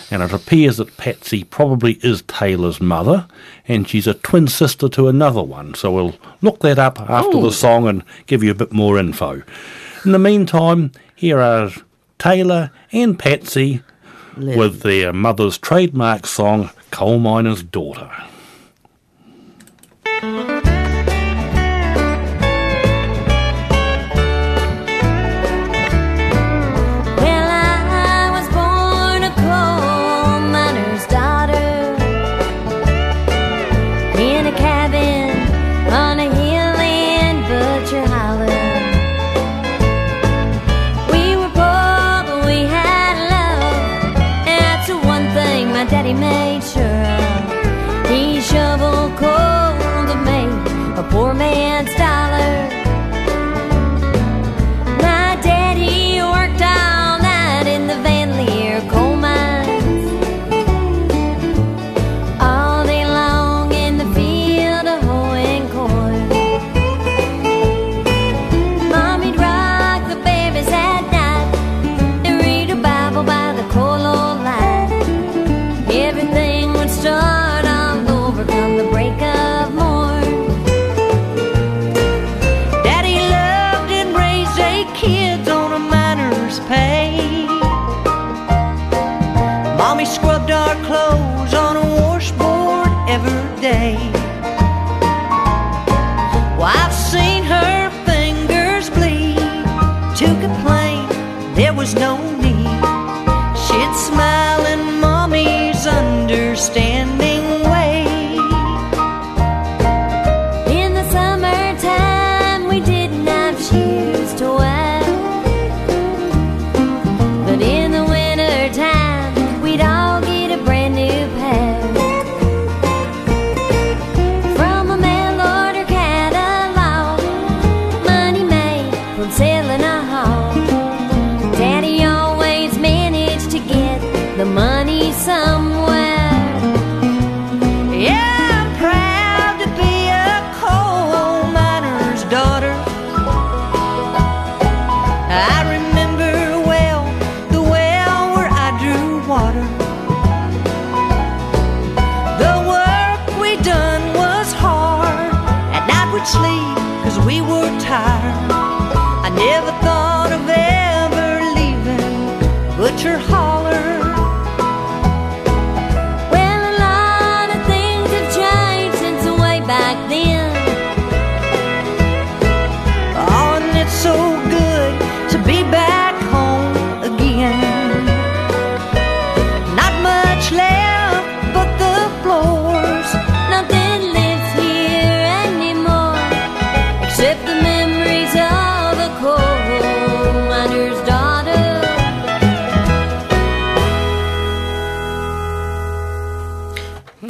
and 0.10 0.24
it 0.24 0.34
appears 0.34 0.78
that 0.78 0.98
Patsy 0.98 1.44
probably 1.44 1.99
is 2.02 2.24
Taylor's 2.24 2.82
mother, 2.82 3.28
and 3.68 3.88
she's 3.88 4.08
a 4.08 4.16
twin 4.16 4.48
sister 4.48 4.90
to 4.90 5.08
another 5.08 5.44
one. 5.44 5.76
So 5.76 5.91
we'll 5.91 6.16
look 6.41 6.62
that 6.62 6.80
up 6.80 6.99
after 7.02 7.38
Ooh. 7.38 7.41
the 7.41 7.48
oh. 7.48 7.52
song 7.52 7.88
and 7.88 8.03
give 8.26 8.41
you 8.41 8.49
a 8.49 8.56
bit 8.56 8.74
more 8.74 8.98
info. 8.98 9.44
In 10.06 10.12
the 10.12 10.18
meantime, 10.18 10.91
here 11.16 11.40
are 11.40 11.70
Taylor 12.18 12.72
and 12.91 13.20
Patsy 13.20 13.84
with 14.36 14.82
their 14.82 15.14
mother's 15.14 15.60
trademark 15.60 16.26
song, 16.26 16.72
Coal 16.90 17.20
Miner's 17.20 17.62
Daughter. 17.62 18.10
Well, 20.22 20.51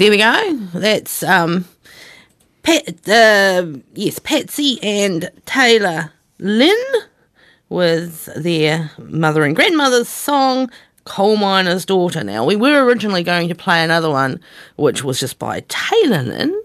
There 0.01 0.09
we 0.09 0.17
go. 0.17 0.57
That's 0.73 1.21
um, 1.21 1.65
Pat, 2.63 3.07
uh, 3.07 3.67
yes, 3.93 4.17
Patsy 4.17 4.79
and 4.81 5.29
Taylor 5.45 6.11
Lynn 6.39 6.83
with 7.69 8.25
their 8.35 8.89
mother 8.97 9.43
and 9.43 9.55
grandmother's 9.55 10.09
song 10.09 10.71
Coal 11.05 11.37
Miner's 11.37 11.85
Daughter. 11.85 12.23
Now, 12.23 12.43
we 12.43 12.55
were 12.55 12.83
originally 12.83 13.21
going 13.21 13.47
to 13.49 13.53
play 13.53 13.83
another 13.83 14.09
one, 14.09 14.39
which 14.75 15.03
was 15.03 15.19
just 15.19 15.37
by 15.37 15.63
Taylor 15.67 16.23
Lynn 16.23 16.59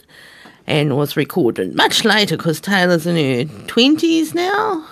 and 0.66 0.96
was 0.96 1.14
recorded 1.14 1.74
much 1.74 2.06
later 2.06 2.38
because 2.38 2.58
Taylor's 2.58 3.06
in 3.06 3.16
her 3.16 3.54
20s 3.66 4.34
now. 4.34 4.88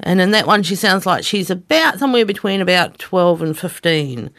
And 0.00 0.20
in 0.20 0.32
that 0.32 0.48
one, 0.48 0.64
she 0.64 0.74
sounds 0.74 1.06
like 1.06 1.22
she's 1.22 1.48
about 1.48 2.00
somewhere 2.00 2.26
between 2.26 2.60
about 2.60 2.98
12 2.98 3.40
and 3.40 3.56
15. 3.56 4.30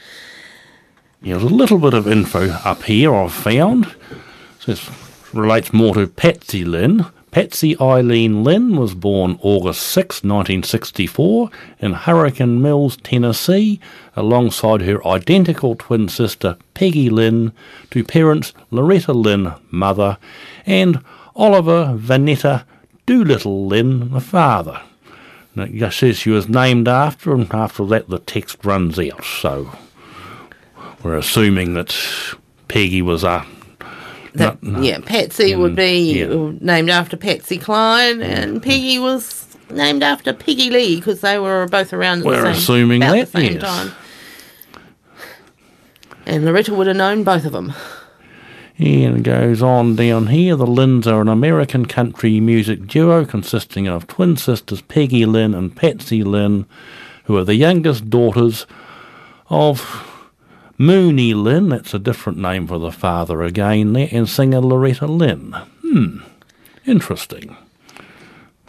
Yeah, 1.22 1.38
there's 1.38 1.52
a 1.52 1.56
little 1.56 1.80
bit 1.80 1.96
of 1.96 2.08
info 2.08 2.50
up 2.64 2.84
here 2.84 3.14
I've 3.14 3.34
found. 3.34 3.96
This 4.66 4.90
relates 5.34 5.74
more 5.74 5.96
to 5.96 6.08
Patsy 6.08 6.64
Lynn. 6.64 7.08
Patsy 7.32 7.76
Eileen 7.80 8.44
Lynn 8.44 8.76
was 8.78 8.94
born 8.94 9.40
August 9.42 9.82
6, 9.88 10.24
1964, 10.24 11.50
in 11.80 11.94
Hurricane 11.94 12.62
Mills, 12.62 12.98
Tennessee, 12.98 13.80
alongside 14.16 14.82
her 14.82 15.06
identical 15.08 15.76
twin 15.76 16.08
sister 16.08 16.58
Peggy 16.74 17.10
Lynn, 17.10 17.52
to 17.92 18.04
parents 18.04 18.54
Loretta 18.70 19.14
Lynn, 19.14 19.54
mother, 19.72 20.18
and 20.66 21.02
Oliver 21.36 21.96
Vanetta 21.98 22.64
Doolittle 23.06 23.68
Lynn, 23.68 24.12
the 24.12 24.22
father. 24.22 24.82
Now, 25.56 25.64
it 25.64 25.92
says 25.94 26.18
she 26.18 26.30
was 26.30 26.48
named 26.48 26.88
after, 26.88 27.34
and 27.34 27.52
after 27.54 27.86
that 27.88 28.10
the 28.10 28.20
text 28.20 28.64
runs 28.64 29.00
out, 29.00 29.24
so 29.24 29.72
we're 31.04 31.18
assuming 31.18 31.74
that 31.76 31.96
Peggy 32.68 33.02
was 33.02 33.24
a. 33.24 33.46
That, 34.34 34.62
no- 34.62 34.72
no. 34.72 34.82
yeah, 34.82 35.00
Patsy 35.00 35.54
mm, 35.54 35.60
would 35.60 35.76
be 35.76 36.24
named 36.62 36.90
after 36.90 37.18
Patsy 37.18 37.58
Cline, 37.58 38.22
and 38.22 38.62
Peggy 38.62 39.00
was 39.00 39.48
named 39.70 40.04
after 40.04 40.34
Peggy 40.34 40.70
Lee 40.70 40.98
because 40.98 41.22
they 41.22 41.40
were 41.40 41.68
both 41.68 41.94
around 41.94 42.20
at 42.20 42.26
We're 42.26 42.42
the 42.42 42.54
same, 42.54 42.54
assuming 42.54 43.04
about 43.04 43.14
that, 43.14 43.32
the 43.32 43.40
same 43.40 43.54
yes. 43.54 43.62
time. 43.64 43.92
And 46.26 46.46
Loretta 46.46 46.74
would 46.74 46.88
have 46.88 46.98
known 46.98 47.24
both 47.24 47.46
of 47.46 47.54
them. 47.54 47.74
And 48.80 49.18
it 49.18 49.24
goes 49.24 49.64
on 49.64 49.96
down 49.96 50.28
here. 50.28 50.56
The 50.56 50.66
Lynns 50.66 51.08
are 51.08 51.22
an 51.22 51.30
American 51.30 51.88
country 51.88 52.40
music 52.40 52.86
duo 52.86 53.26
consisting 53.26 53.88
of 53.88 54.06
twin 54.08 54.38
sisters 54.38 54.82
Peggy 54.82 55.26
Lynn 55.26 55.56
and 55.56 55.76
Patsy 55.76 56.24
Lynn, 56.24 56.68
who 57.24 57.38
are 57.38 57.44
the 57.44 57.56
youngest 57.56 58.10
daughters 58.10 58.68
of 59.50 60.14
Mooney 60.78 61.34
Lynn, 61.34 61.70
that's 61.70 61.94
a 61.94 62.00
different 62.00 62.38
name 62.38 62.68
for 62.68 62.78
the 62.78 62.92
father 62.92 63.42
again 63.44 63.94
there, 63.94 64.10
and 64.12 64.30
singer 64.30 64.60
Loretta 64.62 65.08
Lynn. 65.08 65.54
Hmm, 65.82 66.20
interesting. 66.86 67.56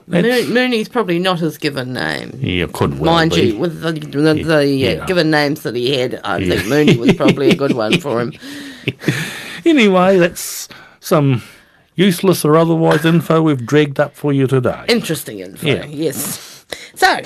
That's- 0.06 0.48
Mooney's 0.48 0.88
probably 0.88 1.18
not 1.18 1.40
his 1.40 1.58
given 1.58 1.92
name. 1.92 2.32
Yeah, 2.40 2.66
could 2.72 2.98
well 2.98 3.12
Mind 3.12 3.32
be. 3.32 3.48
you, 3.50 3.58
with 3.58 3.82
the, 3.82 3.92
the, 3.92 4.32
the 4.42 4.56
uh, 4.56 4.60
yeah. 4.60 5.04
given 5.04 5.30
names 5.30 5.62
that 5.64 5.74
he 5.76 5.94
had, 5.98 6.18
I 6.24 6.38
Yeah. 6.38 6.56
think 6.56 6.68
Mooney 6.68 6.96
was 6.96 7.14
probably 7.14 7.50
a 7.50 7.54
good 7.56 7.74
one 7.74 7.98
for 8.00 8.20
him. 8.20 8.32
Anyway, 9.64 10.16
that's 10.18 10.66
some 11.00 11.42
useless 11.94 12.42
or 12.44 12.56
otherwise 12.56 13.04
info 13.04 13.42
we've 13.42 13.66
dragged 13.66 14.00
up 14.00 14.14
for 14.14 14.32
you 14.32 14.46
today. 14.46 14.82
Interesting 14.88 15.40
info, 15.40 15.66
Yeah. 15.66 15.84
yes. 15.84 16.64
So, 16.94 17.18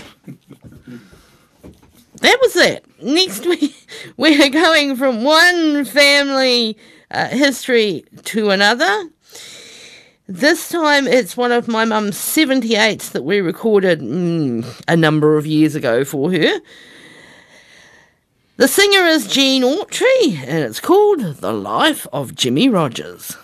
that 2.22 2.38
was 2.40 2.56
it. 2.56 2.84
Next 3.02 3.46
week, 3.46 3.86
we're 4.16 4.48
going 4.48 4.96
from 4.96 5.24
one 5.24 5.84
family 5.84 6.76
uh, 7.10 7.28
history 7.28 8.04
to 8.24 8.50
another. 8.50 9.08
This 10.28 10.68
time, 10.68 11.06
it's 11.06 11.36
one 11.36 11.52
of 11.52 11.68
my 11.68 11.84
mum's 11.84 12.16
78s 12.16 13.10
that 13.10 13.24
we 13.24 13.40
recorded 13.40 14.00
mm, 14.00 14.64
a 14.88 14.96
number 14.96 15.36
of 15.36 15.46
years 15.46 15.74
ago 15.74 16.04
for 16.04 16.32
her. 16.32 16.60
The 18.56 18.68
singer 18.68 19.04
is 19.06 19.26
Gene 19.26 19.62
Autry, 19.62 20.38
and 20.38 20.58
it's 20.58 20.78
called 20.78 21.20
The 21.20 21.52
Life 21.52 22.06
of 22.12 22.36
Jimmie 22.36 22.68
Rodgers. 22.68 23.36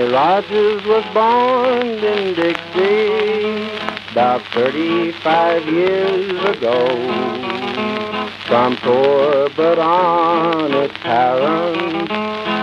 Rodgers 0.00 0.84
was 0.84 1.04
born 1.12 1.88
in 1.88 2.34
Dixie 2.34 3.68
about 4.12 4.42
35 4.54 5.66
years 5.66 6.44
ago. 6.44 6.86
From 8.46 8.76
poor 8.76 9.48
but 9.56 9.78
honest 9.78 10.94
parents, 11.00 12.08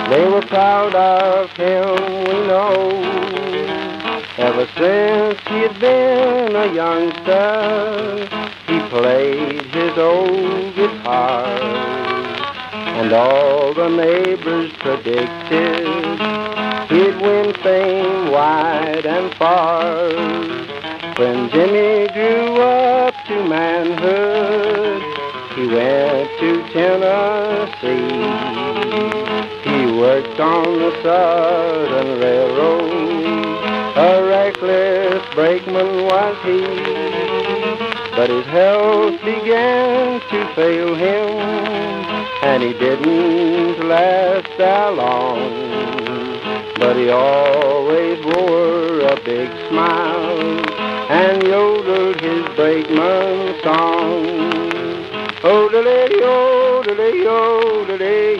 they 0.10 0.28
were 0.30 0.42
proud 0.44 0.96
of 0.96 1.52
him, 1.52 2.24
we 2.26 2.48
know. 2.48 3.02
Ever 4.38 4.66
since 4.78 5.40
he 5.48 5.60
had 5.62 5.80
been 5.80 6.56
a 6.56 6.74
youngster, 6.74 8.28
he 8.68 8.80
played 8.90 9.62
his 9.74 9.98
old 9.98 10.76
guitar. 10.76 11.46
And 12.98 13.12
all 13.12 13.74
the 13.74 13.90
neighbors 13.90 14.72
predicted 14.80 16.65
he'd 16.90 17.20
win 17.22 17.54
fame 17.64 18.32
wide 18.32 19.06
and 19.06 19.34
far. 19.36 20.10
When 21.18 21.50
Jimmy 21.50 22.08
grew 22.14 22.62
up 22.62 23.14
to 23.28 23.48
manhood, 23.48 25.02
he 25.56 25.68
went 25.68 26.30
to 26.40 26.64
Tennessee. 26.74 28.16
He 29.64 30.00
worked 30.00 30.40
on 30.40 30.80
the 30.80 30.92
Southern 31.02 32.20
Railroad. 32.20 32.96
A 33.98 34.24
reckless 34.28 35.24
brakeman 35.34 36.04
was 36.04 36.38
he. 36.44 36.62
But 38.16 38.30
his 38.30 38.46
health 38.46 39.20
began 39.24 40.20
to 40.20 40.56
fail 40.56 40.96
him, 40.96 41.40
and 42.44 42.64
he 42.64 42.74
didn't 42.74 43.88
last 43.88 44.50
that 44.58 44.94
long. 44.96 46.35
But 46.78 46.98
he 46.98 47.10
always 47.10 48.24
wore 48.26 49.00
a 49.00 49.16
big 49.24 49.50
smile 49.70 50.76
and 51.10 51.42
yodeled 51.44 52.20
his 52.20 52.46
brakeman 52.56 53.62
song. 53.64 54.26
Odelay, 55.42 56.10
odelay, 56.10 57.26
odelay. 57.26 58.38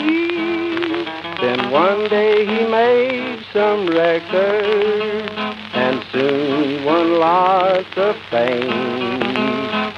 Then 1.40 1.72
one 1.72 2.10
day 2.10 2.46
he 2.46 2.66
made 2.70 3.46
some 3.54 3.88
records 3.88 5.32
and 5.74 6.04
soon 6.12 6.84
won 6.84 7.20
lots 7.20 7.96
of 7.96 8.16
fame. 8.32 9.20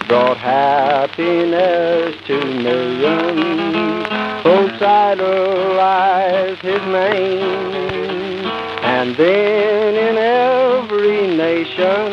Brought 0.08 0.38
happiness 0.38 2.16
to 2.28 2.46
millions. 2.46 4.08
Folks 4.44 4.82
idolize 4.82 6.60
his 6.60 6.82
name. 6.82 7.67
And 9.08 9.16
then 9.16 9.96
in 9.96 10.18
every 10.18 11.28
nation, 11.34 12.12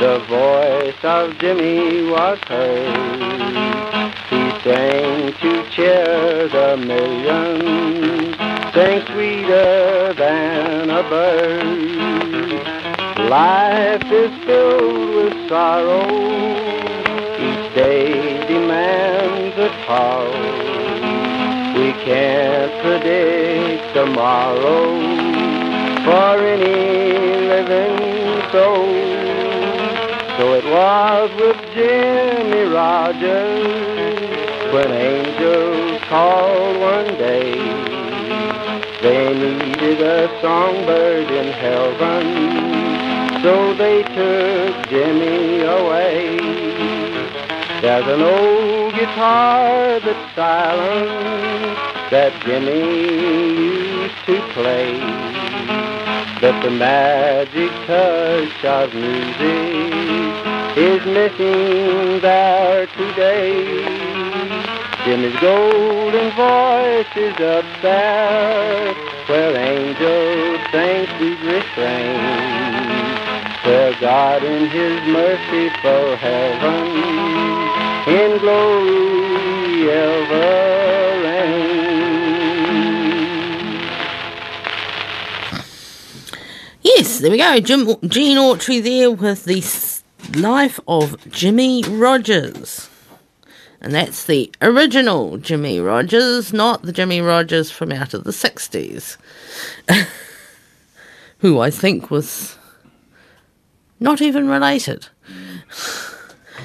the 0.00 0.18
voice 0.30 1.04
of 1.04 1.36
Jimmy 1.38 2.10
was 2.10 2.38
heard. 2.48 4.14
He 4.30 4.62
sang 4.64 5.34
to 5.42 5.70
cheer 5.72 6.48
the 6.48 6.78
millions, 6.78 8.34
sang 8.72 9.04
sweeter 9.12 10.14
than 10.14 10.88
a 10.88 11.02
bird. 11.02 11.66
Life 13.28 14.10
is 14.10 14.32
filled 14.46 15.14
with 15.16 15.48
sorrow, 15.50 16.08
each 17.36 17.74
day 17.74 18.46
demands 18.48 19.58
a 19.58 19.68
toll. 19.84 20.32
We 21.78 21.92
can't 22.04 22.72
predict 22.82 23.92
tomorrow 23.92 25.33
for 26.04 26.36
any 26.38 27.48
living 27.48 27.96
soul. 28.52 29.24
So 30.36 30.52
it 30.52 30.64
was 30.64 31.30
with 31.40 31.56
Jimmie 31.72 32.68
Rodgers 32.74 34.04
when 34.74 34.90
angels 34.92 36.02
called 36.08 36.80
one 36.80 37.16
day. 37.16 37.54
They 39.00 39.32
needed 39.32 40.00
a 40.00 40.28
songbird 40.42 41.30
in 41.30 41.52
heaven, 41.52 43.42
so 43.42 43.74
they 43.74 44.02
took 44.02 44.88
Jimmy 44.88 45.60
away. 45.62 46.36
There's 47.80 48.06
an 48.06 48.22
old 48.22 48.94
guitar 48.94 50.00
that's 50.00 50.34
silent 50.34 51.78
that 52.10 52.32
Jimmy 52.44 52.80
used 54.00 54.26
to 54.26 54.40
play. 54.52 55.43
But 56.44 56.60
the 56.60 56.70
magic 56.70 57.70
touch 57.86 58.64
of 58.66 58.92
music 58.92 59.94
is 60.76 61.00
missing 61.06 62.20
there 62.20 62.86
today. 62.86 63.82
Jimmy's 65.06 65.40
golden 65.40 66.30
voice 66.36 67.16
is 67.16 67.32
up 67.40 67.64
there 67.80 68.92
where 69.24 69.56
angels 69.56 70.60
sing 70.70 71.06
sweet 71.16 71.40
refrains, 71.50 72.44
where 73.64 73.94
God 73.98 74.44
in 74.44 74.68
his 74.68 75.00
merciful 75.08 76.16
heaven 76.16 76.86
in 78.06 78.38
glory 78.38 79.90
ever 79.90 80.83
Yes, 86.96 87.18
there 87.18 87.30
we 87.30 87.38
go. 87.38 87.58
Jim, 87.60 87.86
Gene 88.08 88.36
Autry 88.38 88.82
there 88.82 89.10
with 89.10 89.44
the 89.44 90.38
life 90.38 90.78
of 90.86 91.16
Jimmie 91.30 91.82
Rodgers. 91.82 92.88
And 93.80 93.92
that's 93.92 94.24
the 94.24 94.50
original 94.62 95.36
Jimmie 95.36 95.80
Rodgers, 95.80 96.52
not 96.52 96.82
the 96.82 96.92
Jimmy 96.92 97.20
Rogers 97.20 97.70
from 97.70 97.92
out 97.92 98.14
of 98.14 98.24
the 98.24 98.30
60s, 98.30 99.16
who 101.38 101.60
I 101.60 101.70
think 101.70 102.10
was 102.10 102.56
not 104.00 104.22
even 104.22 104.48
related. 104.48 105.08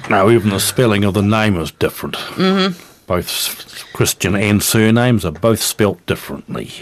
No, 0.08 0.30
even 0.30 0.50
the 0.50 0.60
spelling 0.60 1.04
of 1.04 1.12
the 1.14 1.22
name 1.22 1.56
is 1.58 1.70
different. 1.72 2.14
Mhm. 2.16 2.74
Both 3.06 3.84
Christian 3.92 4.34
and 4.34 4.62
surnames 4.62 5.24
are 5.24 5.32
both 5.32 5.60
spelt 5.60 6.04
differently. 6.06 6.72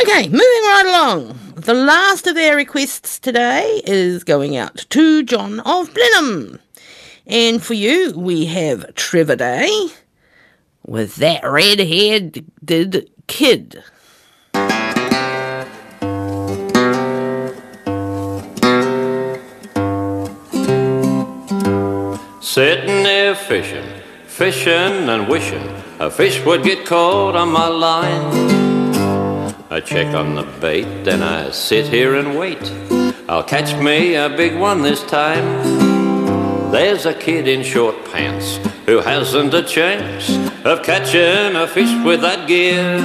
Okay, 0.00 0.26
moving 0.28 0.40
right 0.40 0.84
along. 0.86 1.38
The 1.54 1.74
last 1.74 2.26
of 2.26 2.36
our 2.36 2.56
requests 2.56 3.18
today 3.18 3.82
is 3.84 4.24
going 4.24 4.56
out 4.56 4.86
to 4.88 5.22
John 5.22 5.60
of 5.60 5.92
Blenheim. 5.92 6.60
And 7.26 7.62
for 7.62 7.74
you, 7.74 8.12
we 8.16 8.46
have 8.46 8.94
Trevor 8.94 9.36
Day 9.36 9.88
with 10.86 11.16
that 11.16 11.44
red-haired 11.44 12.44
kid. 13.26 13.84
Sitting 22.40 23.02
there 23.02 23.34
fishing, 23.34 23.88
fishing 24.26 25.08
and 25.08 25.28
wishing 25.28 25.68
a 26.00 26.10
fish 26.10 26.44
would 26.44 26.64
get 26.64 26.86
caught 26.86 27.36
on 27.36 27.52
my 27.52 27.68
line. 27.68 28.61
I 29.72 29.80
check 29.80 30.14
on 30.14 30.34
the 30.34 30.42
bait, 30.60 30.84
then 31.02 31.22
I 31.22 31.50
sit 31.50 31.86
here 31.86 32.16
and 32.16 32.38
wait. 32.38 32.60
I'll 33.26 33.42
catch 33.42 33.74
me 33.82 34.16
a 34.16 34.28
big 34.28 34.54
one 34.54 34.82
this 34.82 35.02
time. 35.04 36.70
There's 36.70 37.06
a 37.06 37.14
kid 37.14 37.48
in 37.48 37.62
short 37.62 37.96
pants 38.12 38.58
who 38.84 38.98
hasn't 38.98 39.54
a 39.54 39.62
chance 39.62 40.28
of 40.66 40.82
catching 40.82 41.56
a 41.56 41.66
fish 41.66 41.90
with 42.04 42.20
that 42.20 42.46
gear. 42.46 42.98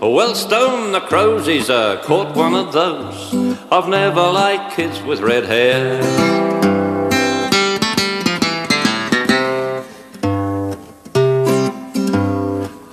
Well, 0.00 0.34
Stone 0.34 0.90
the 0.90 1.02
Crozie's 1.02 1.70
uh, 1.70 2.02
caught 2.02 2.34
one 2.34 2.56
of 2.56 2.72
those. 2.72 3.32
I've 3.70 3.88
never 3.88 4.32
liked 4.32 4.74
kids 4.74 5.00
with 5.02 5.20
red 5.20 5.44
hair. 5.44 6.02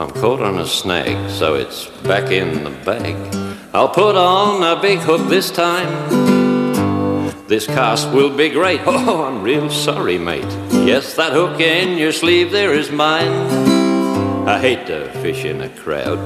I'm 0.06 0.12
caught 0.22 0.40
on 0.40 0.60
a 0.60 0.68
snag, 0.68 1.32
so 1.32 1.56
it's 1.56 1.88
back 2.04 2.32
in 2.32 2.64
the 2.64 2.70
bag. 2.70 3.16
I'll 3.74 3.90
put 3.90 4.16
on 4.16 4.62
a 4.62 4.80
big 4.80 5.00
hook 5.00 5.28
this 5.30 5.50
time. 5.50 5.90
This 7.48 7.66
cast 7.66 8.12
will 8.12 8.30
be 8.30 8.50
great. 8.50 8.82
Oh, 8.86 9.26
I'm 9.26 9.42
real 9.42 9.68
sorry, 9.72 10.20
mate. 10.20 10.46
Yes, 10.70 11.16
that 11.16 11.34
hook 11.34 11.60
in 11.60 11.98
your 11.98 12.12
sleeve 12.12 12.52
there 12.52 12.72
is 12.72 12.92
mine. 12.92 13.32
I 14.48 14.60
hate 14.60 14.86
to 14.86 15.10
fish 15.24 15.44
in 15.44 15.62
a 15.62 15.70
crowd. 15.70 16.20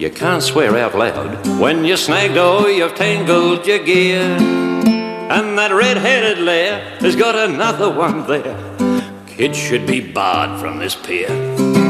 You 0.00 0.10
can't 0.10 0.40
swear 0.40 0.76
out 0.78 0.94
loud. 0.94 1.58
When 1.58 1.84
you're 1.84 1.96
snagged, 1.96 2.36
oh, 2.36 2.68
you've 2.68 2.94
tangled 2.94 3.66
your 3.66 3.80
gear. 3.80 4.20
And 4.20 5.58
that 5.58 5.72
red-headed 5.72 6.38
lair 6.38 6.78
has 7.00 7.16
got 7.16 7.34
another 7.34 7.90
one 7.90 8.24
there. 8.28 8.56
Kids 9.26 9.58
should 9.58 9.84
be 9.84 10.00
barred 10.00 10.60
from 10.60 10.78
this 10.78 10.94
pier. 10.94 11.85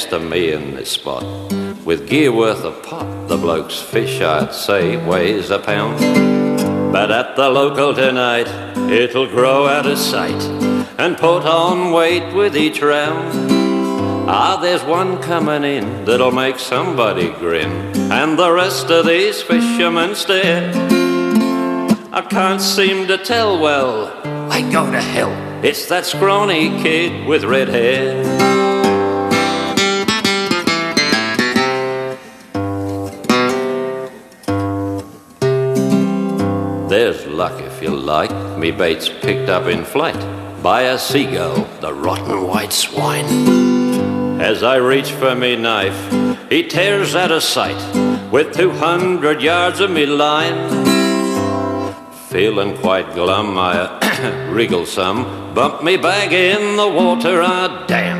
Next 0.00 0.12
to 0.12 0.18
me 0.18 0.52
in 0.52 0.76
this 0.76 0.92
spot, 0.92 1.22
with 1.84 2.08
gear 2.08 2.32
worth 2.32 2.64
a 2.64 2.70
pot, 2.70 3.28
the 3.28 3.36
bloke's 3.36 3.78
fish, 3.78 4.22
I'd 4.22 4.54
say, 4.54 4.96
weighs 4.96 5.50
a 5.50 5.58
pound. 5.58 6.00
But 6.90 7.10
at 7.10 7.36
the 7.36 7.50
local 7.50 7.92
tonight, 7.92 8.48
it'll 8.90 9.26
grow 9.26 9.66
out 9.66 9.84
of 9.84 9.98
sight 9.98 10.42
and 10.96 11.18
put 11.18 11.44
on 11.44 11.92
weight 11.92 12.34
with 12.34 12.56
each 12.56 12.80
round. 12.80 13.30
Ah, 14.26 14.58
there's 14.58 14.82
one 14.84 15.20
coming 15.20 15.64
in 15.64 16.06
that'll 16.06 16.32
make 16.32 16.58
somebody 16.58 17.28
grin, 17.32 17.70
and 18.10 18.38
the 18.38 18.50
rest 18.50 18.90
of 18.90 19.04
these 19.04 19.42
fishermen 19.42 20.14
stare. 20.14 20.72
I 22.10 22.26
can't 22.30 22.62
seem 22.62 23.06
to 23.08 23.18
tell 23.18 23.60
well. 23.60 24.06
I 24.50 24.62
go 24.72 24.90
to 24.90 25.00
hell. 25.02 25.34
It's 25.62 25.84
that 25.90 26.06
scrawny 26.06 26.70
kid 26.82 27.26
with 27.26 27.44
red 27.44 27.68
hair. 27.68 28.79
There's 36.90 37.24
luck 37.24 37.62
if 37.62 37.80
you 37.80 37.90
like. 37.90 38.32
Me 38.58 38.72
bait's 38.72 39.08
picked 39.08 39.48
up 39.48 39.68
in 39.68 39.84
flight 39.84 40.20
by 40.60 40.82
a 40.82 40.98
seagull, 40.98 41.62
the 41.80 41.94
rotten 41.94 42.48
white 42.48 42.72
swine. 42.72 44.40
As 44.40 44.64
I 44.64 44.74
reach 44.78 45.12
for 45.12 45.36
me 45.36 45.54
knife, 45.54 46.00
he 46.50 46.66
tears 46.66 47.14
out 47.14 47.30
of 47.30 47.44
sight 47.44 47.80
with 48.32 48.52
200 48.56 49.40
yards 49.40 49.78
of 49.78 49.92
me 49.92 50.04
line. 50.04 50.58
Feeling 52.28 52.76
quite 52.78 53.14
glum, 53.14 53.56
I 53.56 54.48
wriggle 54.52 54.84
some, 54.84 55.54
bump 55.54 55.84
me 55.84 55.96
bag 55.96 56.32
in 56.32 56.76
the 56.76 56.88
water, 56.88 57.40
ah 57.40 57.84
damn. 57.86 58.18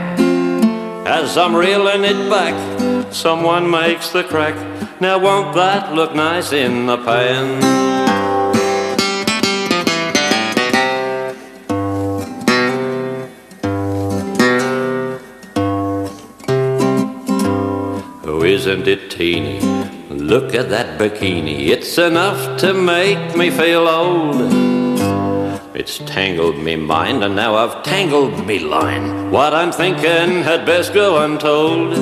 As 1.09 1.37
I'm 1.37 1.57
reeling 1.57 2.05
it 2.05 2.31
back, 2.31 3.13
someone 3.13 3.69
makes 3.69 4.11
the 4.11 4.23
crack. 4.23 4.55
Now 5.01 5.19
won't 5.19 5.57
that 5.57 5.93
look 5.93 6.15
nice 6.15 6.53
in 6.53 6.87
the 6.87 6.99
pan? 6.99 8.10
Isn't 18.51 18.89
it 18.89 19.13
teeny? 19.13 19.61
Look 20.11 20.57
at 20.57 20.71
that 20.71 20.99
bikini. 20.99 21.69
It's 21.69 21.99
enough 21.99 22.59
to 22.59 22.75
make 22.75 23.37
me 23.37 23.49
feel 23.49 23.87
old. 23.87 24.35
It's 25.73 25.99
tangled 25.99 26.59
me 26.59 26.75
mind, 26.75 27.23
and 27.23 27.37
now 27.37 27.55
I've 27.55 27.85
tangled 27.85 28.45
me 28.49 28.59
line. 28.59 29.31
What 29.31 29.55
I'm 29.55 29.71
thinking 29.71 30.43
had 30.43 30.67
best 30.67 30.93
go 30.93 31.23
untold. 31.23 31.95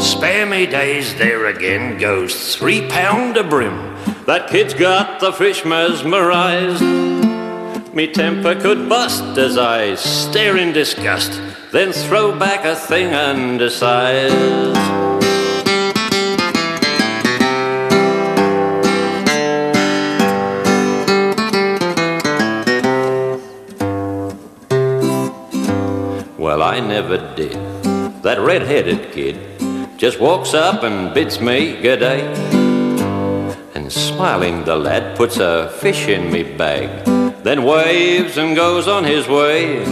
Spare 0.00 0.46
me 0.46 0.66
days, 0.66 1.12
there 1.16 1.46
again 1.46 1.98
goes 1.98 2.54
three 2.54 2.86
pound 2.88 3.36
of 3.36 3.50
bream. 3.50 3.76
That 4.24 4.48
kid's 4.48 4.72
got 4.72 5.18
the 5.18 5.32
fish 5.32 5.64
mesmerized. 5.64 6.80
Me 7.92 8.06
temper 8.06 8.54
could 8.54 8.88
bust 8.88 9.36
as 9.36 9.58
I 9.58 9.96
stare 9.96 10.58
in 10.58 10.72
disgust, 10.72 11.40
then 11.72 11.90
throw 11.90 12.38
back 12.38 12.64
a 12.64 12.76
thing 12.76 13.12
undersized. 13.14 14.95
Well, 26.56 26.70
I 26.70 26.80
never 26.80 27.18
did. 27.34 27.52
That 28.22 28.40
red-headed 28.40 29.12
kid 29.12 29.36
just 29.98 30.18
walks 30.18 30.54
up 30.54 30.84
and 30.84 31.12
bids 31.12 31.38
me 31.38 31.78
good 31.82 32.00
day. 32.00 32.22
And 33.74 33.92
smiling, 33.92 34.64
the 34.64 34.74
lad 34.74 35.18
puts 35.18 35.36
a 35.36 35.68
fish 35.82 36.08
in 36.08 36.32
me 36.32 36.44
bag, 36.44 36.88
then 37.44 37.62
waves 37.62 38.38
and 38.38 38.56
goes 38.56 38.88
on 38.88 39.04
his 39.04 39.28
way. 39.28 39.82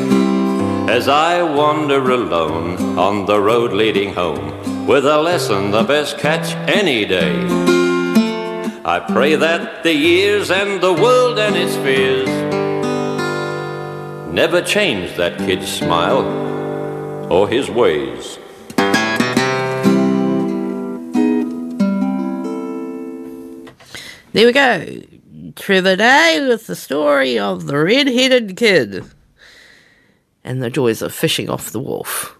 As 0.88 1.06
I 1.06 1.42
wander 1.42 2.00
alone 2.10 2.98
on 2.98 3.26
the 3.26 3.42
road 3.42 3.74
leading 3.74 4.14
home, 4.14 4.86
with 4.86 5.04
a 5.04 5.20
lesson 5.20 5.70
the 5.70 5.82
best 5.82 6.16
catch 6.16 6.54
any 6.66 7.04
day. 7.04 7.36
I 8.86 9.04
pray 9.06 9.34
that 9.34 9.82
the 9.82 9.92
years 9.92 10.50
and 10.50 10.80
the 10.80 10.94
world 10.94 11.38
and 11.38 11.56
its 11.56 11.76
fears 11.76 12.63
never 14.34 14.60
change 14.60 15.16
that 15.16 15.38
kid's 15.38 15.72
smile 15.72 16.24
or 17.32 17.48
his 17.48 17.70
ways. 17.70 18.36
There 24.32 24.46
we 24.46 24.52
go. 24.52 25.02
Trevor 25.54 25.94
Day 25.94 26.44
with 26.48 26.66
the 26.66 26.74
story 26.74 27.38
of 27.38 27.66
the 27.66 27.78
red 27.78 28.08
headed 28.08 28.56
kid 28.56 29.04
and 30.42 30.60
the 30.60 30.68
joys 30.68 31.00
of 31.00 31.14
fishing 31.14 31.48
off 31.48 31.70
the 31.70 31.78
wharf. 31.78 32.36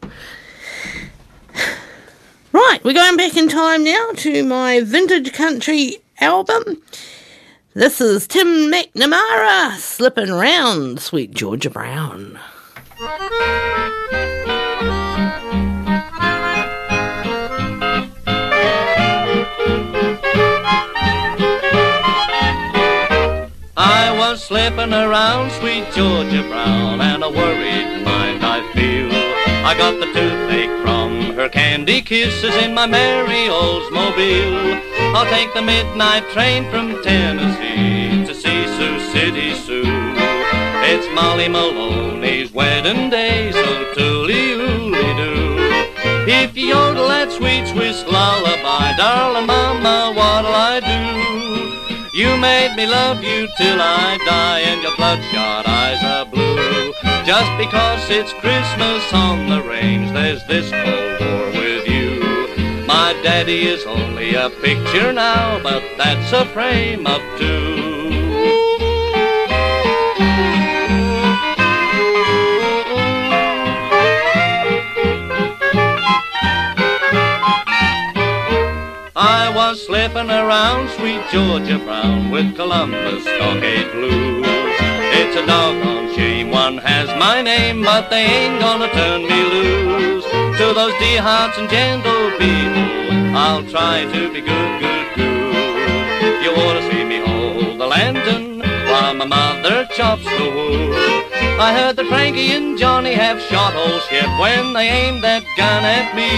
Right, 2.51 2.83
we're 2.83 2.93
going 2.93 3.17
back 3.17 3.37
in 3.37 3.49
time 3.49 3.85
now 3.85 4.11
to 4.17 4.43
my 4.43 4.81
vintage 4.81 5.33
country 5.33 5.99
album. 6.21 6.83
This 7.77 8.01
is 8.01 8.29
Tim 8.29 8.71
McNamara 8.71 9.77
slipping 9.79 10.31
round, 10.31 11.01
sweet 11.01 11.33
Georgia 11.33 11.71
Brown. 11.71 12.39
I 23.77 24.15
was 24.17 24.45
slipping 24.45 24.93
around 24.93 25.51
sweet 25.51 25.91
Georgia 25.93 26.45
Brown 26.49 27.01
and 27.01 27.25
a 27.25 27.29
worried 27.29 28.05
mind 28.05 28.45
I 28.45 28.73
feel. 28.73 29.24
I 29.65 29.75
got 29.79 29.99
the 29.99 30.05
toothache 30.13 30.83
from 30.83 31.35
her 31.37 31.49
candy 31.49 32.03
kisses 32.03 32.55
in 32.57 32.75
my 32.75 32.87
merry 32.87 33.49
Oldsmobile. 33.49 34.79
I'll 35.15 35.25
take 35.25 35.55
the 35.55 35.63
midnight 35.63 36.29
train 36.35 36.71
from 36.71 37.03
Tennessee 37.03 38.27
to 38.27 38.35
see 38.35 38.67
Sioux 38.77 39.01
City, 39.13 39.55
Sue. 39.55 39.85
It's 40.85 41.09
Molly 41.15 41.49
Maloney's 41.49 42.53
wedding 42.53 43.09
day, 43.09 43.53
so 43.53 43.95
tooly-ooly-doo. 43.95 45.57
If 46.31 46.55
you 46.59 46.67
yodel 46.69 47.09
that 47.09 47.33
sweet 47.33 47.67
Swiss 47.67 48.05
lullaby, 48.05 48.95
darling 48.99 49.47
mama, 49.47 50.13
what'll 50.15 50.55
I 50.55 50.81
do? 50.81 52.19
You 52.19 52.37
made 52.37 52.77
me 52.77 52.87
love 52.87 53.25
you 53.25 53.49
till 53.57 53.81
I 53.81 54.19
die, 54.27 54.61
and 54.61 54.83
your 54.83 54.95
bloodshot 54.97 55.67
eyes 55.67 56.05
are 56.05 56.27
blue. 56.27 56.93
Just 57.27 57.57
because 57.57 58.11
it's 58.11 58.35
Christmas 58.35 59.11
on 59.15 59.49
the 59.49 59.63
range, 59.63 60.13
there's 60.13 60.45
this 60.45 60.71
Cold 60.71 61.21
War 61.21 61.47
with 61.53 61.89
you. 61.89 62.85
My 62.87 63.19
daddy 63.23 63.67
is 63.67 63.87
only 63.87 64.35
a 64.35 64.51
picture 64.51 65.11
now, 65.11 65.59
but 65.63 65.83
that's 65.97 66.31
a 66.35 66.45
frame 66.53 67.07
of 67.07 67.23
two. 67.39 67.65
I 79.17 79.51
was 79.57 79.87
slipping 79.87 80.29
around 80.29 80.91
sweet 80.91 81.23
Georgia 81.33 81.79
Brown 81.79 82.31
with 82.31 82.55
Columbus 82.55 83.23
Stockade 83.23 83.93
Blues. 83.93 84.74
It's 85.17 85.37
a 85.37 85.47
doggone 85.47 86.13
shame 86.17 86.51
one 86.51 86.79
has 86.79 87.09
my 87.21 87.41
name, 87.41 87.83
but 87.83 88.11
they 88.11 88.25
ain't 88.25 88.61
gonna 88.61 88.91
turn 88.93 89.23
me 89.23 89.41
loose. 89.55 90.25
To 90.59 90.67
those 90.75 90.95
dear 90.99 91.23
hearts 91.23 91.57
and 91.57 91.71
gentle 91.71 92.31
people, 92.43 93.37
I'll 93.37 93.63
try 93.63 94.11
to 94.13 94.21
be 94.35 94.41
good, 94.41 94.73
good, 94.83 95.07
good. 95.15 96.43
You 96.43 96.51
wanna 96.57 96.83
see 96.91 97.05
me 97.05 97.19
hold 97.19 97.79
the 97.79 97.87
lantern 97.87 98.59
while 98.91 99.15
my 99.15 99.25
mother 99.25 99.87
chops 99.95 100.25
the 100.25 100.51
wood. 100.57 100.91
I 101.61 101.73
heard 101.79 101.95
that 101.95 102.09
Frankie 102.09 102.51
and 102.51 102.77
Johnny 102.77 103.15
have 103.15 103.41
shot 103.41 103.77
old 103.77 104.03
ship 104.11 104.27
when 104.41 104.73
they 104.73 104.89
aimed 104.89 105.23
that 105.23 105.45
gun 105.57 105.85
at 105.85 106.11
me. 106.19 106.31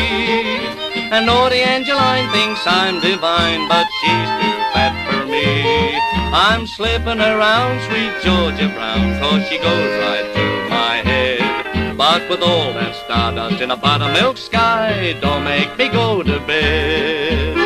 And 1.14 1.24
naughty 1.24 1.60
Angeline 1.60 2.28
thinks 2.30 2.60
I'm 2.66 3.00
divine, 3.00 3.68
but 3.68 3.86
she's 4.00 4.30
too 4.36 4.56
fat 4.74 4.92
for 5.08 5.24
me. 5.24 6.05
I'm 6.38 6.66
slipping 6.66 7.18
around 7.18 7.80
sweet 7.88 8.12
Georgia 8.22 8.68
Brown, 8.68 9.18
cause 9.18 9.48
she 9.48 9.56
goes 9.56 9.90
right 10.04 10.30
to 10.34 10.68
my 10.68 10.96
head. 10.96 11.96
But 11.96 12.28
with 12.28 12.42
all 12.42 12.74
that 12.74 12.94
stardust 12.94 13.62
in 13.62 13.70
a 13.70 13.76
buttermilk 13.76 14.36
sky, 14.36 15.16
don't 15.22 15.44
make 15.44 15.78
me 15.78 15.88
go 15.88 16.22
to 16.22 16.38
bed. 16.40 17.56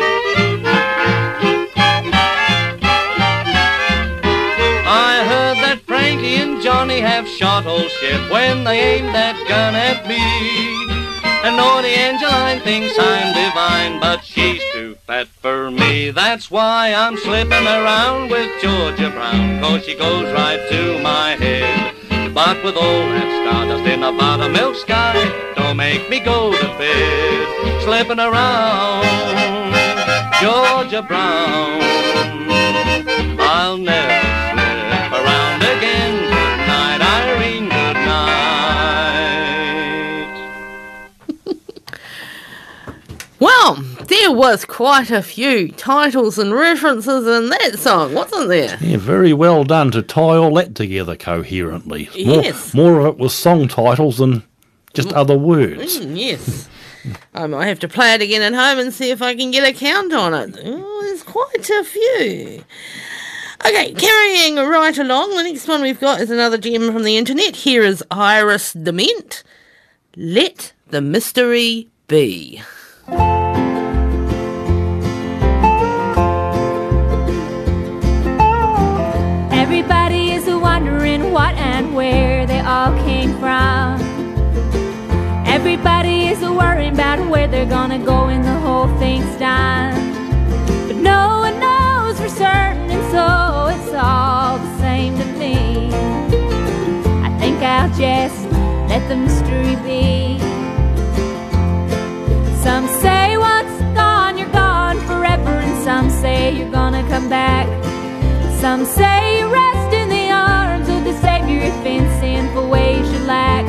I 4.87 5.25
heard 5.27 5.57
that 5.65 5.81
Frankie 5.85 6.35
and 6.35 6.61
Johnny 6.61 7.01
have 7.01 7.27
shot 7.27 7.65
old 7.65 7.91
ship 7.91 8.31
when 8.31 8.63
they 8.63 8.79
aimed 8.79 9.13
that 9.13 9.35
gun 9.49 9.75
at 9.75 10.07
me. 10.07 10.90
And 11.43 11.57
naughty 11.57 11.89
Angeline 11.89 12.59
thinks 12.61 12.95
I'm 12.99 13.33
divine, 13.33 13.99
but 13.99 14.23
she's 14.23 14.61
too 14.73 14.95
fat 15.07 15.27
for 15.27 15.71
me. 15.71 16.11
That's 16.11 16.51
why 16.51 16.93
I'm 16.93 17.17
slipping 17.17 17.65
around 17.65 18.29
with 18.29 18.49
Georgia 18.61 19.09
Brown, 19.09 19.59
cause 19.59 19.83
she 19.83 19.95
goes 19.95 20.31
right 20.33 20.59
to 20.69 21.01
my 21.01 21.31
head. 21.31 21.95
But 22.33 22.63
with 22.63 22.75
all 22.75 23.01
that 23.13 23.29
stardust 23.41 23.87
in 23.89 24.03
a 24.03 24.11
buttermilk 24.11 24.75
sky, 24.75 25.53
don't 25.55 25.77
make 25.77 26.09
me 26.11 26.19
go 26.19 26.51
to 26.51 26.67
bed. 26.77 27.83
Slipping 27.83 28.19
around, 28.19 29.03
Georgia 30.39 31.01
Brown. 31.01 31.81
I'll 33.39 33.77
never 33.77 34.30
Well, 43.41 43.73
there 44.07 44.31
was 44.31 44.65
quite 44.65 45.09
a 45.09 45.23
few 45.23 45.71
titles 45.71 46.37
and 46.37 46.53
references 46.53 47.25
in 47.25 47.49
that 47.49 47.79
song, 47.79 48.13
wasn't 48.13 48.49
there? 48.49 48.77
Yeah, 48.79 48.97
very 48.97 49.33
well 49.33 49.63
done 49.63 49.89
to 49.91 50.03
tie 50.03 50.37
all 50.37 50.53
that 50.53 50.75
together 50.75 51.15
coherently. 51.15 52.07
More, 52.23 52.43
Yes. 52.43 52.73
more 52.75 52.99
of 52.99 53.07
it 53.07 53.17
was 53.17 53.33
song 53.33 53.67
titles 53.67 54.19
than 54.19 54.43
just 54.93 55.11
other 55.13 55.35
words. 55.35 55.99
Mm, 55.99 56.19
yes. 56.19 56.69
I 57.33 57.47
might 57.47 57.65
have 57.65 57.79
to 57.79 57.87
play 57.87 58.13
it 58.13 58.21
again 58.21 58.43
at 58.43 58.53
home 58.53 58.77
and 58.77 58.93
see 58.93 59.09
if 59.09 59.23
I 59.23 59.35
can 59.35 59.49
get 59.49 59.67
a 59.67 59.73
count 59.73 60.13
on 60.13 60.35
it. 60.35 60.59
Oh, 60.63 61.01
there's 61.01 61.23
quite 61.23 61.67
a 61.67 61.83
few. 61.83 62.63
Okay, 63.65 63.93
carrying 63.93 64.57
right 64.57 64.97
along, 64.99 65.35
the 65.35 65.41
next 65.43 65.67
one 65.67 65.81
we've 65.81 65.99
got 65.99 66.21
is 66.21 66.29
another 66.29 66.59
gem 66.59 66.91
from 66.93 67.01
the 67.03 67.17
internet. 67.17 67.55
Here 67.55 67.81
is 67.81 68.03
Iris 68.11 68.75
DeMent. 68.75 69.41
Let 70.15 70.73
the 70.89 71.01
mystery 71.01 71.89
be. 72.07 72.61
Everybody 79.71 80.31
is 80.31 80.45
wondering 80.47 81.31
what 81.31 81.55
and 81.55 81.95
where 81.95 82.45
they 82.45 82.59
all 82.59 82.93
came 83.05 83.31
from. 83.39 84.01
Everybody 85.47 86.27
is 86.27 86.41
worrying 86.41 86.93
about 86.93 87.25
where 87.29 87.47
they're 87.47 87.65
gonna 87.65 87.97
go 87.97 88.25
when 88.25 88.41
the 88.41 88.59
whole 88.59 88.89
thing's 88.99 89.33
done. 89.39 89.95
But 90.87 90.97
no 90.97 91.39
one 91.45 91.57
knows 91.61 92.19
for 92.19 92.27
certain, 92.27 92.91
and 92.91 93.05
so 93.15 93.67
it's 93.73 93.93
all 93.95 94.57
the 94.57 94.77
same 94.79 95.17
to 95.17 95.25
me. 95.39 95.89
I 97.23 97.29
think 97.39 97.63
I'll 97.63 97.87
just 97.91 98.43
let 98.89 99.07
the 99.07 99.15
mystery 99.15 99.77
be. 99.87 100.37
Some 102.61 102.89
say 102.99 103.37
once 103.37 103.71
gone, 103.95 104.37
you're 104.37 104.51
gone 104.51 104.99
forever, 105.07 105.53
and 105.65 105.81
some 105.85 106.09
say 106.09 106.57
you're 106.57 106.71
gonna 106.71 107.07
come 107.07 107.29
back. 107.29 107.69
Some 108.61 108.85
say 108.85 109.39
you 109.39 109.51
rest 109.51 109.91
in 109.91 110.07
the 110.07 110.29
arms 110.29 110.87
of 110.87 111.03
the 111.03 111.19
Savior 111.19 111.61
if 111.63 111.83
in 111.83 112.05
sinful 112.21 112.69
ways 112.69 113.11
you 113.11 113.17
lack. 113.25 113.65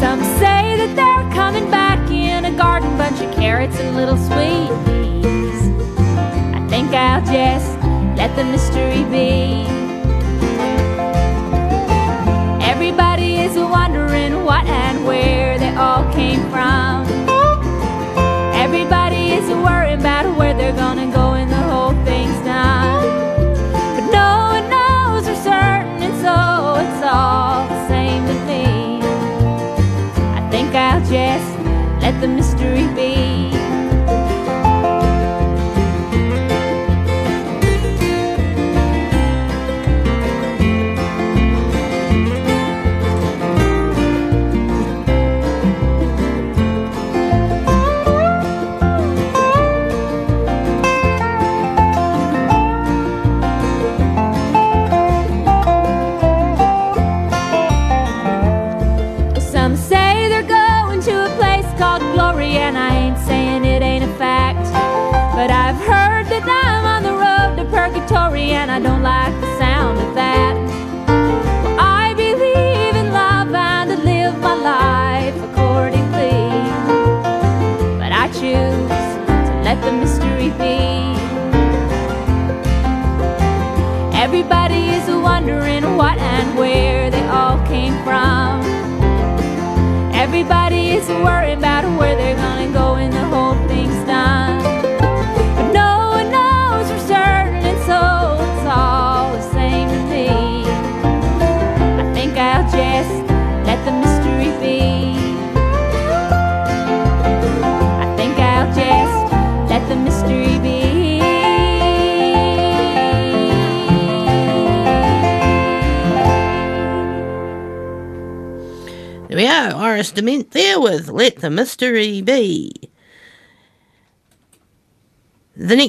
Some 0.00 0.18
say 0.40 0.74
that 0.76 0.92
they're 0.96 1.32
coming 1.32 1.70
back 1.70 2.10
in 2.10 2.44
a 2.44 2.50
garden, 2.50 2.98
bunch 2.98 3.20
of 3.20 3.32
carrots 3.32 3.78
and 3.78 3.94
little 3.94 4.16
sweet 4.16 4.70
peas. 4.86 5.60
I 6.52 6.66
think 6.68 6.92
I'll 6.92 7.24
just 7.24 7.78
let 8.18 8.34
the 8.34 8.42
mystery 8.42 9.04
be. 9.04 9.68
Everybody 12.60 13.36
is 13.36 13.56
wondering 13.56 14.42
what 14.44 14.66
and 14.66 15.06
where 15.06 15.60
they 15.60 15.72
all 15.76 16.12
came 16.12 16.40
from. 16.50 17.06
Everybody 18.52 19.30
is 19.30 19.48
worrying 19.48 20.00
about 20.00 20.36
where 20.36 20.54
they're 20.54 20.74
gonna 20.74 21.06
go 21.12 21.21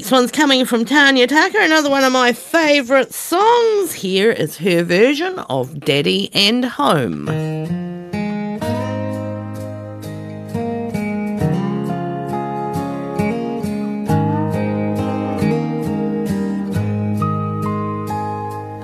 next 0.04 0.12
one's 0.12 0.32
coming 0.32 0.66
from 0.66 0.84
Tanya 0.84 1.26
Tucker, 1.26 1.62
another 1.62 1.90
one 1.90 2.04
of 2.04 2.12
my 2.12 2.34
favourite 2.34 3.14
songs. 3.14 3.94
Here 3.94 4.32
is 4.32 4.58
her 4.58 4.84
version 4.84 5.40
of 5.40 5.80
Daddy 5.80 6.30
and 6.34 6.66
Home. 6.66 7.30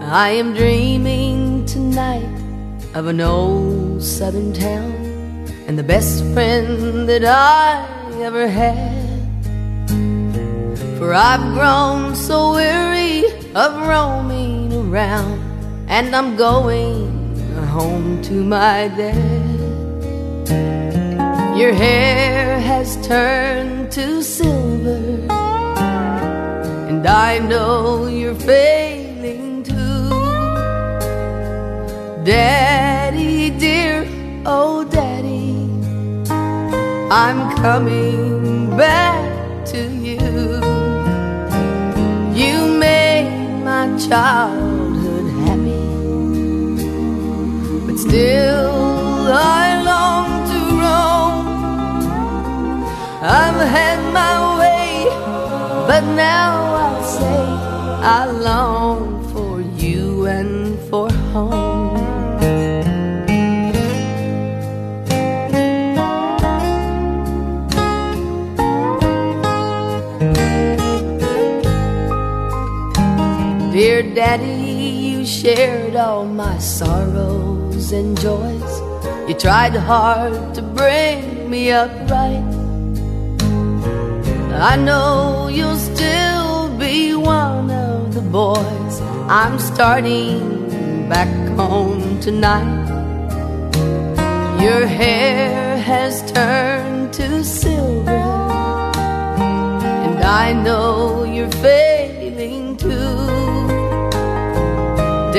I 0.05 0.29
am 0.29 0.53
dreaming 0.53 1.65
tonight 1.65 2.23
of 2.93 3.07
an 3.07 3.19
old 3.19 4.01
southern 4.01 4.53
town 4.53 4.93
and 5.67 5.77
the 5.77 5.83
best 5.83 6.23
friend 6.31 7.09
that 7.09 7.25
I 7.25 7.85
ever 8.23 8.47
had. 8.47 9.18
For 10.99 11.13
I've 11.13 11.53
grown 11.53 12.13
so 12.13 12.55
weary 12.55 13.23
of 13.55 13.87
roaming 13.87 14.73
around 14.73 15.39
and 15.87 16.13
I'm 16.13 16.35
going 16.35 17.37
home 17.67 18.21
to 18.23 18.43
my 18.43 18.89
dad. 18.89 19.59
Your 21.57 21.71
hair 21.71 22.59
has 22.59 22.97
turned 23.07 23.93
to 23.93 24.21
silver 24.21 25.25
and 26.89 27.07
I 27.07 27.39
know 27.39 28.07
you're 28.07 28.35
failing 28.35 29.63
too. 29.63 30.09
Daddy, 32.25 33.51
dear, 33.51 34.05
oh 34.45 34.83
daddy, 34.83 35.63
I'm 37.09 37.55
coming 37.55 38.75
back 38.75 39.28
childhood 44.07 45.27
happy, 45.43 45.83
but 47.85 47.97
still 47.97 49.27
I 49.27 49.81
long 49.83 50.27
to 50.49 50.59
roam. 50.81 51.45
I've 53.21 53.61
had 53.67 53.99
my 54.13 54.57
way, 54.59 55.05
but 55.85 56.03
now 56.15 56.75
I'll 56.75 57.03
say 57.03 57.43
I 58.01 58.25
long 58.31 59.27
for 59.33 59.59
you 59.59 60.27
and 60.27 60.79
for 60.89 61.11
home. 61.33 61.68
Dear 73.99 74.15
Daddy, 74.15 75.11
you 75.11 75.25
shared 75.25 75.97
all 75.97 76.23
my 76.23 76.57
sorrows 76.57 77.91
and 77.91 78.17
joys. 78.17 78.73
You 79.27 79.35
tried 79.37 79.75
hard 79.75 80.55
to 80.55 80.61
bring 80.61 81.49
me 81.49 81.73
up 81.73 81.91
right. 82.09 82.47
I 84.55 84.77
know 84.77 85.49
you'll 85.51 85.75
still 85.75 86.69
be 86.77 87.13
one 87.13 87.69
of 87.71 88.13
the 88.13 88.21
boys. 88.21 89.01
I'm 89.27 89.59
starting 89.59 90.69
back 91.09 91.27
home 91.57 92.21
tonight. 92.21 92.87
Your 94.63 94.87
hair 94.87 95.77
has 95.77 96.31
turned 96.31 97.11
to 97.15 97.43
silver, 97.43 98.11
and 100.07 100.23
I 100.23 100.53
know 100.53 101.25
you're 101.25 101.51
failing 101.51 101.98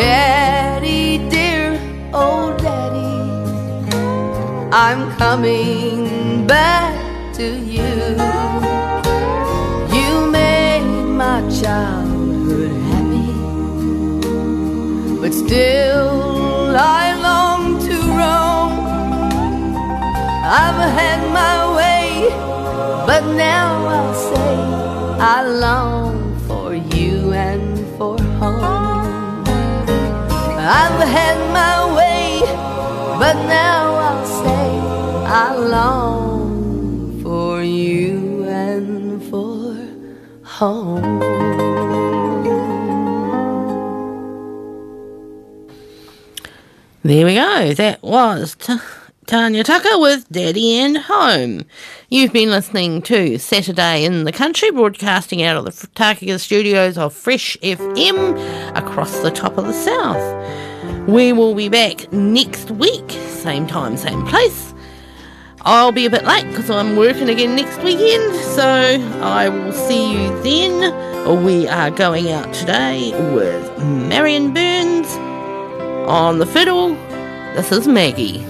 Daddy, 0.01 1.19
dear, 1.29 1.79
oh 2.15 2.57
daddy, 2.57 3.21
I'm 4.73 5.13
coming 5.19 6.47
back 6.47 6.97
to 7.35 7.45
you. 7.45 7.93
You 9.95 10.31
made 10.31 10.89
my 11.23 11.39
childhood 11.61 12.73
happy, 12.89 13.33
but 15.21 15.35
still 15.35 16.75
I 16.75 17.05
long 17.29 17.63
to 17.87 17.97
roam. 18.21 18.73
I've 20.63 20.81
had 21.01 21.21
my 21.41 21.57
way, 21.77 22.07
but 23.07 23.23
now 23.37 23.69
I'll 23.97 24.15
say 24.15 24.55
I 25.21 25.43
long 25.45 26.10
I've 30.73 31.01
had 31.09 31.37
my 31.53 31.97
way, 31.97 32.41
but 33.19 33.35
now 33.49 33.93
I'll 33.95 34.25
say 34.25 34.79
I 35.27 35.57
long 35.57 37.21
for 37.25 37.61
you 37.61 38.45
and 38.45 39.21
for 39.25 39.75
home. 40.45 41.19
There 47.03 47.27
we 47.27 47.35
go. 47.35 47.73
That 47.75 48.01
was 48.01 48.55
T- 48.55 48.79
Tanya 49.31 49.63
Tucker 49.63 49.97
with 50.01 50.29
Daddy 50.33 50.75
and 50.75 50.99
Home. 50.99 51.63
You've 52.09 52.33
been 52.33 52.51
listening 52.51 53.01
to 53.03 53.39
Saturday 53.39 54.05
in 54.05 54.25
the 54.25 54.33
Country, 54.33 54.73
broadcasting 54.73 55.41
out 55.45 55.57
of 55.57 55.67
the 55.67 55.71
Takaka 55.71 56.41
studios 56.41 56.99
of 56.99 57.15
Fresh 57.15 57.57
FM 57.59 58.37
across 58.77 59.21
the 59.21 59.31
top 59.31 59.57
of 59.57 59.69
the 59.69 59.73
south. 59.73 61.09
We 61.09 61.33
will 61.33 61.55
be 61.55 61.69
back 61.69 62.13
next 62.13 62.73
week, 62.73 63.09
same 63.13 63.69
time, 63.69 63.97
same 63.97 64.27
place. 64.27 64.75
I'll 65.61 65.93
be 65.93 66.07
a 66.07 66.11
bit 66.11 66.25
late 66.25 66.49
because 66.49 66.69
I'm 66.69 66.97
working 66.97 67.29
again 67.29 67.55
next 67.55 67.81
weekend, 67.85 68.35
so 68.35 68.65
I 69.23 69.49
will 69.49 69.73
see 69.73 70.13
you 70.13 70.43
then. 70.43 71.45
We 71.45 71.69
are 71.69 71.93
going 71.93 72.33
out 72.33 72.53
today 72.53 73.13
with 73.33 73.79
Marion 73.79 74.53
Burns 74.53 75.07
on 76.09 76.41
the 76.41 76.47
fiddle. 76.47 76.97
This 77.55 77.71
is 77.71 77.87
Maggie. 77.87 78.50